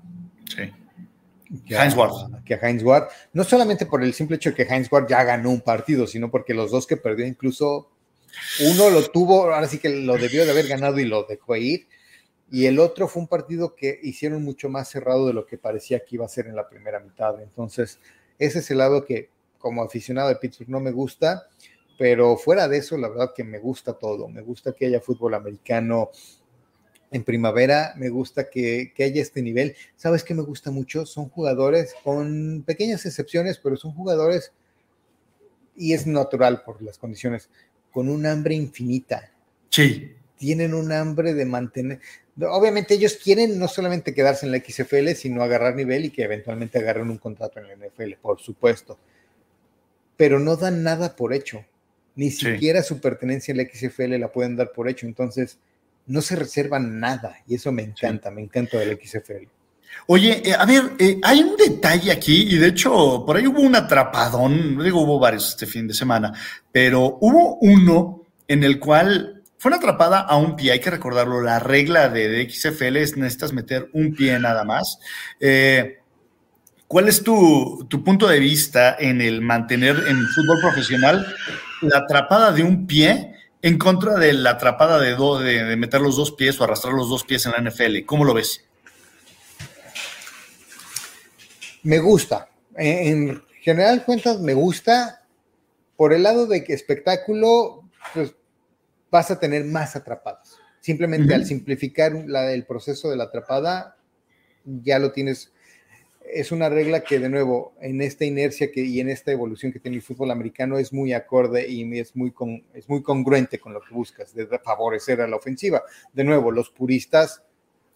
Heinz 1.67 1.95
Ward. 1.95 2.43
que 2.43 2.55
a 2.55 2.57
Heinz 2.57 2.83
Ward. 2.83 3.09
No 3.33 3.43
solamente 3.43 3.85
por 3.85 4.03
el 4.03 4.13
simple 4.13 4.37
hecho 4.37 4.49
de 4.51 4.55
que 4.55 4.63
Heinz 4.63 4.91
Ward 4.91 5.07
ya 5.07 5.23
ganó 5.23 5.49
un 5.49 5.61
partido, 5.61 6.07
sino 6.07 6.31
porque 6.31 6.53
los 6.53 6.71
dos 6.71 6.87
que 6.87 6.97
perdió, 6.97 7.25
incluso 7.25 7.89
uno 8.71 8.89
lo 8.89 9.03
tuvo, 9.09 9.43
ahora 9.43 9.67
sí 9.67 9.77
que 9.77 9.89
lo 9.89 10.17
debió 10.17 10.45
de 10.45 10.51
haber 10.51 10.67
ganado 10.67 10.99
y 10.99 11.05
lo 11.05 11.23
dejó 11.23 11.55
ir. 11.55 11.87
Y 12.51 12.65
el 12.65 12.79
otro 12.79 13.07
fue 13.07 13.21
un 13.21 13.27
partido 13.27 13.75
que 13.75 13.99
hicieron 14.03 14.43
mucho 14.43 14.69
más 14.69 14.89
cerrado 14.89 15.27
de 15.27 15.33
lo 15.33 15.45
que 15.45 15.57
parecía 15.57 16.03
que 16.03 16.15
iba 16.15 16.25
a 16.25 16.29
ser 16.29 16.47
en 16.47 16.55
la 16.55 16.69
primera 16.69 16.99
mitad. 16.99 17.41
Entonces, 17.41 17.99
ese 18.37 18.59
es 18.59 18.71
el 18.71 18.77
lado 18.79 19.05
que 19.05 19.29
como 19.57 19.81
aficionado 19.81 20.29
de 20.29 20.35
Pittsburgh 20.35 20.69
no 20.69 20.79
me 20.79 20.91
gusta, 20.91 21.47
pero 21.97 22.37
fuera 22.37 22.67
de 22.67 22.77
eso, 22.77 22.97
la 22.97 23.09
verdad 23.09 23.31
que 23.35 23.43
me 23.43 23.59
gusta 23.59 23.93
todo. 23.93 24.27
Me 24.27 24.41
gusta 24.41 24.73
que 24.73 24.87
haya 24.87 24.99
fútbol 24.99 25.33
americano 25.35 26.11
en 27.13 27.23
primavera, 27.23 27.93
me 27.95 28.09
gusta 28.09 28.49
que, 28.49 28.91
haya 28.97 29.21
este 29.21 29.41
nivel. 29.41 29.75
¿Sabes 29.95 30.23
qué 30.23 30.33
me 30.33 30.41
gusta 30.41 30.71
mucho? 30.71 31.05
Son 31.05 31.29
jugadores 31.29 31.93
con 32.03 32.63
pequeñas 32.65 33.05
excepciones, 33.05 33.59
pero 33.59 33.77
son 33.77 33.93
jugadores, 33.93 34.51
y 35.77 35.93
es 35.93 36.07
natural 36.07 36.63
por 36.63 36.81
las 36.81 36.97
condiciones, 36.97 37.49
con 37.91 38.09
un 38.09 38.25
hambre 38.25 38.55
infinita. 38.55 39.31
Sí. 39.69 40.15
Tienen 40.37 40.73
un 40.73 40.91
hambre 40.91 41.33
de 41.33 41.45
mantener. 41.45 41.99
Obviamente 42.41 42.95
ellos 42.95 43.19
quieren 43.23 43.59
no 43.59 43.67
solamente 43.67 44.13
quedarse 44.13 44.47
en 44.47 44.51
la 44.51 44.59
XFL, 44.59 45.09
sino 45.09 45.43
agarrar 45.43 45.75
nivel 45.75 46.05
y 46.05 46.09
que 46.09 46.23
eventualmente 46.23 46.79
agarren 46.79 47.11
un 47.11 47.19
contrato 47.19 47.59
en 47.59 47.67
la 47.67 47.75
NFL, 47.75 48.13
por 48.21 48.41
supuesto. 48.41 48.97
Pero 50.17 50.39
no 50.39 50.55
dan 50.55 50.81
nada 50.81 51.15
por 51.15 51.33
hecho. 51.33 51.63
Ni 52.15 52.31
siquiera 52.31 52.83
su 52.83 52.99
pertenencia 52.99 53.51
en 53.51 53.57
la 53.57 53.65
XFL 53.65 54.17
la 54.19 54.31
pueden 54.31 54.55
dar 54.55 54.71
por 54.71 54.89
hecho. 54.89 55.05
Entonces, 55.05 55.59
no 56.07 56.21
se 56.21 56.35
reservan 56.35 56.99
nada 56.99 57.37
y 57.47 57.55
eso 57.55 57.71
me 57.71 57.83
encanta, 57.83 58.31
me 58.31 58.41
encanta 58.41 58.77
del 58.77 58.99
XFL. 59.01 59.47
Oye, 60.07 60.41
eh, 60.43 60.53
a 60.57 60.65
ver, 60.65 60.93
eh, 60.99 61.19
hay 61.23 61.41
un 61.41 61.55
detalle 61.55 62.11
aquí 62.11 62.47
y 62.49 62.57
de 62.57 62.67
hecho 62.67 63.23
por 63.25 63.37
ahí 63.37 63.47
hubo 63.47 63.61
un 63.61 63.75
atrapadón, 63.75 64.83
digo 64.83 65.01
hubo 65.01 65.19
varios 65.19 65.49
este 65.49 65.65
fin 65.65 65.87
de 65.87 65.93
semana, 65.93 66.33
pero 66.71 67.17
hubo 67.21 67.57
uno 67.61 68.23
en 68.47 68.63
el 68.63 68.79
cual 68.79 69.43
fue 69.57 69.69
una 69.69 69.77
atrapada 69.77 70.19
a 70.19 70.35
un 70.35 70.55
pie, 70.57 70.73
hay 70.73 70.79
que 70.79 70.89
recordarlo, 70.89 71.41
la 71.41 71.59
regla 71.59 72.09
de, 72.09 72.49
XFL 72.49 72.97
es 72.97 73.15
necesitas 73.15 73.53
meter 73.53 73.89
un 73.93 74.13
pie 74.13 74.37
nada 74.39 74.65
más. 74.65 74.99
Eh, 75.39 75.99
¿Cuál 76.85 77.07
es 77.07 77.23
tu, 77.23 77.87
tu, 77.89 78.03
punto 78.03 78.27
de 78.27 78.39
vista 78.39 78.95
en 78.99 79.21
el 79.21 79.41
mantener 79.41 79.95
en 80.07 80.27
fútbol 80.27 80.59
profesional 80.61 81.25
la 81.81 81.99
atrapada 81.99 82.51
de 82.51 82.61
un 82.61 82.85
pie 82.85 83.33
en 83.63 83.77
contra 83.77 84.15
de 84.15 84.33
la 84.33 84.51
atrapada 84.51 84.99
de, 84.99 85.15
de, 85.15 85.75
meter 85.77 86.01
los 86.01 86.17
dos 86.17 86.33
pies 86.33 86.59
o 86.59 86.65
arrastrar 86.65 86.93
los 86.93 87.09
dos 87.09 87.23
pies 87.23 87.45
en 87.45 87.53
la 87.53 87.69
NFL. 87.69 88.05
¿Cómo 88.05 88.25
lo 88.25 88.33
ves? 88.33 88.65
Me 91.81 91.99
gusta. 91.99 92.49
En 92.75 93.41
general 93.61 94.03
cuentas 94.03 94.41
me 94.41 94.53
gusta. 94.53 95.25
Por 95.95 96.11
el 96.11 96.23
lado 96.23 96.45
de 96.45 96.65
que 96.65 96.73
espectáculo, 96.73 97.89
pues 98.13 98.35
vas 99.09 99.31
a 99.31 99.39
tener 99.39 99.63
más 99.63 99.95
atrapadas. 99.95 100.57
Simplemente 100.81 101.33
al 101.33 101.45
simplificar 101.45 102.13
el 102.13 102.65
proceso 102.65 103.09
de 103.09 103.15
la 103.15 103.25
atrapada, 103.25 103.95
ya 104.65 104.99
lo 104.99 105.13
tienes 105.13 105.53
es 106.33 106.51
una 106.51 106.69
regla 106.69 107.03
que, 107.03 107.19
de 107.19 107.29
nuevo, 107.29 107.73
en 107.81 108.01
esta 108.01 108.25
inercia 108.25 108.71
que, 108.71 108.81
y 108.81 108.99
en 108.99 109.09
esta 109.09 109.31
evolución 109.31 109.71
que 109.71 109.79
tiene 109.79 109.97
el 109.97 110.03
fútbol 110.03 110.31
americano 110.31 110.77
es 110.77 110.93
muy 110.93 111.13
acorde 111.13 111.67
y 111.69 111.99
es 111.99 112.15
muy, 112.15 112.33
es 112.73 112.89
muy 112.89 113.01
congruente 113.01 113.59
con 113.59 113.73
lo 113.73 113.81
que 113.81 113.93
buscas, 113.93 114.33
de 114.33 114.47
favorecer 114.59 115.21
a 115.21 115.27
la 115.27 115.35
ofensiva. 115.35 115.83
De 116.11 116.23
nuevo, 116.23 116.51
los 116.51 116.69
puristas 116.69 117.43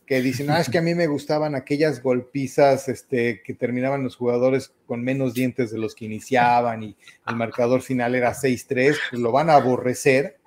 que 0.07 0.21
dicen, 0.21 0.49
ah, 0.49 0.61
es 0.61 0.69
que 0.69 0.77
a 0.77 0.81
mí 0.81 0.95
me 0.95 1.07
gustaban 1.07 1.53
aquellas 1.53 2.01
golpizas 2.01 2.87
este, 2.87 3.41
que 3.43 3.53
terminaban 3.53 4.03
los 4.03 4.15
jugadores 4.15 4.71
con 4.85 5.03
menos 5.03 5.33
dientes 5.33 5.69
de 5.69 5.77
los 5.77 5.93
que 5.93 6.05
iniciaban 6.05 6.81
y 6.81 6.95
el 7.27 7.35
marcador 7.35 7.81
final 7.81 8.15
era 8.15 8.33
6-3, 8.33 8.95
pues 9.09 9.21
lo 9.21 9.33
van 9.33 9.49
a 9.49 9.55
aborrecer. 9.55 10.37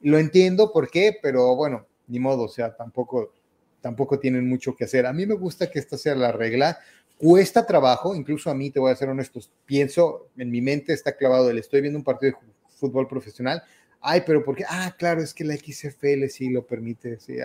Lo 0.00 0.18
entiendo 0.18 0.72
por 0.72 0.90
qué, 0.90 1.14
pero 1.20 1.54
bueno, 1.54 1.86
ni 2.06 2.18
modo, 2.18 2.44
o 2.44 2.48
sea, 2.48 2.74
tampoco, 2.74 3.34
tampoco 3.82 4.18
tienen 4.18 4.48
mucho 4.48 4.74
que 4.74 4.84
hacer. 4.84 5.04
A 5.04 5.12
mí 5.12 5.26
me 5.26 5.34
gusta 5.34 5.70
que 5.70 5.78
esta 5.78 5.98
sea 5.98 6.14
la 6.14 6.32
regla 6.32 6.78
Cuesta 7.18 7.66
trabajo, 7.66 8.14
incluso 8.14 8.50
a 8.50 8.54
mí, 8.54 8.70
te 8.70 8.78
voy 8.78 8.92
a 8.92 8.96
ser 8.96 9.08
honesto, 9.08 9.40
pienso, 9.64 10.28
en 10.36 10.50
mi 10.50 10.60
mente 10.60 10.92
está 10.92 11.16
clavado 11.16 11.50
el 11.50 11.58
estoy 11.58 11.80
viendo 11.80 11.98
un 11.98 12.04
partido 12.04 12.32
de 12.32 12.52
fútbol 12.76 13.08
profesional. 13.08 13.62
Ay, 14.00 14.22
pero 14.26 14.44
¿por 14.44 14.54
qué? 14.54 14.64
Ah, 14.68 14.94
claro, 14.96 15.22
es 15.22 15.32
que 15.32 15.44
la 15.44 15.56
XFL 15.56 16.26
sí 16.28 16.50
lo 16.50 16.66
permite. 16.66 17.18
Sí, 17.18 17.38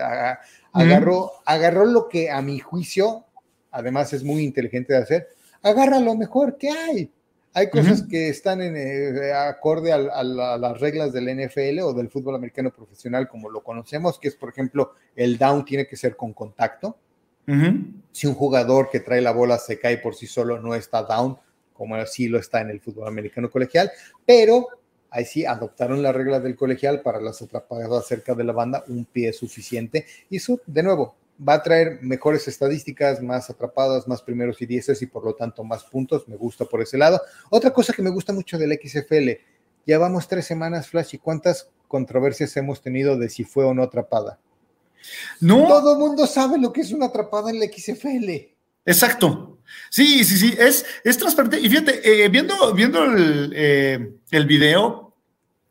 agarró, 0.72 1.32
agarró 1.44 1.86
lo 1.86 2.08
que 2.08 2.30
a 2.30 2.42
mi 2.42 2.58
juicio, 2.58 3.24
además 3.70 4.12
es 4.12 4.22
muy 4.22 4.44
inteligente 4.44 4.92
de 4.92 4.98
hacer, 5.00 5.28
agarra 5.62 5.98
lo 6.00 6.14
mejor 6.14 6.58
que 6.58 6.70
hay. 6.70 7.10
Hay 7.54 7.68
cosas 7.68 8.02
que 8.02 8.28
están 8.30 8.62
en 8.62 8.76
eh, 8.76 9.32
acorde 9.32 9.92
a, 9.92 9.98
las 9.98 10.80
reglas 10.80 11.12
del 11.12 11.28
NFL 11.36 11.80
o 11.80 11.92
del 11.92 12.08
fútbol 12.08 12.34
americano 12.34 12.70
profesional 12.70 13.28
como 13.28 13.50
lo 13.50 13.62
conocemos, 13.62 14.18
que 14.18 14.28
es, 14.28 14.36
por 14.36 14.48
ejemplo, 14.48 14.94
el 15.14 15.36
down 15.36 15.64
tiene 15.64 15.86
que 15.86 15.96
ser 15.96 16.16
con 16.16 16.32
contacto. 16.32 16.96
Si 18.12 18.26
un 18.26 18.34
jugador 18.34 18.90
que 18.90 19.00
trae 19.00 19.20
la 19.20 19.32
bola 19.32 19.58
se 19.58 19.78
cae 19.78 19.98
por 19.98 20.14
sí 20.14 20.26
solo, 20.26 20.60
no 20.60 20.74
está 20.74 21.02
down 21.02 21.38
como 21.82 21.96
así 21.96 22.28
lo 22.28 22.38
está 22.38 22.60
en 22.60 22.70
el 22.70 22.80
fútbol 22.80 23.08
americano 23.08 23.50
colegial, 23.50 23.90
pero 24.24 24.68
ahí 25.10 25.24
sí 25.24 25.44
adoptaron 25.44 26.00
las 26.00 26.14
reglas 26.14 26.42
del 26.42 26.54
colegial 26.54 27.02
para 27.02 27.20
las 27.20 27.42
atrapadas 27.42 28.06
cerca 28.06 28.34
de 28.34 28.44
la 28.44 28.52
banda, 28.52 28.84
un 28.86 29.04
pie 29.04 29.32
suficiente, 29.32 30.06
y 30.30 30.36
eso, 30.36 30.60
de 30.66 30.82
nuevo, 30.84 31.16
va 31.46 31.54
a 31.54 31.62
traer 31.62 31.98
mejores 32.00 32.46
estadísticas, 32.46 33.20
más 33.20 33.50
atrapadas, 33.50 34.06
más 34.06 34.22
primeros 34.22 34.62
y 34.62 34.66
dieces 34.66 35.02
y 35.02 35.06
por 35.06 35.24
lo 35.24 35.34
tanto 35.34 35.64
más 35.64 35.82
puntos. 35.82 36.28
Me 36.28 36.36
gusta 36.36 36.66
por 36.66 36.80
ese 36.80 36.96
lado. 36.96 37.20
Otra 37.50 37.72
cosa 37.72 37.92
que 37.92 38.02
me 38.02 38.10
gusta 38.10 38.32
mucho 38.32 38.58
del 38.58 38.78
XFL, 38.80 39.42
llevamos 39.84 40.28
tres 40.28 40.46
semanas, 40.46 40.88
Flash, 40.88 41.14
¿y 41.14 41.18
cuántas 41.18 41.68
controversias 41.88 42.56
hemos 42.56 42.80
tenido 42.80 43.18
de 43.18 43.28
si 43.28 43.42
fue 43.42 43.64
o 43.64 43.74
no 43.74 43.82
atrapada? 43.82 44.38
No. 45.40 45.66
Todo 45.66 45.92
el 45.92 45.98
mundo 45.98 46.26
sabe 46.26 46.58
lo 46.58 46.72
que 46.72 46.82
es 46.82 46.92
una 46.92 47.06
atrapada 47.06 47.50
en 47.50 47.60
la 47.60 47.66
XFL. 47.66 48.30
Exacto. 48.84 49.58
Sí, 49.90 50.24
sí, 50.24 50.36
sí, 50.36 50.54
es, 50.58 50.84
es 51.04 51.18
transparente. 51.18 51.60
Y 51.60 51.68
fíjate, 51.68 52.24
eh, 52.24 52.28
viendo, 52.28 52.74
viendo 52.74 53.04
el, 53.04 53.52
eh, 53.54 54.14
el 54.30 54.46
video, 54.46 55.14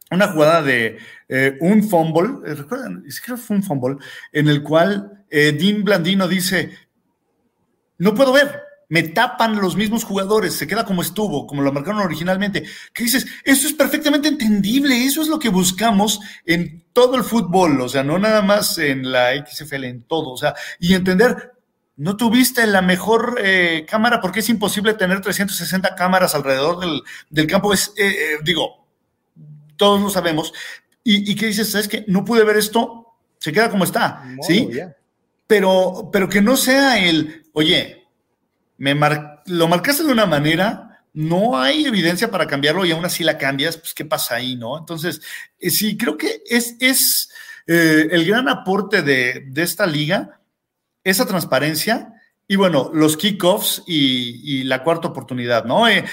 una 0.10 0.28
jugada 0.30 0.62
de 0.62 0.98
eh, 1.30 1.58
un 1.62 1.84
fumble, 1.84 2.54
recuerdan, 2.56 3.04
creo 3.24 3.38
que 3.38 3.44
fue 3.44 3.56
un 3.56 3.64
fumble, 3.64 3.98
en 4.32 4.48
el 4.48 4.64
cual 4.64 5.26
Dean 5.30 5.86
Blandino 5.86 6.28
dice, 6.28 6.72
no 7.98 8.14
puedo 8.14 8.34
ver, 8.34 8.62
me 8.90 9.04
tapan 9.04 9.62
los 9.62 9.78
mismos 9.78 10.04
jugadores, 10.04 10.54
se 10.54 10.68
queda 10.68 10.84
como 10.84 11.02
estuvo, 11.02 11.48
como 11.48 11.62
lo 11.62 11.72
marcaron 11.72 12.02
originalmente. 12.02 12.66
¿Qué 12.94 13.06
dices? 13.06 13.26
Eso 13.46 13.68
es 13.68 13.74
perfectamente 13.74 14.28
entendible, 14.28 15.06
eso 15.06 15.22
es 15.22 15.30
lo 15.30 15.40
que 15.40 15.48
buscamos 15.48 16.20
en 16.46 16.81
todo 16.94 17.16
el 17.16 17.24
fútbol, 17.24 17.80
o 17.82 17.90
sea, 17.90 18.04
no 18.04 18.20
nada 18.20 18.42
más 18.42 18.78
en 18.78 19.12
la 19.12 19.34
XFL, 19.46 19.86
en 19.86 20.04
todo, 20.04 20.32
o 20.32 20.38
sea, 20.38 20.54
y 20.80 20.94
entender, 20.94 21.54
no 21.96 22.18
tuviste 22.18 22.66
la 22.68 22.82
mejor 22.82 23.40
eh, 23.44 23.86
cámara 23.88 24.20
porque 24.22 24.40
es 24.40 24.50
imposible 24.50 24.94
tener 24.94 25.22
360 25.22 25.96
cámaras 25.96 26.36
alrededor 26.36 26.80
del, 27.30 27.48
campo, 27.48 27.74
es, 27.74 27.94
eh, 27.98 28.38
digo, 28.44 28.88
todos 29.78 30.02
lo 30.02 30.10
sabemos. 30.10 30.54
¿Y, 31.04 31.34
qué 31.36 31.48
dices? 31.48 31.72
¿Sabes 31.72 31.88
que 31.88 32.06
No 32.08 32.24
pude 32.24 32.44
ver 32.44 32.58
esto, 32.58 33.08
se 33.40 33.52
queda 33.52 33.72
como 33.72 33.86
está, 33.86 34.24
¿sí? 34.42 34.70
pero, 35.48 36.10
pero 36.14 36.30
que 36.30 36.42
no 36.42 36.56
sea 36.56 37.00
el, 37.04 37.46
oye, 37.54 38.08
me 38.78 38.96
lo 39.48 39.68
marcaste 39.68 40.04
de 40.04 40.12
una 40.12 40.26
manera, 40.26 40.91
no 41.14 41.60
hay 41.60 41.86
evidencia 41.86 42.32
para 42.32 42.48
cambiarlo 42.48 42.86
y 42.86 42.92
aún 42.92 43.06
así 43.06 43.24
la 43.24 43.38
cambias, 43.38 43.78
pues 43.78 43.94
qué 43.94 44.06
pasa 44.06 44.36
ahí, 44.36 44.56
¿no? 44.56 44.78
Entonces, 44.78 45.22
eh, 45.60 45.70
sí, 45.70 45.98
creo 45.98 46.18
que 46.18 46.42
es, 46.46 46.76
es 46.80 47.30
eh, 47.68 48.08
el 48.12 48.26
gran 48.26 48.48
aporte 48.48 49.02
de, 49.02 49.52
esta 49.56 49.86
liga, 49.86 50.42
esa 51.04 51.26
transparencia. 51.26 52.14
Y 52.48 52.56
bueno, 52.56 52.92
los 52.94 53.18
kickoffs 53.18 53.84
y, 53.88 54.64
la 54.64 54.84
cuarta 54.84 55.10
oportunidad, 55.10 55.66
¿no? 55.66 55.88
Eh, 55.88 56.06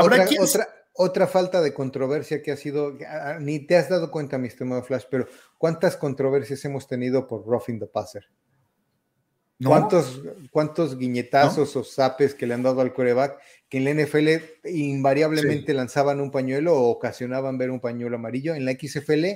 otra, 0.00 0.26
otra, 0.40 0.68
otra, 0.92 1.26
falta 1.26 1.60
de 1.60 1.74
controversia 1.74 2.42
que 2.42 2.52
ha 2.52 2.56
sido, 2.56 2.96
ah, 3.08 3.38
ni 3.40 3.66
te 3.66 3.76
has 3.76 3.88
dado 3.88 4.10
cuenta, 4.10 4.38
mi 4.38 4.48
estimado 4.48 4.82
Flash, 4.82 5.04
pero 5.10 5.26
¿cuántas 5.58 5.96
controversias 5.96 6.64
hemos 6.64 6.86
tenido 6.86 7.26
por 7.26 7.44
roughing 7.44 7.80
the 7.80 7.86
passer? 7.86 8.24
¿Cuántos, 9.64 10.22
¿Cuántos 10.50 10.96
guiñetazos 10.96 11.76
o 11.76 11.84
zapes 11.84 12.34
que 12.34 12.46
le 12.46 12.54
han 12.54 12.62
dado 12.62 12.80
al 12.80 12.94
coreback 12.94 13.38
que 13.68 13.78
en 13.78 13.84
la 13.84 14.04
NFL 14.04 14.68
invariablemente 14.68 15.74
lanzaban 15.74 16.20
un 16.20 16.30
pañuelo 16.30 16.74
o 16.74 16.90
ocasionaban 16.90 17.58
ver 17.58 17.70
un 17.70 17.80
pañuelo 17.80 18.16
amarillo? 18.16 18.54
En 18.54 18.64
la 18.64 18.72
XFL, 18.72 19.26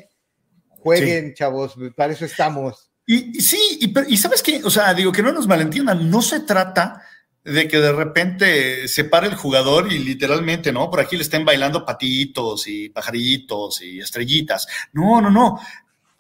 jueguen, 0.79 1.35
chavos, 1.35 1.77
para 1.97 2.13
eso 2.13 2.25
estamos. 2.25 2.91
Y, 3.07 3.41
sí, 3.41 3.79
y, 4.09 4.17
sabes 4.17 4.43
qué, 4.43 4.63
o 4.65 4.71
sea, 4.71 4.95
digo 4.95 5.13
que 5.13 5.23
no 5.23 5.31
nos 5.31 5.47
malentiendan, 5.47 6.11
no 6.11 6.23
se 6.23 6.41
trata 6.41 7.03
de 7.43 7.69
que 7.69 7.79
de 7.79 7.93
repente 7.93 8.89
se 8.89 9.05
pare 9.05 9.27
el 9.27 9.35
jugador 9.35 9.93
y 9.93 9.99
literalmente, 9.99 10.73
¿no? 10.73 10.91
Por 10.91 11.01
aquí 11.01 11.17
le 11.17 11.23
estén 11.23 11.45
bailando 11.45 11.85
patitos 11.85 12.67
y 12.67 12.89
pajaritos 12.89 13.83
y 13.83 14.01
estrellitas. 14.01 14.67
No, 14.95 15.21
no, 15.21 15.31
no. 15.31 15.61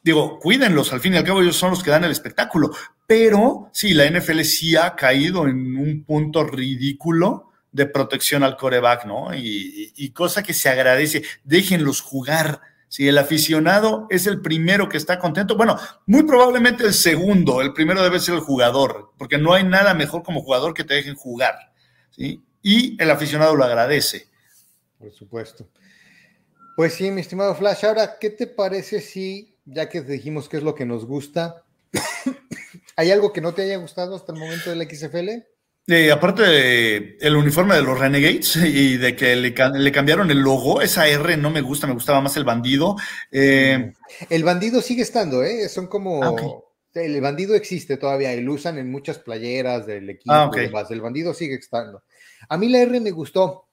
Digo, 0.02 0.38
cuídenlos, 0.38 0.92
al 0.92 1.00
fin 1.00 1.14
y 1.14 1.16
al 1.16 1.24
cabo 1.24 1.40
ellos 1.40 1.57
son 1.57 1.70
los 1.70 1.82
que 1.82 1.90
dan 1.90 2.05
el 2.05 2.11
espectáculo, 2.11 2.70
pero 3.07 3.68
sí, 3.72 3.94
la 3.94 4.09
NFL 4.09 4.40
sí 4.42 4.76
ha 4.76 4.94
caído 4.94 5.46
en 5.46 5.76
un 5.76 6.05
punto 6.05 6.44
ridículo 6.44 7.50
de 7.70 7.86
protección 7.86 8.44
al 8.44 8.57
coreback, 8.57 9.05
¿no? 9.05 9.34
Y, 9.34 10.11
cosa 10.14 10.42
que 10.42 10.55
se 10.55 10.68
agradece, 10.68 11.22
déjenlos 11.42 12.00
jugar. 12.00 12.61
Si 12.88 13.09
el 13.09 13.18
aficionado 13.18 14.07
es 14.11 14.28
el 14.28 14.40
primero 14.40 14.88
que 14.88 14.96
está 14.96 15.18
contento, 15.18 15.57
bueno, 15.57 15.76
muy 16.07 16.22
probablemente 16.22 16.84
el 16.84 16.94
segundo, 16.94 17.61
el 17.61 17.72
primero 17.72 18.05
debe 18.05 18.20
ser 18.20 18.36
el 18.36 18.40
jugador, 18.40 19.12
porque 19.18 19.36
no 19.36 19.52
hay 19.52 19.64
nada 19.64 19.94
mejor 19.94 20.22
como 20.22 20.42
jugador 20.42 20.72
que 20.72 20.84
te 20.84 20.94
dejen 20.94 21.16
jugar, 21.16 21.72
¿sí? 22.11 22.44
Y 22.62 23.00
el 23.02 23.11
aficionado 23.11 23.57
lo 23.57 23.64
agradece. 23.64 24.28
Por 24.96 25.12
supuesto. 25.12 25.68
Pues 26.76 26.94
sí, 26.94 27.11
mi 27.11 27.20
estimado 27.20 27.57
Flash, 27.57 27.84
ahora, 27.84 28.16
¿qué 28.20 28.30
te 28.30 28.46
parece 28.46 29.00
si, 29.00 29.57
ya 29.64 29.88
que 29.88 30.00
dijimos 30.00 30.48
qué 30.48 30.59
es 30.59 30.62
lo 30.62 30.76
que 30.76 30.86
nos 30.86 31.05
gusta, 31.05 31.64
¿Hay 32.97 33.11
algo 33.11 33.32
que 33.32 33.40
no 33.40 33.55
te 33.55 33.62
haya 33.62 33.76
gustado 33.76 34.16
hasta 34.16 34.32
el 34.32 34.38
momento 34.38 34.70
del 34.70 34.88
XFL? 34.88 35.45
Eh, 35.86 36.11
aparte 36.11 36.42
del 36.42 37.36
uniforme 37.36 37.74
de 37.74 37.82
los 37.82 37.99
Renegades 37.99 38.57
y 38.57 38.97
de 38.97 39.14
que 39.14 39.36
le, 39.36 39.53
cambiaron 39.92 40.30
el 40.30 40.38
logo, 40.38 40.80
esa 40.80 41.07
R 41.09 41.36
no 41.36 41.51
me 41.51 41.61
gusta, 41.61 41.86
me 41.86 41.92
gustaba 41.92 42.22
más 42.22 42.36
el 42.36 42.45
bandido. 42.45 42.97
Eh, 43.30 43.92
el 44.30 44.45
bandido 44.45 44.80
sigue 44.80 45.03
estando, 45.03 45.42
¿eh? 45.42 45.68
Son 45.68 45.86
como... 45.86 46.24
Ah, 46.24 46.34
el 46.95 47.20
bandido 47.20 47.55
existe 47.57 47.97
todavía 47.97 48.32
y 48.34 48.40
lo 48.40 48.53
usan 48.53 48.78
en 48.78 48.90
muchas 48.90 49.18
playeras 49.18 49.84
del 49.84 50.09
equipo. 50.09 50.32
Ah, 50.32 50.51
el 50.88 51.01
bandido 51.01 51.34
sigue 51.34 51.57
estando. 51.57 52.03
A 52.49 52.57
mí 52.57 52.68
la 52.68 52.78
R 52.80 53.01
me 53.01 53.11
gustó. 53.11 53.68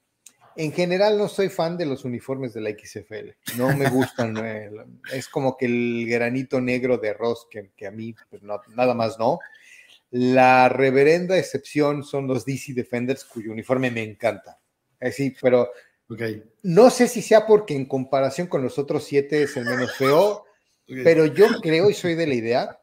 En 0.56 0.72
general 0.72 1.18
no 1.18 1.28
soy 1.28 1.48
fan 1.48 1.76
de 1.76 1.86
los 1.86 2.04
uniformes 2.04 2.52
de 2.54 2.60
la 2.60 2.70
XFL, 2.70 3.56
no 3.56 3.76
me 3.76 3.88
gustan, 3.88 4.36
eh, 4.44 4.70
es 5.12 5.28
como 5.28 5.56
que 5.56 5.66
el 5.66 6.06
granito 6.08 6.60
negro 6.60 6.98
de 6.98 7.10
arroz 7.10 7.46
que, 7.50 7.86
a 7.86 7.90
mí 7.90 8.14
pues, 8.30 8.42
nada 8.42 8.94
más 8.94 9.18
no. 9.18 9.38
La 10.10 10.68
reverenda 10.68 11.38
excepción 11.38 12.04
son 12.04 12.26
los 12.26 12.44
DC 12.44 12.74
Defenders 12.74 13.24
cuyo 13.24 13.52
uniforme 13.52 13.90
me 13.90 14.02
encanta. 14.02 14.58
Eh, 15.00 15.10
sí, 15.10 15.34
pero 15.40 15.70
no 16.62 16.90
sé 16.90 17.08
si 17.08 17.22
sea 17.22 17.46
porque 17.46 17.74
en 17.74 17.86
comparación 17.86 18.46
con 18.46 18.62
los 18.62 18.78
otros 18.78 19.04
siete 19.04 19.42
es 19.42 19.56
el 19.56 19.64
menos 19.64 19.96
feo, 19.96 20.44
pero 20.86 21.26
yo 21.26 21.46
creo 21.60 21.90
y 21.90 21.94
soy 21.94 22.14
de 22.14 22.26
la 22.26 22.34
idea 22.34 22.78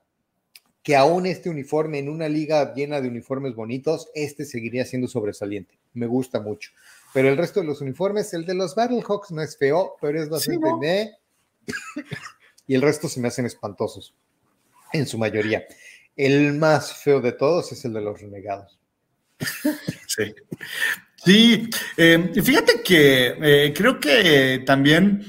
que 0.82 0.96
aún 0.96 1.26
este 1.26 1.50
uniforme 1.50 2.00
en 2.00 2.10
una 2.10 2.28
liga 2.28 2.74
llena 2.74 3.02
de 3.02 3.10
uniformes 3.10 3.54
bonitos, 3.54 4.10
este 4.16 4.46
seguiría 4.46 4.86
siendo 4.86 5.08
sobresaliente. 5.08 5.78
Me 5.94 6.08
gusta 6.08 6.40
mucho. 6.40 6.72
Pero 7.14 7.30
el 7.30 7.38
resto 7.38 7.62
de 7.62 7.66
los 7.66 7.82
uniformes, 7.82 8.34
el 8.34 8.46
de 8.46 8.54
los 8.54 8.76
Battlehawks 8.76 9.32
no 9.32 9.42
es 9.42 9.58
feo, 9.58 9.96
pero 10.00 10.22
es 10.22 10.30
bastante 10.30 11.18
y 12.68 12.76
el 12.76 12.82
resto 12.82 13.10
se 13.10 13.20
me 13.20 13.28
hacen 13.28 13.46
espantosos, 13.46 14.14
en 14.94 15.08
su 15.08 15.18
mayoría. 15.18 15.66
El 16.16 16.54
más 16.54 16.94
feo 16.94 17.20
de 17.20 17.32
todos 17.32 17.72
es 17.72 17.84
el 17.86 17.94
de 17.94 18.02
los 18.02 18.22
renegados. 18.22 18.80
Sí. 20.08 20.36
Sí, 21.24 21.70
eh, 21.98 22.32
fíjate 22.42 22.82
que 22.82 23.36
eh, 23.42 23.74
creo 23.76 24.00
que 24.00 24.64
también 24.66 25.22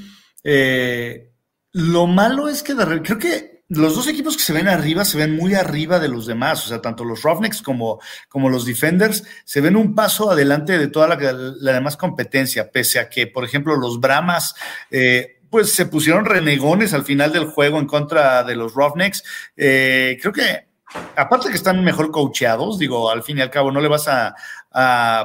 eh, 0.44 1.32
lo 1.72 2.06
malo 2.06 2.48
es 2.48 2.62
que 2.62 2.74
creo 2.74 3.18
que 3.18 3.49
los 3.70 3.94
dos 3.94 4.08
equipos 4.08 4.36
que 4.36 4.42
se 4.42 4.52
ven 4.52 4.68
arriba 4.68 5.04
se 5.04 5.16
ven 5.16 5.36
muy 5.36 5.54
arriba 5.54 6.00
de 6.00 6.08
los 6.08 6.26
demás, 6.26 6.64
o 6.66 6.68
sea, 6.68 6.82
tanto 6.82 7.04
los 7.04 7.22
Roughnecks 7.22 7.62
como, 7.62 8.00
como 8.28 8.50
los 8.50 8.66
Defenders 8.66 9.22
se 9.44 9.60
ven 9.60 9.76
un 9.76 9.94
paso 9.94 10.30
adelante 10.30 10.76
de 10.76 10.88
toda 10.88 11.06
la, 11.08 11.72
demás 11.72 11.96
competencia, 11.96 12.72
pese 12.72 12.98
a 12.98 13.08
que, 13.08 13.28
por 13.28 13.44
ejemplo, 13.44 13.76
los 13.76 14.00
Brahmas, 14.00 14.54
eh, 14.90 15.38
pues 15.48 15.72
se 15.72 15.86
pusieron 15.86 16.24
renegones 16.24 16.92
al 16.94 17.04
final 17.04 17.32
del 17.32 17.46
juego 17.46 17.78
en 17.78 17.86
contra 17.86 18.42
de 18.42 18.56
los 18.56 18.74
Roughnecks. 18.74 19.22
Eh, 19.56 20.18
creo 20.20 20.32
que 20.32 20.70
aparte 21.16 21.48
que 21.48 21.54
están 21.54 21.84
mejor 21.84 22.10
coacheados, 22.10 22.78
digo, 22.78 23.10
al 23.10 23.22
fin 23.22 23.38
y 23.38 23.40
al 23.40 23.50
cabo 23.50 23.70
no 23.70 23.80
le 23.80 23.88
vas 23.88 24.08
a, 24.08 24.34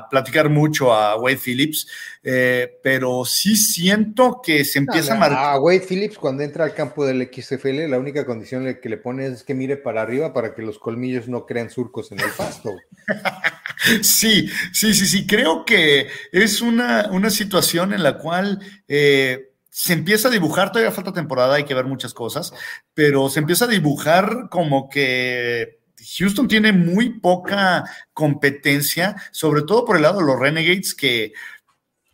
platicar 0.09 0.49
mucho 0.49 0.93
a 0.93 1.17
Wade 1.17 1.37
Phillips, 1.37 1.87
eh, 2.23 2.79
pero 2.81 3.25
sí 3.25 3.55
siento 3.55 4.41
que 4.43 4.65
se 4.65 4.79
empieza 4.79 5.13
a 5.13 5.17
marcar. 5.17 5.55
A 5.55 5.59
Wade 5.59 5.85
Phillips 5.87 6.17
cuando 6.17 6.43
entra 6.43 6.65
al 6.65 6.73
campo 6.73 7.05
del 7.05 7.29
XFL, 7.31 7.87
la 7.87 7.99
única 7.99 8.25
condición 8.25 8.79
que 8.81 8.89
le 8.89 8.97
pones 8.97 9.31
es 9.31 9.43
que 9.43 9.53
mire 9.53 9.77
para 9.77 10.01
arriba 10.01 10.33
para 10.33 10.55
que 10.55 10.63
los 10.63 10.79
colmillos 10.79 11.27
no 11.27 11.45
crean 11.45 11.69
surcos 11.69 12.11
en 12.11 12.19
el 12.21 12.31
pasto. 12.35 12.75
sí, 14.01 14.49
sí, 14.73 14.93
sí, 14.93 15.05
sí, 15.05 15.27
creo 15.27 15.63
que 15.63 16.07
es 16.31 16.61
una, 16.61 17.09
una 17.11 17.29
situación 17.29 17.93
en 17.93 18.03
la 18.03 18.17
cual... 18.17 18.59
Eh, 18.87 19.51
se 19.77 19.91
empieza 19.91 20.29
a 20.29 20.31
dibujar, 20.31 20.71
todavía 20.71 20.93
falta 20.93 21.11
temporada, 21.11 21.55
hay 21.55 21.65
que 21.65 21.73
ver 21.73 21.83
muchas 21.83 22.13
cosas, 22.13 22.53
pero 22.93 23.27
se 23.27 23.41
empieza 23.41 23.65
a 23.65 23.67
dibujar 23.67 24.47
como 24.49 24.87
que 24.89 25.81
Houston 26.17 26.47
tiene 26.47 26.71
muy 26.71 27.19
poca 27.19 27.83
competencia, 28.13 29.15
sobre 29.31 29.63
todo 29.63 29.85
por 29.85 29.95
el 29.95 30.03
lado 30.03 30.19
de 30.19 30.25
los 30.25 30.39
Renegades, 30.39 30.93
que 30.93 31.33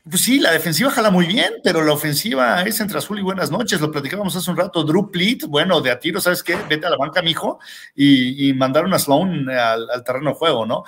pues 0.10 0.24
sí, 0.24 0.40
la 0.40 0.52
defensiva 0.52 0.90
jala 0.90 1.12
muy 1.12 1.28
bien, 1.28 1.54
pero 1.64 1.84
la 1.84 1.94
ofensiva 1.94 2.64
es 2.64 2.80
entre 2.80 2.98
azul 2.98 3.20
y 3.20 3.22
buenas 3.22 3.52
noches. 3.52 3.80
Lo 3.80 3.92
platicábamos 3.92 4.36
hace 4.36 4.50
un 4.50 4.58
rato. 4.58 4.84
Drew 4.84 5.12
Pleat, 5.12 5.44
bueno, 5.44 5.80
de 5.80 5.92
a 5.92 6.00
tiro, 6.00 6.20
¿sabes 6.20 6.42
qué? 6.42 6.56
Vete 6.68 6.88
a 6.88 6.90
la 6.90 6.98
banca, 6.98 7.22
mijo, 7.22 7.60
y, 7.94 8.50
y 8.50 8.54
mandaron 8.54 8.94
a 8.96 9.00
Sloan 9.00 9.48
al, 9.48 9.88
al 9.90 10.04
terreno 10.04 10.32
de 10.32 10.36
juego, 10.36 10.66
¿no? 10.66 10.84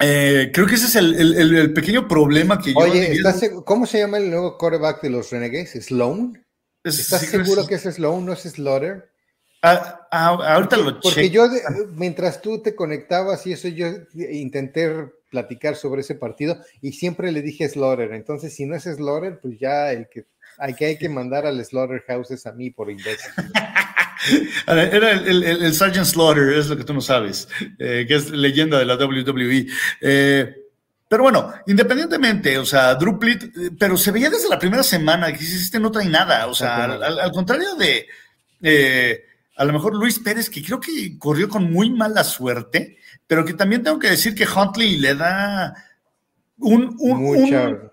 Eh, 0.00 0.50
creo 0.52 0.66
que 0.66 0.74
ese 0.74 0.86
es 0.86 0.96
el, 0.96 1.72
pequeño 1.72 2.08
problema 2.08 2.58
que 2.58 2.72
yo. 2.72 2.78
Oye, 2.78 3.18
¿cómo 3.64 3.86
se 3.86 3.98
llama 3.98 4.18
el 4.18 4.30
nuevo 4.30 4.56
quarterback 4.58 5.02
de 5.02 5.10
los 5.10 5.30
Renegades? 5.30 5.72
¿Sloan? 5.84 6.44
¿Estás 6.82 7.22
seguro 7.22 7.66
que 7.66 7.76
es 7.76 7.82
Sloan, 7.82 8.24
no 8.24 8.32
es 8.32 8.40
Slaughter? 8.40 9.13
Ah, 9.66 10.06
ah, 10.10 10.54
ahorita 10.54 10.76
lo 10.76 11.00
Porque 11.00 11.30
yo, 11.30 11.48
mientras 11.94 12.42
tú 12.42 12.60
te 12.60 12.74
conectabas 12.74 13.46
y 13.46 13.52
eso, 13.54 13.68
yo 13.68 13.86
intenté 14.12 15.10
platicar 15.30 15.74
sobre 15.74 16.02
ese 16.02 16.14
partido 16.14 16.58
y 16.82 16.92
siempre 16.92 17.32
le 17.32 17.40
dije 17.40 17.66
Slaughter. 17.66 18.12
Entonces, 18.12 18.54
si 18.54 18.66
no 18.66 18.76
es 18.76 18.82
Slaughter, 18.82 19.40
pues 19.40 19.58
ya 19.58 19.90
el 19.90 20.06
que 20.10 20.26
hay 20.58 20.74
que, 20.74 20.84
hay 20.84 20.98
que 20.98 21.08
mandar 21.08 21.46
al 21.46 21.64
Slaughterhouse 21.64 22.32
es 22.32 22.46
a 22.46 22.52
mí 22.52 22.70
por 22.70 22.90
imbécil. 22.90 23.32
Era 24.66 25.12
el, 25.12 25.44
el, 25.44 25.74
Sergeant 25.74 26.06
Slaughter, 26.06 26.50
es 26.50 26.68
lo 26.68 26.76
que 26.76 26.84
tú 26.84 26.92
no 26.92 27.00
sabes, 27.00 27.48
eh, 27.78 28.04
que 28.06 28.14
es 28.14 28.30
leyenda 28.30 28.78
de 28.78 28.84
la 28.84 28.96
WWE. 28.96 29.66
Eh, 30.00 30.54
pero 31.08 31.22
bueno, 31.22 31.52
independientemente, 31.66 32.58
o 32.58 32.66
sea, 32.66 32.94
Druplit, 32.94 33.44
eh, 33.44 33.70
pero 33.78 33.96
se 33.96 34.10
veía 34.10 34.28
desde 34.28 34.48
la 34.48 34.58
primera 34.58 34.82
semana 34.82 35.32
que 35.32 35.42
hiciste 35.42 35.80
no 35.80 35.90
trae 35.90 36.08
nada, 36.08 36.46
o 36.48 36.54
sea, 36.54 36.84
al, 36.84 37.32
contrario 37.32 37.74
de, 37.76 38.06
a 39.56 39.64
lo 39.64 39.72
mejor 39.72 39.94
Luis 39.94 40.18
Pérez, 40.18 40.50
que 40.50 40.62
creo 40.62 40.80
que 40.80 41.18
corrió 41.18 41.48
con 41.48 41.72
muy 41.72 41.90
mala 41.90 42.24
suerte, 42.24 42.98
pero 43.26 43.44
que 43.44 43.54
también 43.54 43.82
tengo 43.82 43.98
que 43.98 44.10
decir 44.10 44.34
que 44.34 44.46
Huntley 44.46 44.96
le 44.96 45.14
da 45.14 45.74
un, 46.58 46.96
un, 46.98 47.90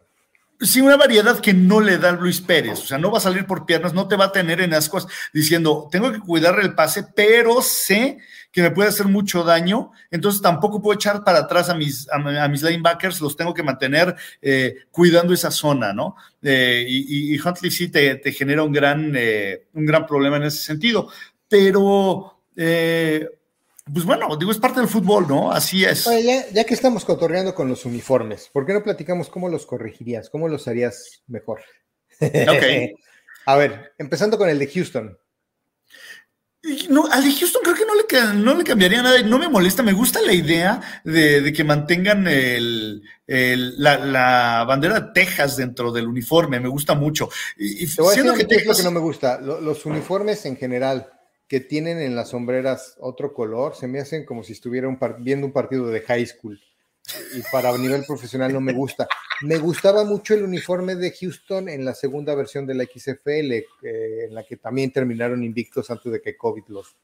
Sí, 0.61 0.79
una 0.79 0.95
variedad 0.95 1.39
que 1.39 1.55
no 1.55 1.81
le 1.81 1.97
da 1.97 2.11
Luis 2.11 2.39
Pérez. 2.39 2.81
O 2.81 2.85
sea, 2.85 2.99
no 2.99 3.09
va 3.09 3.17
a 3.17 3.21
salir 3.21 3.47
por 3.47 3.65
piernas, 3.65 3.95
no 3.95 4.07
te 4.07 4.15
va 4.15 4.25
a 4.25 4.31
tener 4.31 4.61
en 4.61 4.75
ascuas 4.75 5.07
diciendo, 5.33 5.89
tengo 5.91 6.11
que 6.11 6.19
cuidar 6.19 6.59
el 6.59 6.75
pase, 6.75 7.03
pero 7.15 7.63
sé 7.63 8.19
que 8.51 8.61
me 8.61 8.69
puede 8.69 8.89
hacer 8.89 9.07
mucho 9.07 9.43
daño, 9.43 9.91
entonces 10.11 10.41
tampoco 10.41 10.79
puedo 10.79 10.93
echar 10.93 11.23
para 11.23 11.39
atrás 11.39 11.69
a 11.69 11.73
mis, 11.73 12.07
a, 12.11 12.47
mis 12.47 12.61
linebackers, 12.61 13.21
los 13.21 13.35
tengo 13.35 13.53
que 13.55 13.63
mantener 13.63 14.15
eh, 14.41 14.75
cuidando 14.91 15.33
esa 15.33 15.49
zona, 15.49 15.93
¿no? 15.93 16.15
Eh, 16.43 16.85
y, 16.87 17.39
Huntley 17.39 17.71
sí 17.71 17.89
te, 17.89 18.19
genera 18.31 18.61
un 18.61 18.73
gran, 18.73 19.13
eh, 19.15 19.67
un 19.73 19.85
gran 19.85 20.05
problema 20.05 20.37
en 20.37 20.43
ese 20.43 20.63
sentido, 20.63 21.09
pero 21.51 22.37
pues 23.93 24.05
bueno, 24.05 24.35
digo, 24.37 24.51
es 24.51 24.57
parte 24.57 24.79
del 24.79 24.89
fútbol, 24.89 25.27
¿no? 25.27 25.51
Así 25.51 25.83
es. 25.83 26.05
ya, 26.53 26.63
que 26.63 26.73
estamos 26.73 27.03
cotorreando 27.03 27.53
con 27.53 27.67
los 27.67 27.85
uniformes, 27.85 28.49
¿por 28.51 28.65
qué 28.65 28.73
no 28.73 28.83
platicamos 28.83 29.29
cómo 29.29 29.49
los 29.49 29.65
corregirías? 29.65 30.29
¿Cómo 30.29 30.47
los 30.47 30.67
harías 30.67 31.23
mejor? 31.27 31.61
Ok. 32.19 32.99
A 33.45 33.55
ver, 33.55 33.93
empezando 33.97 34.37
con 34.37 34.49
el 34.49 34.59
de 34.59 34.67
Houston. 34.67 35.17
No, 36.89 37.11
al 37.11 37.23
de 37.23 37.33
Houston 37.33 37.63
creo 37.63 37.75
que 37.75 37.85
no 37.87 37.95
le, 37.95 38.33
no 38.35 38.53
le 38.53 38.63
cambiaría 38.63 39.01
nada, 39.01 39.19
no 39.23 39.39
me 39.39 39.49
molesta, 39.49 39.81
me 39.81 39.93
gusta 39.93 40.21
la 40.21 40.31
idea 40.31 41.01
de, 41.03 41.51
que 41.51 41.63
mantengan 41.63 42.27
el, 42.27 43.01
la, 43.25 44.63
bandera 44.67 44.99
de 44.99 45.11
Texas 45.11 45.57
dentro 45.57 45.91
del 45.91 46.07
uniforme, 46.07 46.59
me 46.59 46.69
gusta 46.69 46.93
mucho. 46.93 47.29
Y, 47.57 47.87
Te 47.87 47.99
voy 47.99 48.13
a 48.13 48.23
decir 48.23 48.47
que, 48.47 48.63
lo 48.63 48.75
que 48.75 48.83
no 48.83 48.91
me 48.91 48.99
gusta, 48.99 49.41
los 49.41 49.87
uniformes 49.87 50.45
en 50.45 50.55
general 50.55 51.11
que 51.51 51.59
tienen 51.59 51.99
en 51.99 52.15
las 52.15 52.29
sombreras 52.29 52.95
otro 53.01 53.33
color, 53.33 53.75
se 53.75 53.85
me 53.85 53.99
hacen 53.99 54.23
como 54.23 54.41
si 54.41 54.53
estuviera 54.53 54.87
viendo 55.19 55.45
un 55.45 55.51
partido 55.51 55.87
de 55.87 55.99
high 55.99 56.25
school. 56.25 56.57
Y 57.35 57.41
para 57.51 57.77
nivel 57.77 58.05
profesional 58.05 58.53
no 58.53 58.61
me 58.61 58.71
gusta. 58.71 59.05
Me 59.41 59.57
gustaba 59.57 60.05
mucho 60.05 60.33
el 60.33 60.43
uniforme 60.43 60.95
de 60.95 61.11
Houston 61.11 61.67
en 61.67 61.83
la 61.83 61.93
segunda 61.93 62.35
versión 62.35 62.65
de 62.65 62.75
la 62.75 62.85
XFL, 62.85 63.51
eh, 63.51 63.65
en 63.81 64.33
la 64.33 64.45
que 64.45 64.55
también 64.55 64.93
terminaron 64.93 65.43
invictos 65.43 65.91
antes 65.91 66.09
de 66.09 66.21
que 66.21 66.37
COVID 66.37 66.63
los, 66.69 66.95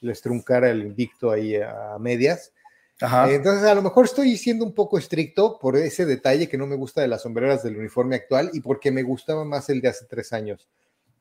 les 0.00 0.20
truncara 0.20 0.68
el 0.68 0.82
invicto 0.82 1.30
ahí 1.30 1.56
a 1.56 1.96
medias. 1.98 2.52
entonces, 3.00 3.64
a 3.64 3.74
lo 3.74 3.80
mejor 3.80 4.04
estoy 4.04 4.36
siendo 4.36 4.66
un 4.66 4.74
poco 4.74 4.98
estricto 4.98 5.58
por 5.58 5.78
ese 5.78 6.04
detalle 6.04 6.46
que 6.46 6.58
no 6.58 6.66
me 6.66 6.76
gusta 6.76 7.00
de 7.00 7.08
las 7.08 7.22
sombreras 7.22 7.62
del 7.62 7.78
uniforme 7.78 8.16
actual 8.16 8.50
y 8.52 8.60
porque 8.60 8.90
me 8.90 9.02
gustaba 9.02 9.46
más 9.46 9.70
el 9.70 9.80
de 9.80 9.88
hace 9.88 10.04
tres 10.04 10.34
años. 10.34 10.68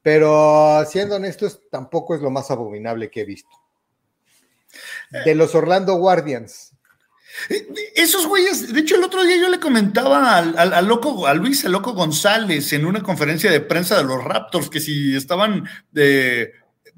Pero 0.04 0.84
siendo 0.86 1.16
honestos, 1.16 1.62
tampoco 1.72 2.14
es 2.14 2.22
lo 2.22 2.30
más 2.30 2.52
abominable 2.52 3.10
que 3.10 3.22
he 3.22 3.26
visto. 3.26 3.50
De 5.26 5.34
los 5.34 5.56
Orlando 5.56 5.96
Guardians. 5.96 6.74
Eh, 7.50 7.68
esos 7.96 8.28
güeyes, 8.28 8.74
de 8.74 8.80
hecho 8.82 8.96
el 8.98 9.04
otro 9.04 9.24
día 9.24 9.38
yo 9.38 9.50
le 9.50 9.60
comentaba 9.60 10.38
al, 10.38 10.86
loco, 10.86 11.26
a 11.26 11.34
Luis, 11.34 11.64
el 11.64 11.72
loco 11.72 11.94
González, 11.94 12.74
en 12.74 12.86
una 12.86 13.02
conferencia 13.02 13.50
de 13.50 13.62
prensa 13.62 13.98
de 13.98 14.04
los 14.04 14.24
Raptors, 14.24 14.70
que 14.70 14.82
si 14.82 15.16
estaban, 15.16 15.64
eh, 15.96 16.52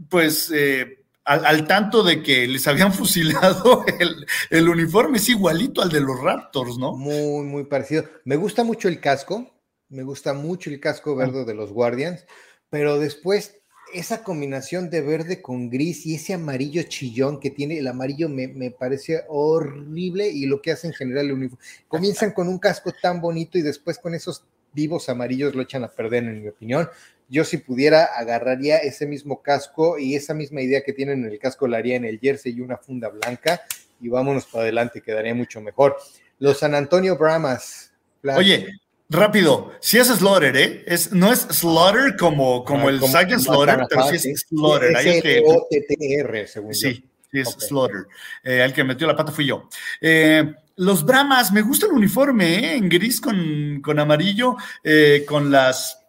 pues, 0.10 0.52
eh, 0.54 1.06
al, 1.26 1.68
tanto 1.68 2.04
de 2.04 2.24
que 2.24 2.48
les 2.48 2.68
habían 2.68 2.92
fusilado 2.94 3.86
el, 4.00 4.26
el, 4.50 4.68
uniforme, 4.70 5.20
es 5.20 5.30
igualito 5.30 5.82
al 5.82 5.90
de 5.90 6.02
los 6.02 6.20
Raptors, 6.20 6.78
¿no? 6.80 6.94
Muy, 6.94 7.44
muy 7.44 7.66
parecido. 7.66 8.06
Me 8.24 8.36
gusta 8.36 8.64
mucho 8.64 8.88
el 8.88 9.00
casco, 9.00 9.54
me 9.90 10.02
gusta 10.02 10.34
mucho 10.34 10.72
el 10.72 10.80
casco 10.80 11.16
verde 11.16 11.46
de 11.46 11.54
los 11.54 11.72
Guardians 11.72 12.26
pero 12.70 13.00
después 13.00 13.58
esa 13.94 14.24
combinación 14.24 14.90
de 14.90 15.02
verde 15.02 15.42
con 15.42 15.70
gris 15.70 16.06
y 16.06 16.16
ese 16.16 16.34
amarillo 16.34 16.84
chillón 16.84 17.40
que 17.40 17.52
tiene, 17.52 17.78
el 17.78 17.88
amarillo 17.88 18.28
me, 18.28 18.48
me 18.48 18.72
parece 18.72 19.24
horrible 19.28 20.28
y 20.28 20.46
lo 20.46 20.62
que 20.62 20.72
hace 20.72 20.88
en 20.88 20.94
general 20.94 21.28
el 21.28 21.34
uniforme. 21.34 21.64
Comienzan 21.88 22.32
con 22.32 22.48
un 22.48 22.60
casco 22.60 22.94
tan 23.02 23.22
bonito 23.22 23.58
y 23.58 23.62
después 23.62 23.98
con 24.00 24.14
esos 24.14 24.44
vivos 24.74 25.08
amarillos 25.10 25.56
lo 25.56 25.62
echan 25.62 25.84
a 25.84 25.88
perder, 25.88 26.26
en 26.26 26.42
mi 26.42 26.50
opinión. 26.50 26.90
Yo 27.30 27.44
si 27.44 27.58
pudiera 27.58 28.06
agarraría 28.06 28.78
ese 28.78 29.08
mismo 29.08 29.42
casco 29.42 29.98
y 29.98 30.16
esa 30.16 30.34
misma 30.34 30.62
idea 30.62 30.84
que 30.84 30.94
tienen 30.94 31.26
en 31.26 31.32
el 31.32 31.40
casco 31.40 31.68
la 31.68 31.78
haría 31.78 31.96
en 31.96 32.06
el 32.06 32.20
jersey 32.20 32.54
y 32.54 32.62
una 32.62 32.78
funda 32.78 33.10
blanca 33.10 33.62
y 34.00 34.10
vámonos 34.10 34.46
para 34.46 34.64
adelante, 34.64 35.02
quedaría 35.02 35.34
mucho 35.34 35.62
mejor. 35.62 35.98
Los 36.38 36.60
San 36.60 36.76
Antonio 36.76 37.18
Brahmas. 37.18 37.94
Oye, 38.36 38.68
Rápido, 39.10 39.72
si 39.82 39.98
es 39.98 40.08
Slaughter, 40.08 40.58
¿eh? 40.58 40.84
Es, 40.88 41.12
no 41.12 41.32
es 41.32 41.42
Slaughter 41.42 42.16
como, 42.18 42.64
como 42.64 42.90
el 42.90 43.00
Sergeant 43.02 43.44
Slaughter, 43.44 43.86
pero 43.88 44.08
sí 44.08 44.32
es 44.32 44.46
Slaughter. 44.50 44.92
Es 44.98 45.26
el 45.26 45.44
O-T-T-R, 45.46 46.48
según 46.48 46.74
sí, 46.74 47.08
Sí, 47.32 47.40
es 47.40 47.50
Slaughter. 47.50 48.08
Eh, 48.44 48.64
el 48.64 48.74
que 48.74 48.84
metió 48.84 49.06
la 49.06 49.16
pata 49.16 49.32
fui 49.32 49.46
yo. 49.46 49.70
Eh, 50.02 50.56
los 50.78 51.06
Brahmas, 51.06 51.54
me 51.54 51.62
gusta 51.62 51.86
el 51.86 51.94
uniforme, 51.94 52.56
¿eh? 52.56 52.76
En 52.78 52.90
gris 52.90 53.22
con, 53.22 53.80
con 53.82 54.00
amarillo, 54.00 54.58
eh, 54.84 55.24
con 55.28 55.52
las 55.52 56.06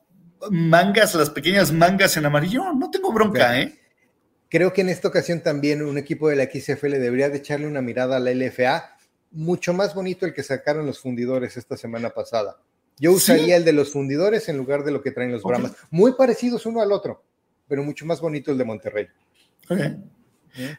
mangas, 0.51 1.15
las 1.15 1.31
pequeñas 1.31 1.73
mangas 1.73 2.17
en 2.17 2.25
amarillo. 2.25 2.73
No 2.73 2.91
tengo 2.91 3.13
bronca, 3.13 3.61
¿eh? 3.61 3.79
Creo 4.49 4.73
que 4.73 4.81
en 4.81 4.89
esta 4.89 5.09
ocasión 5.09 5.43
también 5.43 5.83
un 5.83 5.99
equipo 5.99 6.29
de 6.29 6.37
la 6.37 6.45
XFL 6.45 6.93
debería 6.93 7.29
de 7.29 7.39
echarle 7.39 7.67
una 7.67 7.83
mirada 7.83 8.17
a 8.17 8.21
la 8.21 8.33
LFA. 8.33 8.97
Mucho 9.33 9.75
más 9.75 9.95
bonito 9.95 10.25
el 10.25 10.33
que 10.33 10.43
sacaron 10.43 10.87
los 10.87 11.01
fundidores 11.01 11.57
esta 11.57 11.77
semana 11.77 12.11
pasada. 12.11 12.57
Yo 12.99 13.13
usaría 13.13 13.57
el 13.57 13.65
de 13.65 13.73
los 13.73 13.93
fundidores 13.93 14.49
en 14.49 14.57
lugar 14.57 14.85
de 14.85 14.91
lo 14.91 15.03
que 15.03 15.11
traen 15.11 15.33
los 15.33 15.43
Brahmas. 15.43 15.73
Muy 15.91 16.15
parecidos 16.15 16.65
uno 16.67 16.81
al 16.81 16.93
otro, 16.93 17.23
pero 17.69 17.83
mucho 17.83 18.07
más 18.07 18.21
bonito 18.21 18.51
el 18.51 18.59
de 18.59 18.65
Monterrey. 18.65 19.07
¿Eh? 19.71 19.97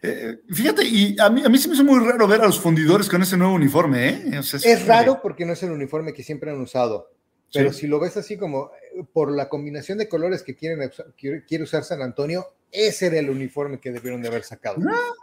Eh, 0.02 0.40
fíjate, 0.52 0.84
y 0.84 1.16
a 1.20 1.30
mí, 1.30 1.44
a 1.46 1.50
mí 1.50 1.58
se 1.60 1.68
me 1.68 1.76
hizo 1.76 1.84
muy 1.84 2.00
raro 2.04 2.28
ver 2.28 2.42
a 2.42 2.46
los 2.46 2.60
fundidores 2.60 3.08
con 3.08 3.22
ese 3.22 3.38
nuevo 3.38 3.54
uniforme. 3.54 4.10
¿eh? 4.10 4.40
es, 4.40 4.86
raro 4.88 5.22
porque 5.22 5.46
no 5.46 5.54
es 5.54 5.62
el 5.62 5.72
uniforme 5.72 6.14
que 6.14 6.24
siempre 6.24 6.50
han 6.50 6.60
usado, 6.60 7.12
pero 7.54 7.72
si 7.72 7.86
lo 7.86 8.00
ves 8.00 8.18
así 8.18 8.38
como 8.38 8.72
por 9.14 9.32
la 9.32 9.48
combinación 9.48 10.00
de 10.00 10.10
colores 10.10 10.42
que 10.42 10.56
quieren, 10.56 10.90
quiere, 11.16 11.64
usar 11.64 11.84
San 11.84 12.02
Antonio, 12.02 12.48
ese 12.72 13.08
era 13.08 13.20
el 13.20 13.30
uniforme 13.30 13.80
que 13.80 13.92
debieron 13.92 14.24
de 14.24 14.30
haber 14.30 14.44
sacado. 14.44 14.78
Ah, 14.90 15.14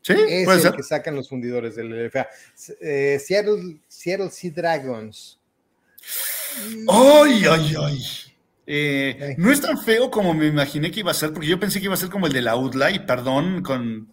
sí, 0.00 0.14
es 0.26 0.64
el 0.64 0.72
que 0.72 0.82
sacan 0.82 1.14
los 1.14 1.28
fundidores 1.28 1.76
del 1.76 2.06
LFA. 2.06 2.28
Seattle, 2.54 3.80
Seattle 3.88 4.30
Sea 4.30 4.50
Dragons 4.50 5.38
¡Ay, 6.88 7.44
ay, 7.50 7.74
ay! 7.78 8.04
Eh, 8.66 9.34
no 9.38 9.50
es 9.50 9.60
tan 9.60 9.78
feo 9.78 10.10
como 10.10 10.34
me 10.34 10.46
imaginé 10.46 10.90
que 10.90 11.00
iba 11.00 11.10
a 11.10 11.14
ser, 11.14 11.32
porque 11.32 11.48
yo 11.48 11.58
pensé 11.58 11.80
que 11.80 11.86
iba 11.86 11.94
a 11.94 11.98
ser 11.98 12.10
como 12.10 12.26
el 12.26 12.32
de 12.32 12.42
la 12.42 12.56
UDLA, 12.56 12.90
y 12.92 12.98
perdón, 13.00 13.62
con 13.62 14.08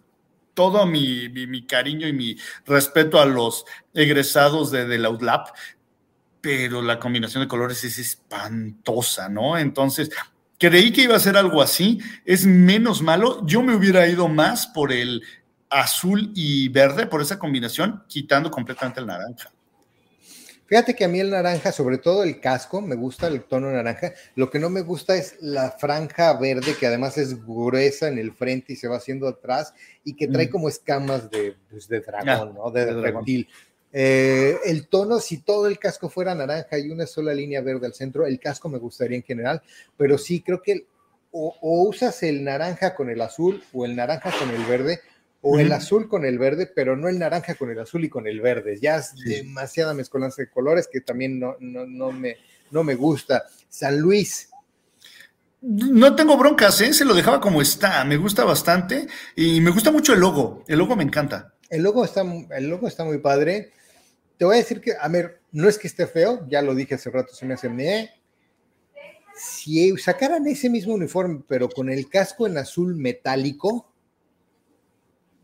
todo 0.54 0.84
mi, 0.86 1.66
cariño 1.66 2.08
y 2.08 2.12
mi 2.12 2.36
respeto 2.66 3.20
a 3.20 3.26
los 3.26 3.64
egresados 3.94 4.70
de, 4.70 4.86
de 4.86 4.98
la 4.98 5.10
UDLAP, 5.10 5.48
pero 6.40 6.82
la 6.82 6.98
combinación 6.98 7.42
de 7.42 7.48
colores 7.48 7.84
es 7.84 7.98
espantosa, 7.98 9.28
¿no? 9.28 9.56
Entonces, 9.56 10.10
creí 10.58 10.92
que 10.92 11.02
iba 11.02 11.16
a 11.16 11.20
ser 11.20 11.36
algo 11.36 11.62
así, 11.62 12.00
es 12.24 12.44
menos 12.46 13.02
malo, 13.02 13.44
yo 13.46 13.62
me 13.62 13.74
hubiera 13.74 14.06
ido 14.06 14.28
más 14.28 14.66
por 14.66 14.92
el 14.92 15.22
azul 15.70 16.32
y 16.34 16.68
verde, 16.68 17.06
por 17.06 17.22
esa 17.22 17.38
combinación, 17.38 18.02
quitando 18.08 18.50
completamente 18.50 19.00
el 19.00 19.06
naranja. 19.06 19.50
Fíjate 20.70 20.94
que 20.94 21.04
a 21.04 21.08
mí 21.08 21.18
el 21.18 21.30
naranja, 21.30 21.72
sobre 21.72 21.98
todo 21.98 22.22
el 22.22 22.38
casco, 22.38 22.80
me 22.80 22.94
gusta 22.94 23.26
el 23.26 23.42
tono 23.42 23.72
naranja. 23.72 24.12
Lo 24.36 24.50
que 24.50 24.60
no 24.60 24.70
me 24.70 24.82
gusta 24.82 25.16
es 25.16 25.34
la 25.40 25.72
franja 25.72 26.32
verde, 26.38 26.76
que 26.78 26.86
además 26.86 27.18
es 27.18 27.44
gruesa 27.44 28.06
en 28.06 28.18
el 28.18 28.30
frente 28.32 28.74
y 28.74 28.76
se 28.76 28.86
va 28.86 28.98
haciendo 28.98 29.26
atrás 29.26 29.74
y 30.04 30.14
que 30.14 30.28
trae 30.28 30.46
mm. 30.46 30.50
como 30.50 30.68
escamas 30.68 31.28
de, 31.28 31.56
pues, 31.68 31.88
de 31.88 31.98
dragón, 31.98 32.54
¿no? 32.54 32.70
De, 32.70 32.86
reptil. 32.92 33.48
Eh, 33.92 34.58
el 34.64 34.86
tono, 34.86 35.18
si 35.18 35.38
todo 35.38 35.66
el 35.66 35.76
casco 35.76 36.08
fuera 36.08 36.36
naranja 36.36 36.78
y 36.78 36.88
una 36.88 37.04
sola 37.04 37.34
línea 37.34 37.60
verde 37.62 37.88
al 37.88 37.94
centro, 37.94 38.24
el 38.24 38.38
casco 38.38 38.68
me 38.68 38.78
gustaría 38.78 39.16
en 39.16 39.24
general, 39.24 39.60
pero 39.96 40.18
sí 40.18 40.40
creo 40.40 40.62
que 40.62 40.86
o 41.32 41.82
usas 41.88 42.22
el 42.22 42.44
naranja 42.44 42.94
con 42.94 43.10
el 43.10 43.20
azul 43.20 43.60
o 43.72 43.84
el 43.84 43.96
naranja 43.96 44.30
con 44.38 44.50
el 44.50 44.64
verde, 44.66 45.00
o 45.42 45.58
el 45.58 45.72
azul 45.72 46.08
con 46.08 46.24
el 46.24 46.38
verde, 46.38 46.70
pero 46.74 46.96
no 46.96 47.08
el 47.08 47.18
naranja 47.18 47.54
con 47.54 47.70
el 47.70 47.78
azul 47.78 48.04
y 48.04 48.08
con 48.08 48.26
el 48.26 48.40
verde. 48.40 48.78
Ya 48.80 48.96
es 48.96 49.14
demasiada 49.16 49.94
mezcolanza 49.94 50.42
de 50.42 50.50
colores 50.50 50.88
que 50.90 51.00
también 51.00 51.38
no, 51.38 51.56
no, 51.60 52.12
me, 52.12 52.36
no 52.70 52.84
me 52.84 52.94
gusta. 52.94 53.44
San 53.68 53.98
Luis. 53.98 54.50
No 55.62 56.14
tengo 56.16 56.36
broncas, 56.36 56.80
¿eh? 56.80 56.92
se 56.92 57.04
lo 57.04 57.14
dejaba 57.14 57.40
como 57.40 57.60
está, 57.60 58.02
me 58.04 58.16
gusta 58.16 58.44
bastante 58.44 59.06
y 59.36 59.60
me 59.60 59.70
gusta 59.70 59.90
mucho 59.90 60.14
el 60.14 60.20
logo, 60.20 60.64
el 60.66 60.78
logo 60.78 60.96
me 60.96 61.04
encanta. 61.04 61.54
El 61.68 61.82
logo 61.82 62.04
está, 62.04 62.22
el 62.22 62.68
logo 62.68 62.88
está 62.88 63.04
muy 63.04 63.18
padre. 63.18 63.72
Te 64.38 64.46
voy 64.46 64.54
a 64.54 64.58
decir 64.58 64.80
que, 64.80 64.94
a 64.98 65.06
ver, 65.08 65.42
no 65.52 65.68
es 65.68 65.78
que 65.78 65.86
esté 65.86 66.06
feo, 66.06 66.46
ya 66.48 66.62
lo 66.62 66.74
dije 66.74 66.94
hace 66.94 67.10
rato, 67.10 67.34
se 67.34 67.44
me 67.44 67.54
hace, 67.54 67.68
eh, 67.78 68.10
si 69.36 69.94
sacaran 69.98 70.46
ese 70.46 70.70
mismo 70.70 70.94
uniforme, 70.94 71.42
pero 71.46 71.68
con 71.68 71.90
el 71.90 72.08
casco 72.08 72.46
en 72.46 72.56
azul 72.56 72.96
metálico, 72.96 73.89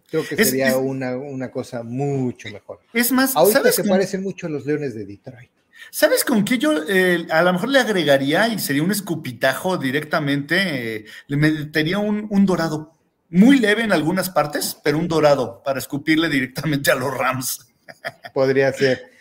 Creo 0.08 0.26
que 0.26 0.44
sería 0.44 0.76
una, 0.76 1.50
cosa 1.50 1.82
mucho 1.82 2.48
mejor. 2.50 2.80
Es 2.92 3.10
más, 3.10 3.34
ahorita 3.34 3.72
se 3.72 3.84
parecen 3.84 4.22
mucho 4.22 4.46
a 4.46 4.50
los 4.50 4.64
Leones 4.64 4.94
de 4.94 5.04
Detroit. 5.04 5.50
¿Sabes 5.90 6.24
con 6.24 6.44
qué 6.44 6.58
yo 6.58 6.72
eh, 6.88 7.26
a 7.30 7.42
lo 7.42 7.52
mejor 7.52 7.68
le 7.68 7.78
agregaría 7.78 8.48
y 8.48 8.58
sería 8.58 8.82
un 8.82 8.92
escupitajo 8.92 9.76
directamente? 9.76 10.96
Eh, 10.96 11.04
le 11.26 11.36
metería 11.36 11.98
un, 11.98 12.26
un, 12.30 12.46
dorado. 12.46 12.92
Muy 13.28 13.58
leve 13.58 13.82
en 13.82 13.92
algunas 13.92 14.30
partes, 14.30 14.78
pero 14.82 14.98
un 14.98 15.08
dorado 15.08 15.62
para 15.64 15.78
escupirle 15.78 16.28
directamente 16.28 16.90
a 16.90 16.94
los 16.94 17.16
Rams. 17.16 17.66
Podría 18.34 18.72
ser. 18.72 19.15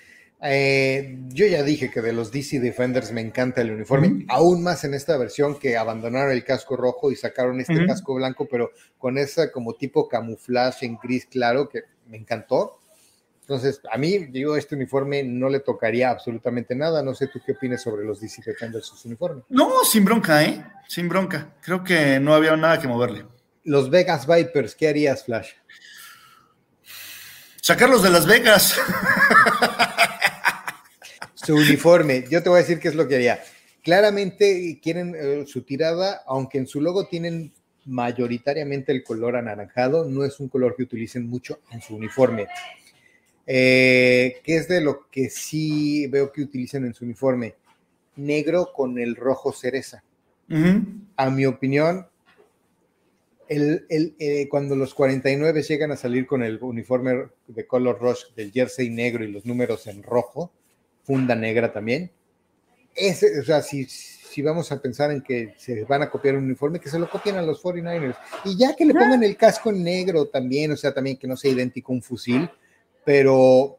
Eh, 0.48 1.18
yo 1.30 1.48
ya 1.48 1.64
dije 1.64 1.90
que 1.90 2.02
de 2.02 2.14
los 2.14 2.32
DC 2.32 2.60
Defenders 2.60 3.12
me 3.12 3.22
encanta 3.22 3.62
el 3.62 3.72
uniforme, 3.72 4.26
aún 4.30 4.64
más 4.64 4.84
en 4.84 4.94
esta 4.94 5.18
versión 5.18 5.58
que 5.58 5.76
abandonaron 5.76 6.32
el 6.32 6.44
casco 6.44 6.76
rojo 6.76 7.12
y 7.12 7.16
sacaron 7.16 7.60
este 7.60 7.86
casco 7.86 8.14
blanco, 8.14 8.48
pero 8.50 8.72
con 8.98 9.18
esa 9.18 9.52
como 9.52 9.74
tipo 9.74 10.08
camuflaje 10.08 10.86
en 10.86 10.98
gris 11.02 11.26
claro 11.26 11.68
que 11.68 11.84
me 12.08 12.18
encantó. 12.18 12.80
Entonces, 13.42 13.80
a 13.92 13.98
mí, 13.98 14.18
digo, 14.18 14.58
este 14.58 14.74
uniforme 14.74 15.24
no 15.24 15.50
le 15.50 15.60
tocaría 15.60 16.10
absolutamente 16.10 16.74
nada. 16.74 17.04
No 17.04 17.14
sé 17.14 17.28
tú 17.28 17.40
qué 17.46 17.52
opinas 17.52 17.84
sobre 17.84 18.04
los 18.04 18.20
DC 18.20 18.42
Defenders, 18.44 18.88
sus 18.88 19.06
uniformes. 19.06 19.44
No, 19.50 19.84
sin 19.84 20.04
bronca, 20.04 20.44
¿eh? 20.44 20.66
Sin 20.88 21.08
bronca. 21.08 21.54
Creo 21.62 21.84
que 21.84 22.20
no 22.20 22.34
había 22.34 22.58
nada 22.58 22.80
que 22.80 22.88
moverle. 22.88 23.28
Los 23.64 23.92
Vegas 23.92 24.26
Vipers, 24.26 24.74
¿qué 24.74 24.88
harías, 24.88 25.26
Flash? 25.26 25.52
Sacarlos 27.62 28.02
de 28.02 28.10
Las 28.10 28.26
Vegas. 28.26 28.80
su 31.46 31.56
uniforme. 31.56 32.26
Yo 32.30 32.42
te 32.42 32.50
voy 32.50 32.60
a 32.60 32.62
decir 32.62 32.80
qué 32.80 32.88
es 32.88 32.96
lo 32.96 33.08
que 33.08 33.16
haría. 33.16 33.40
Claramente 33.84 34.80
quieren 34.82 35.16
eh, 35.16 35.46
su 35.46 35.62
tirada, 35.62 36.24
aunque 36.26 36.58
en 36.58 36.68
su 36.68 36.82
logo 36.82 37.08
tienen 37.08 37.54
mayoritariamente 37.86 38.92
el 38.92 39.04
color 39.04 39.36
anaranjado, 39.36 40.06
no 40.06 40.26
es 40.26 40.40
un 40.40 40.50
color 40.50 40.76
que 40.76 40.84
utilicen 40.84 41.28
mucho 41.30 41.60
en 41.72 41.82
su 41.82 41.96
uniforme. 41.96 42.48
Eh, 43.46 44.38
¿Qué 44.44 44.58
es 44.58 44.68
de 44.68 44.82
lo 44.82 45.08
que 45.10 45.30
sí 45.30 46.08
veo 46.08 46.32
que 46.32 46.42
utilizan 46.42 46.86
en 46.86 46.94
su 46.94 47.06
uniforme? 47.06 47.56
Negro 48.16 48.72
con 48.74 48.98
el 48.98 49.16
rojo 49.16 49.52
cereza. 49.52 50.04
A 51.16 51.30
mi 51.32 51.46
opinión, 51.46 52.08
el, 53.48 53.86
eh, 53.90 54.48
cuando 54.48 54.76
los 54.76 54.94
49 54.94 55.64
llegan 55.64 55.92
a 55.92 55.98
salir 55.98 56.26
con 56.26 56.44
el 56.44 56.60
uniforme 56.62 57.28
de 57.48 57.68
color 57.68 58.00
rush 58.00 58.34
del 58.36 58.52
jersey 58.52 58.90
negro 58.90 59.24
y 59.24 59.32
los 59.32 59.46
números 59.46 59.88
en 59.88 60.04
rojo, 60.04 60.52
funda 61.06 61.36
negra 61.36 61.72
también. 61.72 62.12
Ese, 62.94 63.40
o 63.40 63.44
sea, 63.44 63.62
si, 63.62 63.86
si 63.86 64.42
vamos 64.42 64.72
a 64.72 64.82
pensar 64.82 65.12
en 65.12 65.22
que 65.22 65.54
se 65.58 65.86
van 65.86 66.02
a 66.02 66.10
copiar 66.10 66.36
un 66.36 66.44
uniforme, 66.44 66.80
que 66.80 66.90
se 66.90 67.00
lo 67.00 67.10
copien 67.10 67.38
a 67.38 67.42
los 67.42 67.64
49ers. 67.64 68.18
Y 68.44 68.58
ya 68.58 68.76
que 68.76 68.86
le 68.86 68.94
pongan 68.94 69.24
el 69.24 69.38
casco 69.38 69.70
en 69.70 69.84
negro 69.84 70.26
también, 70.28 70.72
o 70.72 70.78
sea, 70.78 70.94
también 70.94 71.18
que 71.18 71.28
no 71.28 71.38
sea 71.38 71.52
idéntico 71.52 71.94
a 71.94 71.96
un 71.96 72.02
fusil, 72.02 72.50
pero 73.06 73.78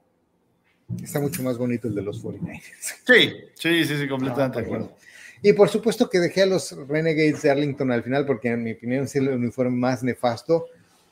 está 1.02 1.20
mucho 1.20 1.42
más 1.42 1.58
bonito 1.58 1.88
el 1.88 1.94
de 1.94 2.02
los 2.02 2.24
49ers. 2.24 2.62
Sí, 2.80 3.34
sí, 3.54 3.84
sí, 3.84 3.98
sí, 3.98 4.08
completamente 4.08 4.60
de 4.60 4.64
acuerdo. 4.64 4.96
Y 5.42 5.52
por 5.52 5.68
supuesto 5.68 6.08
que 6.08 6.18
dejé 6.18 6.42
a 6.42 6.46
los 6.46 6.72
Renegades 6.88 7.42
de 7.42 7.50
Arlington 7.50 7.92
al 7.92 8.02
final, 8.02 8.24
porque 8.24 8.48
en 8.48 8.62
mi 8.62 8.72
opinión 8.72 9.04
es 9.04 9.14
el 9.16 9.28
uniforme 9.28 9.76
más 9.76 10.02
nefasto. 10.02 10.66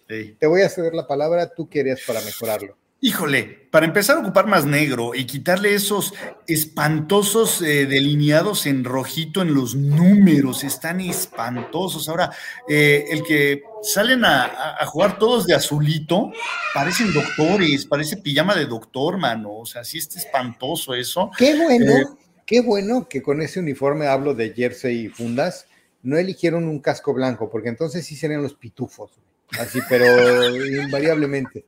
Te 0.06 0.46
voy 0.46 0.62
a 0.62 0.68
ceder 0.68 0.94
la 0.94 1.06
palabra, 1.06 1.52
tú 1.52 1.68
querías 1.68 2.00
para 2.06 2.20
mejorarlo. 2.22 2.76
Híjole, 3.00 3.68
para 3.70 3.86
empezar 3.86 4.16
a 4.16 4.20
ocupar 4.20 4.46
más 4.46 4.64
negro 4.64 5.14
y 5.14 5.26
quitarle 5.26 5.74
esos 5.74 6.14
espantosos 6.46 7.60
eh, 7.60 7.86
delineados 7.86 8.66
en 8.66 8.84
rojito 8.84 9.42
en 9.42 9.52
los 9.52 9.74
números, 9.74 10.64
están 10.64 11.00
espantosos. 11.00 12.08
Ahora, 12.08 12.30
eh, 12.68 13.04
el 13.10 13.22
que 13.24 13.62
salen 13.82 14.24
a, 14.24 14.78
jugar 14.86 15.18
todos 15.18 15.44
de 15.44 15.54
azulito, 15.54 16.30
parecen 16.72 17.12
doctores, 17.12 17.84
parece 17.84 18.16
pijama 18.16 18.54
de 18.54 18.66
doctor, 18.66 19.18
mano. 19.18 19.52
O 19.52 19.66
sea, 19.66 19.84
sí 19.84 19.98
está 19.98 20.18
espantoso 20.18 20.94
eso. 20.94 21.30
Qué 21.36 21.56
bueno, 21.56 21.92
eh, 21.92 22.04
qué 22.46 22.60
bueno 22.60 23.08
que 23.08 23.22
con 23.22 23.42
ese 23.42 23.60
uniforme 23.60 24.06
hablo 24.06 24.34
de 24.34 24.54
jersey 24.54 25.06
y 25.06 25.08
fundas, 25.08 25.66
no 26.02 26.16
eligieron 26.16 26.68
un 26.68 26.78
casco 26.78 27.12
blanco, 27.12 27.50
porque 27.50 27.70
entonces 27.70 28.06
sí 28.06 28.14
serían 28.14 28.42
los 28.42 28.54
pitufos, 28.54 29.10
así, 29.58 29.80
pero 29.88 30.56
invariablemente. 30.56 31.66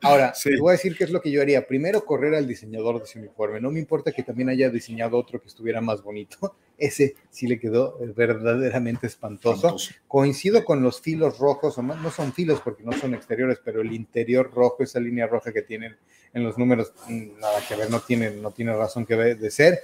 Ahora, 0.00 0.32
te 0.32 0.60
voy 0.60 0.70
a 0.70 0.72
decir 0.72 0.96
qué 0.96 1.04
es 1.04 1.10
lo 1.10 1.20
que 1.20 1.30
yo 1.30 1.42
haría. 1.42 1.66
Primero, 1.66 2.04
correr 2.04 2.34
al 2.34 2.46
diseñador 2.46 2.98
de 2.98 3.04
ese 3.04 3.18
uniforme. 3.18 3.60
No 3.60 3.70
me 3.70 3.80
importa 3.80 4.12
que 4.12 4.22
también 4.22 4.48
haya 4.48 4.70
diseñado 4.70 5.18
otro 5.18 5.40
que 5.40 5.48
estuviera 5.48 5.80
más 5.80 6.02
bonito. 6.02 6.56
Ese 6.78 7.16
sí 7.28 7.48
le 7.48 7.58
quedó 7.58 7.98
verdaderamente 8.14 9.08
espantoso. 9.08 9.76
Coincido 10.06 10.64
con 10.64 10.80
los 10.80 11.00
filos 11.00 11.38
rojos, 11.38 11.76
o 11.76 11.82
no 11.82 12.10
son 12.12 12.32
filos 12.32 12.60
porque 12.60 12.84
no 12.84 12.92
son 12.92 13.14
exteriores, 13.14 13.58
pero 13.64 13.80
el 13.80 13.92
interior 13.92 14.52
rojo, 14.54 14.84
esa 14.84 15.00
línea 15.00 15.26
roja 15.26 15.52
que 15.52 15.62
tienen 15.62 15.96
en 16.32 16.44
los 16.44 16.56
números, 16.56 16.92
mm, 17.08 17.40
nada 17.40 17.60
que 17.66 17.74
ver, 17.74 17.90
no 17.90 17.98
tiene, 17.98 18.30
no 18.30 18.52
tiene 18.52 18.76
razón 18.76 19.04
que 19.04 19.16
ver 19.16 19.38
de 19.38 19.50
ser. 19.50 19.80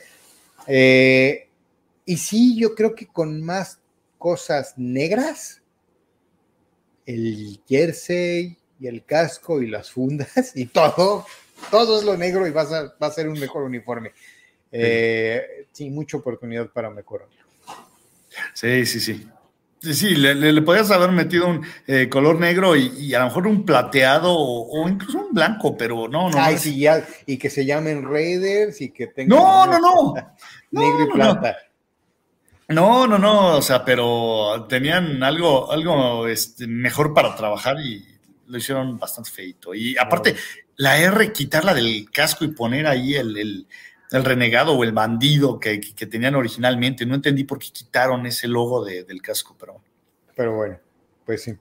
Eh, 0.69 1.49
y 2.05 2.17
sí, 2.17 2.57
yo 2.57 2.77
creo 2.77 2.95
que 2.95 3.07
con 3.07 3.43
más 3.43 3.81
cosas 4.19 4.75
negras, 4.77 5.63
el 7.07 7.61
jersey, 7.67 8.57
y 8.81 8.87
el 8.87 9.05
casco 9.05 9.63
y 9.63 9.69
las 9.69 9.91
fundas 9.91 10.53
y 10.55 10.67
todo, 10.67 11.27
todo 11.71 11.99
es 11.99 12.05
lo 12.05 12.17
negro 12.17 12.47
y 12.47 12.51
va 12.51 12.63
a, 12.63 12.95
va 13.01 13.07
a 13.07 13.11
ser 13.11 13.29
un 13.29 13.39
mejor 13.39 13.63
uniforme. 13.63 14.13
Eh, 14.73 15.67
sí, 15.73 15.89
mucha 15.91 16.17
oportunidad 16.17 16.69
para 16.69 16.91
mejorar. 16.91 17.29
Sí, 18.53 18.85
sí, 18.87 19.01
sí. 19.01 19.29
Sí, 19.93 20.15
le, 20.17 20.35
le, 20.35 20.63
podías 20.63 20.91
haber 20.91 21.13
metido 21.13 21.47
un 21.47 21.65
eh, 21.87 22.09
color 22.09 22.41
negro 22.41 22.75
y, 22.75 23.13
a 23.15 23.19
lo 23.19 23.27
mejor 23.27 23.47
un 23.47 23.67
plateado 23.67 24.35
o, 24.35 24.89
incluso 24.89 25.19
un 25.19 25.35
blanco, 25.35 25.77
pero 25.77 26.09
no, 26.09 26.31
no. 26.31 26.39
Ay, 26.39 26.57
sí, 26.57 26.79
ya, 26.79 27.07
y 27.27 27.37
que 27.37 27.51
se 27.51 27.67
llamen 27.67 28.03
Raiders 28.03 28.81
y 28.81 28.91
que 28.91 29.09
tengan. 29.09 29.39
No, 29.39 29.67
no, 29.67 29.79
no. 29.79 30.15
negro 30.71 31.05
y 31.05 31.13
plata. 31.13 31.57
No. 32.69 33.07
no, 33.07 33.19
no, 33.19 33.59
o 33.59 33.63
sea, 33.63 33.85
pero 33.85 34.67
tenían 34.71 35.23
algo, 35.23 35.71
algo 35.71 36.27
este, 36.29 36.67
mejor 36.67 37.13
para 37.13 37.37
trabajar 37.37 37.77
y 37.79 38.03
lo 38.47 38.59
hicieron 38.59 38.99
bastante 38.99 39.31
feito. 39.31 39.75
Y 39.75 39.97
aparte, 39.99 40.35
la 40.77 40.99
R, 40.99 41.33
quitarla 41.33 41.75
del 41.75 42.11
casco 42.11 42.45
y 42.45 42.49
poner 42.49 42.87
ahí 42.87 43.15
el, 43.15 43.67
renegado 44.11 44.75
o 44.75 44.85
el 44.85 44.93
bandido 44.93 45.59
que, 45.59 45.79
tenían 45.79 46.35
originalmente. 46.35 47.07
No 47.07 47.15
entendí 47.15 47.45
por 47.45 47.59
qué 47.59 47.69
quitaron 47.73 48.27
ese 48.27 48.49
logo 48.49 48.85
del 48.85 49.23
casco, 49.23 49.57
pero. 49.59 49.81
Pero 50.37 50.57
bueno, 50.57 50.79
pues 51.25 51.43
sí. 51.43 51.55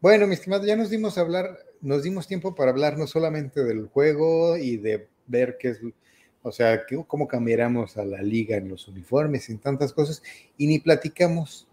Bueno, 0.00 0.26
mi 0.26 0.34
estimado, 0.34 0.64
ya 0.64 0.76
nos 0.76 0.90
dimos 0.90 1.18
a 1.18 1.20
hablar, 1.20 1.58
nos 1.80 2.02
dimos 2.02 2.26
tiempo 2.26 2.54
para 2.54 2.70
hablar 2.70 2.96
no 2.96 3.06
solamente 3.06 3.62
del 3.62 3.86
juego 3.86 4.56
y 4.56 4.78
de 4.78 5.08
ver 5.26 5.58
qué 5.58 5.68
es, 5.68 5.80
o 6.42 6.52
sea, 6.52 6.84
cómo 7.06 7.28
cambiáramos 7.28 7.98
a 7.98 8.04
la 8.04 8.22
liga 8.22 8.56
en 8.56 8.68
los 8.68 8.88
uniformes 8.88 9.48
y 9.48 9.52
en 9.52 9.58
tantas 9.58 9.92
cosas, 9.92 10.22
y 10.56 10.66
ni 10.66 10.78
platicamos 10.78 11.68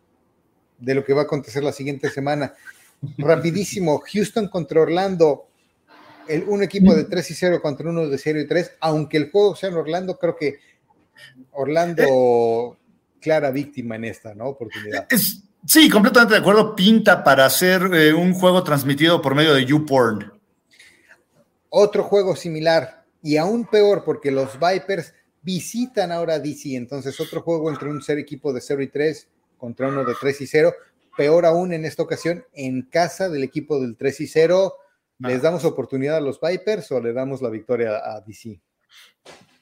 de 0.78 0.94
lo 0.94 1.06
que 1.06 1.14
va 1.14 1.22
a 1.22 1.24
acontecer 1.26 1.64
la 1.64 1.72
siguiente 1.72 2.10
semana. 2.10 2.54
Rapidísimo, 3.18 4.02
Houston 4.12 4.48
contra 4.48 4.82
Orlando. 4.82 5.48
El, 6.28 6.44
un 6.44 6.62
equipo 6.62 6.94
de 6.94 7.06
3 7.06 7.32
y 7.32 7.34
0 7.34 7.62
contra 7.62 7.90
uno 7.90 8.08
de 8.08 8.18
0 8.18 8.42
y 8.42 8.48
3, 8.48 8.72
aunque 8.82 9.18
el 9.18 9.32
juego 9.32 9.56
sea 9.56 9.70
en 9.70 9.76
Orlando, 9.76 10.18
creo 10.18 10.36
que 10.36 10.60
Orlando 11.54 12.78
clara 13.20 13.52
víctima 13.52 13.96
en 13.96 14.06
esta 14.06 14.34
¿no? 14.36 14.48
oportunidad. 14.48 15.08
sí, 15.66 15.90
completamente 15.90 16.34
de 16.34 16.40
acuerdo. 16.40 16.76
Pinta 16.76 17.24
para 17.24 17.46
hacer 17.46 17.82
eh, 17.94 18.14
un 18.14 18.34
juego 18.34 18.64
transmitido 18.64 19.22
por 19.22 19.36
medio 19.36 19.54
de 19.54 19.66
YouPorn. 19.66 20.34
Otro 21.70 22.04
juego 22.04 22.36
similar 22.36 23.06
y 23.22 23.38
aún 23.38 23.66
peor 23.66 24.04
porque 24.04 24.32
los 24.32 24.58
Vipers 24.60 25.14
visitan 25.42 26.12
ahora 26.12 26.40
DC, 26.40 26.76
entonces 26.76 27.20
otro 27.20 27.42
juego 27.42 27.70
entre 27.70 27.90
un 27.90 28.02
ser 28.02 28.18
equipo 28.18 28.52
de 28.54 28.62
0 28.62 28.84
y 28.84 28.88
3 28.88 29.28
contra 29.58 29.88
uno 29.88 30.04
de 30.04 30.14
3 30.20 30.42
y 30.42 30.48
0 30.48 30.74
peor 31.18 31.46
aún 31.46 31.74
en 31.74 31.84
esta 31.84 32.04
ocasión, 32.04 32.46
en 32.54 32.84
casa 32.84 33.28
del 33.28 33.44
equipo 33.44 33.82
del 33.82 33.98
3 33.98 34.22
y 34.22 34.28
0. 34.28 34.74
¿Les 35.20 35.42
damos 35.42 35.66
oportunidad 35.66 36.18
a 36.18 36.22
los 36.22 36.40
Vipers 36.40 36.92
o 36.92 37.02
le 37.02 37.12
damos 37.12 37.42
la 37.42 37.50
victoria 37.50 37.98
a 37.98 38.22
DC? 38.22 38.62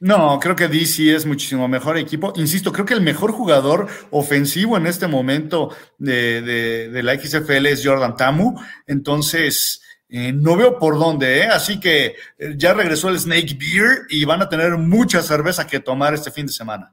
No, 0.02 0.38
creo 0.40 0.56
que 0.56 0.68
DC 0.68 1.16
es 1.16 1.26
muchísimo 1.26 1.68
mejor 1.68 1.98
equipo. 1.98 2.34
Insisto, 2.36 2.72
creo 2.72 2.86
que 2.86 2.94
el 2.94 3.02
mejor 3.02 3.32
jugador 3.32 3.88
ofensivo 4.12 4.76
en 4.78 4.88
este 4.88 5.08
momento 5.08 5.74
de, 5.98 6.90
la 7.02 7.18
XFL 7.18 7.66
es 7.68 7.82
Jordan 7.84 8.18
Tamu. 8.18 8.60
Entonces, 8.86 9.82
eh, 10.10 10.34
no 10.34 10.58
veo 10.58 10.78
por 10.78 11.00
dónde, 11.00 11.40
¿eh? 11.40 11.46
Así 11.46 11.80
que 11.80 12.16
eh, 12.38 12.54
ya 12.58 12.74
regresó 12.74 13.10
el 13.10 13.18
Snake 13.18 13.58
Beer 13.58 14.02
y 14.10 14.26
van 14.26 14.42
a 14.42 14.50
tener 14.50 14.78
mucha 14.78 15.22
cerveza 15.24 15.66
que 15.66 15.80
tomar 15.80 16.14
este 16.14 16.30
fin 16.30 16.46
de 16.46 16.52
semana. 16.52 16.92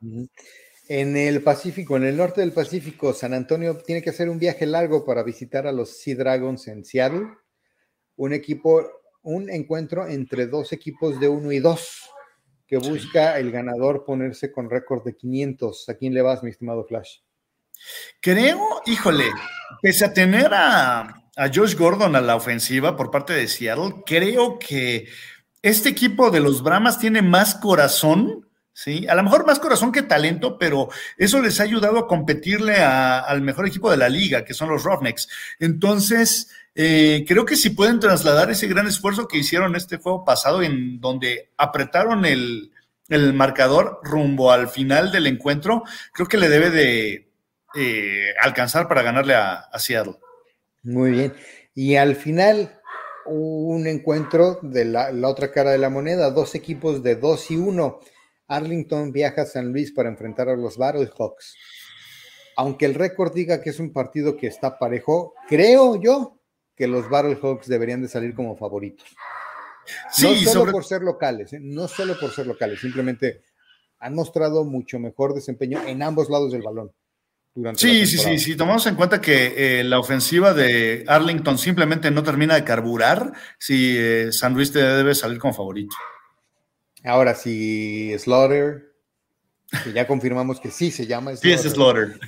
En 0.89 1.17
el 1.17 1.43
Pacífico, 1.43 1.97
en 1.97 2.05
el 2.05 2.17
norte 2.17 2.41
del 2.41 2.53
Pacífico, 2.53 3.13
San 3.13 3.35
Antonio 3.35 3.79
tiene 3.79 4.03
que 4.03 4.11
hacer 4.11 4.29
un 4.29 4.39
viaje 4.39 4.67
largo 4.67 5.05
para 5.05 5.23
visitar 5.23 5.67
a 5.67 5.73
los 5.73 5.99
Sea 6.01 6.17
Dragons 6.17 6.67
en 6.69 6.85
Seattle. 6.85 7.29
Un 8.17 8.33
equipo, 8.33 8.83
un 9.23 9.49
encuentro 9.49 10.07
entre 10.07 10.47
dos 10.47 10.73
equipos 10.73 11.21
de 11.21 11.29
uno 11.29 11.53
y 11.53 11.61
dos 11.61 12.11
que 12.67 12.79
busca 12.79 13.39
el 13.39 13.53
ganador 13.53 14.05
ponerse 14.05 14.51
con 14.51 14.71
récord 14.71 15.05
de 15.05 15.17
500. 15.17 15.89
¿A 15.89 15.95
quién 15.95 16.15
le 16.15 16.23
vas, 16.23 16.43
mi 16.43 16.51
estimado 16.51 16.85
Flash? 16.85 17.19
Creo, 18.21 18.83
híjole, 18.87 19.27
pese 19.81 20.05
a 20.05 20.13
tener 20.13 20.53
a, 20.53 21.23
a 21.37 21.51
Josh 21.53 21.77
Gordon 21.77 22.17
a 22.17 22.21
la 22.21 22.37
ofensiva 22.37 22.97
por 22.97 23.11
parte 23.11 23.33
de 23.33 23.49
Seattle, 23.49 24.03
creo 24.07 24.59
que 24.59 25.09
este 25.63 25.89
equipo 25.89 26.31
de 26.31 26.41
los 26.41 26.63
Brahmas 26.63 26.99
tiene 26.99 27.23
más 27.23 27.55
corazón, 27.55 28.49
¿sí? 28.73 29.07
A 29.09 29.15
lo 29.15 29.23
mejor 29.23 29.47
más 29.47 29.59
corazón 29.59 29.93
que 29.93 30.03
talento, 30.03 30.59
pero 30.59 30.89
eso 31.17 31.41
les 31.41 31.61
ha 31.61 31.65
ayudado 31.65 31.99
a 31.99 32.07
competirle 32.07 32.77
al 32.77 33.43
mejor 33.43 33.67
equipo 33.67 33.91
de 33.91 33.97
la 33.97 34.09
liga, 34.09 34.45
que 34.45 34.55
son 34.55 34.69
los 34.69 34.85
Roughnecks. 34.85 35.29
Entonces, 35.59 36.51
eh, 36.75 37.25
creo 37.27 37.45
que 37.45 37.57
si 37.57 37.71
pueden 37.71 38.01
trasladar 38.01 38.51
ese 38.51 38.67
gran 38.67 38.87
esfuerzo 38.87 39.29
que 39.29 39.39
hicieron 39.39 39.77
este 39.77 39.99
juego 39.99 40.25
pasado, 40.25 40.63
en 40.63 41.01
donde 41.01 41.51
apretaron 41.57 42.25
el, 42.25 42.73
el 43.09 43.35
marcador 43.35 44.01
rumbo 44.03 44.53
al 44.53 44.69
final 44.69 45.13
del 45.13 45.27
encuentro, 45.27 45.85
creo 46.13 46.29
que 46.29 46.39
le 46.39 46.49
debe 46.49 46.71
de 46.71 47.31
eh, 47.75 48.35
alcanzar 48.41 48.89
para 48.89 49.03
ganarle 49.03 49.35
a, 49.35 49.55
a 49.55 49.79
Seattle. 49.79 50.17
Muy 50.83 51.11
bien. 51.11 51.35
Y 51.75 51.97
al 51.97 52.17
final, 52.17 52.81
un 53.27 53.87
encuentro 53.87 54.59
de 54.63 54.85
la, 54.85 55.11
otra 55.25 55.51
cara 55.51 55.71
de 55.71 55.79
la 55.79 55.91
moneda, 55.91 56.31
dos 56.31 56.55
equipos 56.55 57.03
de 57.03 57.17
2 57.17 57.51
y 57.51 57.57
1. 57.57 58.01
Arlington 58.49 59.13
viaja 59.13 59.43
a 59.43 59.47
San 59.47 59.73
Luis 59.73 59.93
para 59.93 60.09
enfrentar 60.09 60.49
a 60.49 60.57
los 60.57 60.77
Battlehawks. 60.77 61.57
Aunque 62.57 62.85
el 62.87 62.95
récord 62.95 63.33
diga 63.33 63.63
que 63.63 63.71
es 63.71 63.79
un 63.81 63.93
partido 63.93 64.37
que 64.37 64.47
está 64.47 64.79
parejo, 64.79 65.35
creo 65.49 66.01
yo 66.01 66.39
que 66.77 66.87
los 66.87 67.09
Battlehawks 67.09 67.67
deberían 67.67 68.03
de 68.03 68.09
salir 68.09 68.35
como 68.35 68.57
favoritos. 68.57 69.09
no 70.23 70.35
solo 70.35 70.73
por 70.73 70.85
ser 70.85 71.03
locales, 71.03 71.53
¿eh? 71.53 71.61
no 71.61 71.89
solo 71.89 72.19
por 72.19 72.31
ser 72.31 72.47
locales, 72.47 72.81
simplemente 72.81 73.43
han 73.99 74.15
mostrado 74.15 74.65
mucho 74.65 74.99
mejor 74.99 75.35
desempeño 75.35 75.83
en 75.87 76.03
ambos 76.03 76.29
lados 76.29 76.53
del 76.53 76.63
balón 76.63 76.93
sí, 77.75 78.07
sí, 78.07 78.19
sí, 78.19 78.39
sí. 78.39 78.57
Tomamos 78.57 78.87
en 78.87 78.95
cuenta 78.95 79.21
que 79.21 79.81
eh, 79.81 79.85
la 79.85 79.99
ofensiva 79.99 80.55
de 80.55 81.05
Arlington 81.07 81.59
simplemente 81.59 82.11
no 82.11 82.23
termina 82.23 82.55
de 82.55 82.65
carburar, 82.65 83.33
si 83.59 83.95
eh, 83.99 84.33
San 84.33 84.55
Luis 84.55 84.73
debe 84.73 85.15
salir 85.15 85.39
como 85.39 85.53
favorito. 85.53 85.95
Ahora, 87.05 87.35
si 87.35 88.17
Slaughter, 88.19 88.93
que 89.85 89.93
ya 89.93 90.07
confirmamos 90.07 90.61
que 90.61 90.71
sí 90.71 90.91
se 90.91 91.07
llama 91.07 91.37
Slaughter. 91.37 91.59
Sí, 91.59 91.67
es 91.67 91.73
Slaughter. 91.75 92.21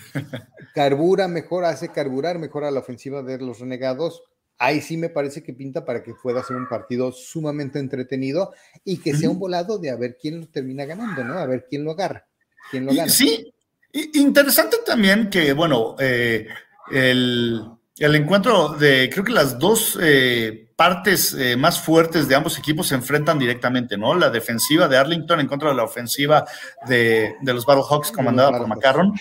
carbura 0.74 1.28
mejor, 1.28 1.64
hace 1.64 1.88
carburar 1.88 2.38
mejor 2.38 2.64
a 2.64 2.70
la 2.70 2.80
ofensiva 2.80 3.22
de 3.22 3.38
los 3.38 3.60
renegados. 3.60 4.22
Ahí 4.58 4.80
sí 4.80 4.96
me 4.96 5.08
parece 5.08 5.42
que 5.42 5.52
pinta 5.52 5.84
para 5.84 6.02
que 6.02 6.14
pueda 6.14 6.42
ser 6.42 6.56
un 6.56 6.68
partido 6.68 7.12
sumamente 7.12 7.78
entretenido 7.78 8.52
y 8.84 8.98
que 8.98 9.14
sea 9.14 9.30
un 9.30 9.38
volado 9.38 9.78
de 9.78 9.90
a 9.90 9.96
ver 9.96 10.16
quién 10.20 10.40
lo 10.40 10.46
termina 10.46 10.84
ganando, 10.84 11.24
¿no? 11.24 11.34
A 11.38 11.46
ver 11.46 11.66
quién 11.68 11.84
lo 11.84 11.90
agarra. 11.90 12.26
Quién 12.70 12.86
lo 12.86 12.94
gana. 12.94 13.10
Sí, 13.10 13.52
Interesante 13.94 14.78
también 14.84 15.30
que, 15.30 15.52
bueno, 15.52 15.94
eh, 16.00 16.48
el, 16.90 17.78
encuentro 17.96 18.70
de, 18.70 19.08
creo 19.08 19.24
que 19.24 19.32
las 19.32 19.56
dos 19.56 19.96
eh, 20.02 20.63
partes 20.76 21.34
eh, 21.34 21.56
más 21.56 21.80
fuertes 21.80 22.28
de 22.28 22.34
ambos 22.34 22.58
equipos 22.58 22.88
se 22.88 22.94
enfrentan 22.94 23.38
directamente, 23.38 23.96
¿no? 23.96 24.14
La 24.14 24.30
defensiva 24.30 24.88
de 24.88 24.96
Arlington 24.96 25.40
en 25.40 25.46
contra 25.46 25.70
de 25.70 25.76
la 25.76 25.84
ofensiva 25.84 26.44
de, 26.86 27.34
de 27.40 27.54
los 27.54 27.66
Battlehawks 27.66 28.10
comandada 28.10 28.58
por 28.58 28.66
McCarron. 28.66 29.12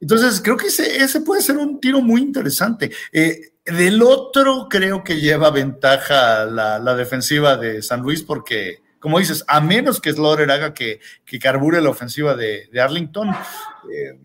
Entonces, 0.00 0.40
creo 0.42 0.56
que 0.56 0.68
ese, 0.68 1.02
ese, 1.02 1.20
puede 1.20 1.42
ser 1.42 1.58
un 1.58 1.80
tiro 1.80 2.00
muy 2.00 2.22
interesante. 2.22 2.90
del 3.12 4.02
otro, 4.02 4.66
creo 4.68 5.04
que 5.04 5.20
lleva 5.20 5.50
ventaja 5.50 6.46
la, 6.46 6.78
la 6.78 6.94
defensiva 6.94 7.56
de 7.56 7.82
San 7.82 8.00
Luis 8.00 8.22
porque 8.22 8.80
como 9.00 9.18
dices, 9.18 9.44
a 9.48 9.60
menos 9.60 10.00
que 10.00 10.12
Slaughter 10.12 10.50
haga 10.50 10.74
que, 10.74 11.00
que 11.24 11.38
carbure 11.38 11.80
la 11.80 11.88
ofensiva 11.88 12.36
de, 12.36 12.68
Arlington, 12.78 13.30
eh, 13.30 14.20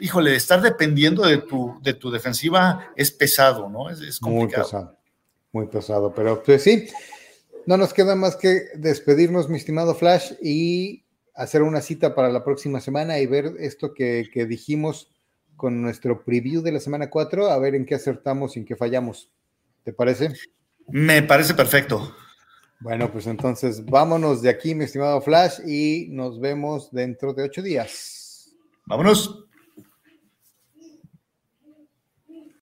híjole, 0.00 0.34
estar 0.34 0.60
dependiendo 0.60 1.22
de 1.22 1.38
tu, 1.38 1.78
de 1.80 1.94
tu 1.94 2.10
defensiva 2.10 2.90
es 2.96 3.12
pesado, 3.12 3.70
¿no? 3.70 3.88
Es, 3.88 4.18
complicado. 4.18 4.32
Muy 4.32 4.48
pesado, 4.48 4.95
muy 5.56 5.66
pesado, 5.68 6.12
pero 6.14 6.42
pues 6.42 6.62
sí, 6.62 6.86
no 7.64 7.78
nos 7.78 7.94
queda 7.94 8.14
más 8.14 8.36
que 8.36 8.64
despedirnos, 8.74 9.48
mi 9.48 9.56
estimado 9.56 9.94
Flash, 9.94 10.32
y 10.42 11.04
hacer 11.34 11.62
una 11.62 11.80
cita 11.80 12.14
para 12.14 12.30
la 12.30 12.44
próxima 12.44 12.80
semana 12.80 13.18
y 13.18 13.26
ver 13.26 13.54
esto 13.58 13.94
que, 13.94 14.28
que 14.32 14.44
dijimos 14.44 15.10
con 15.56 15.80
nuestro 15.80 16.22
preview 16.24 16.60
de 16.60 16.72
la 16.72 16.80
semana 16.80 17.08
4, 17.08 17.50
a 17.50 17.58
ver 17.58 17.74
en 17.74 17.86
qué 17.86 17.94
acertamos 17.94 18.56
y 18.56 18.60
en 18.60 18.66
qué 18.66 18.76
fallamos. 18.76 19.30
¿Te 19.82 19.94
parece? 19.94 20.34
Me 20.88 21.22
parece 21.22 21.54
perfecto. 21.54 22.14
Bueno, 22.80 23.10
pues 23.10 23.26
entonces 23.26 23.82
vámonos 23.82 24.42
de 24.42 24.50
aquí, 24.50 24.74
mi 24.74 24.84
estimado 24.84 25.22
Flash, 25.22 25.60
y 25.66 26.08
nos 26.10 26.38
vemos 26.38 26.90
dentro 26.92 27.32
de 27.32 27.44
ocho 27.44 27.62
días. 27.62 28.54
Vámonos. 28.84 29.45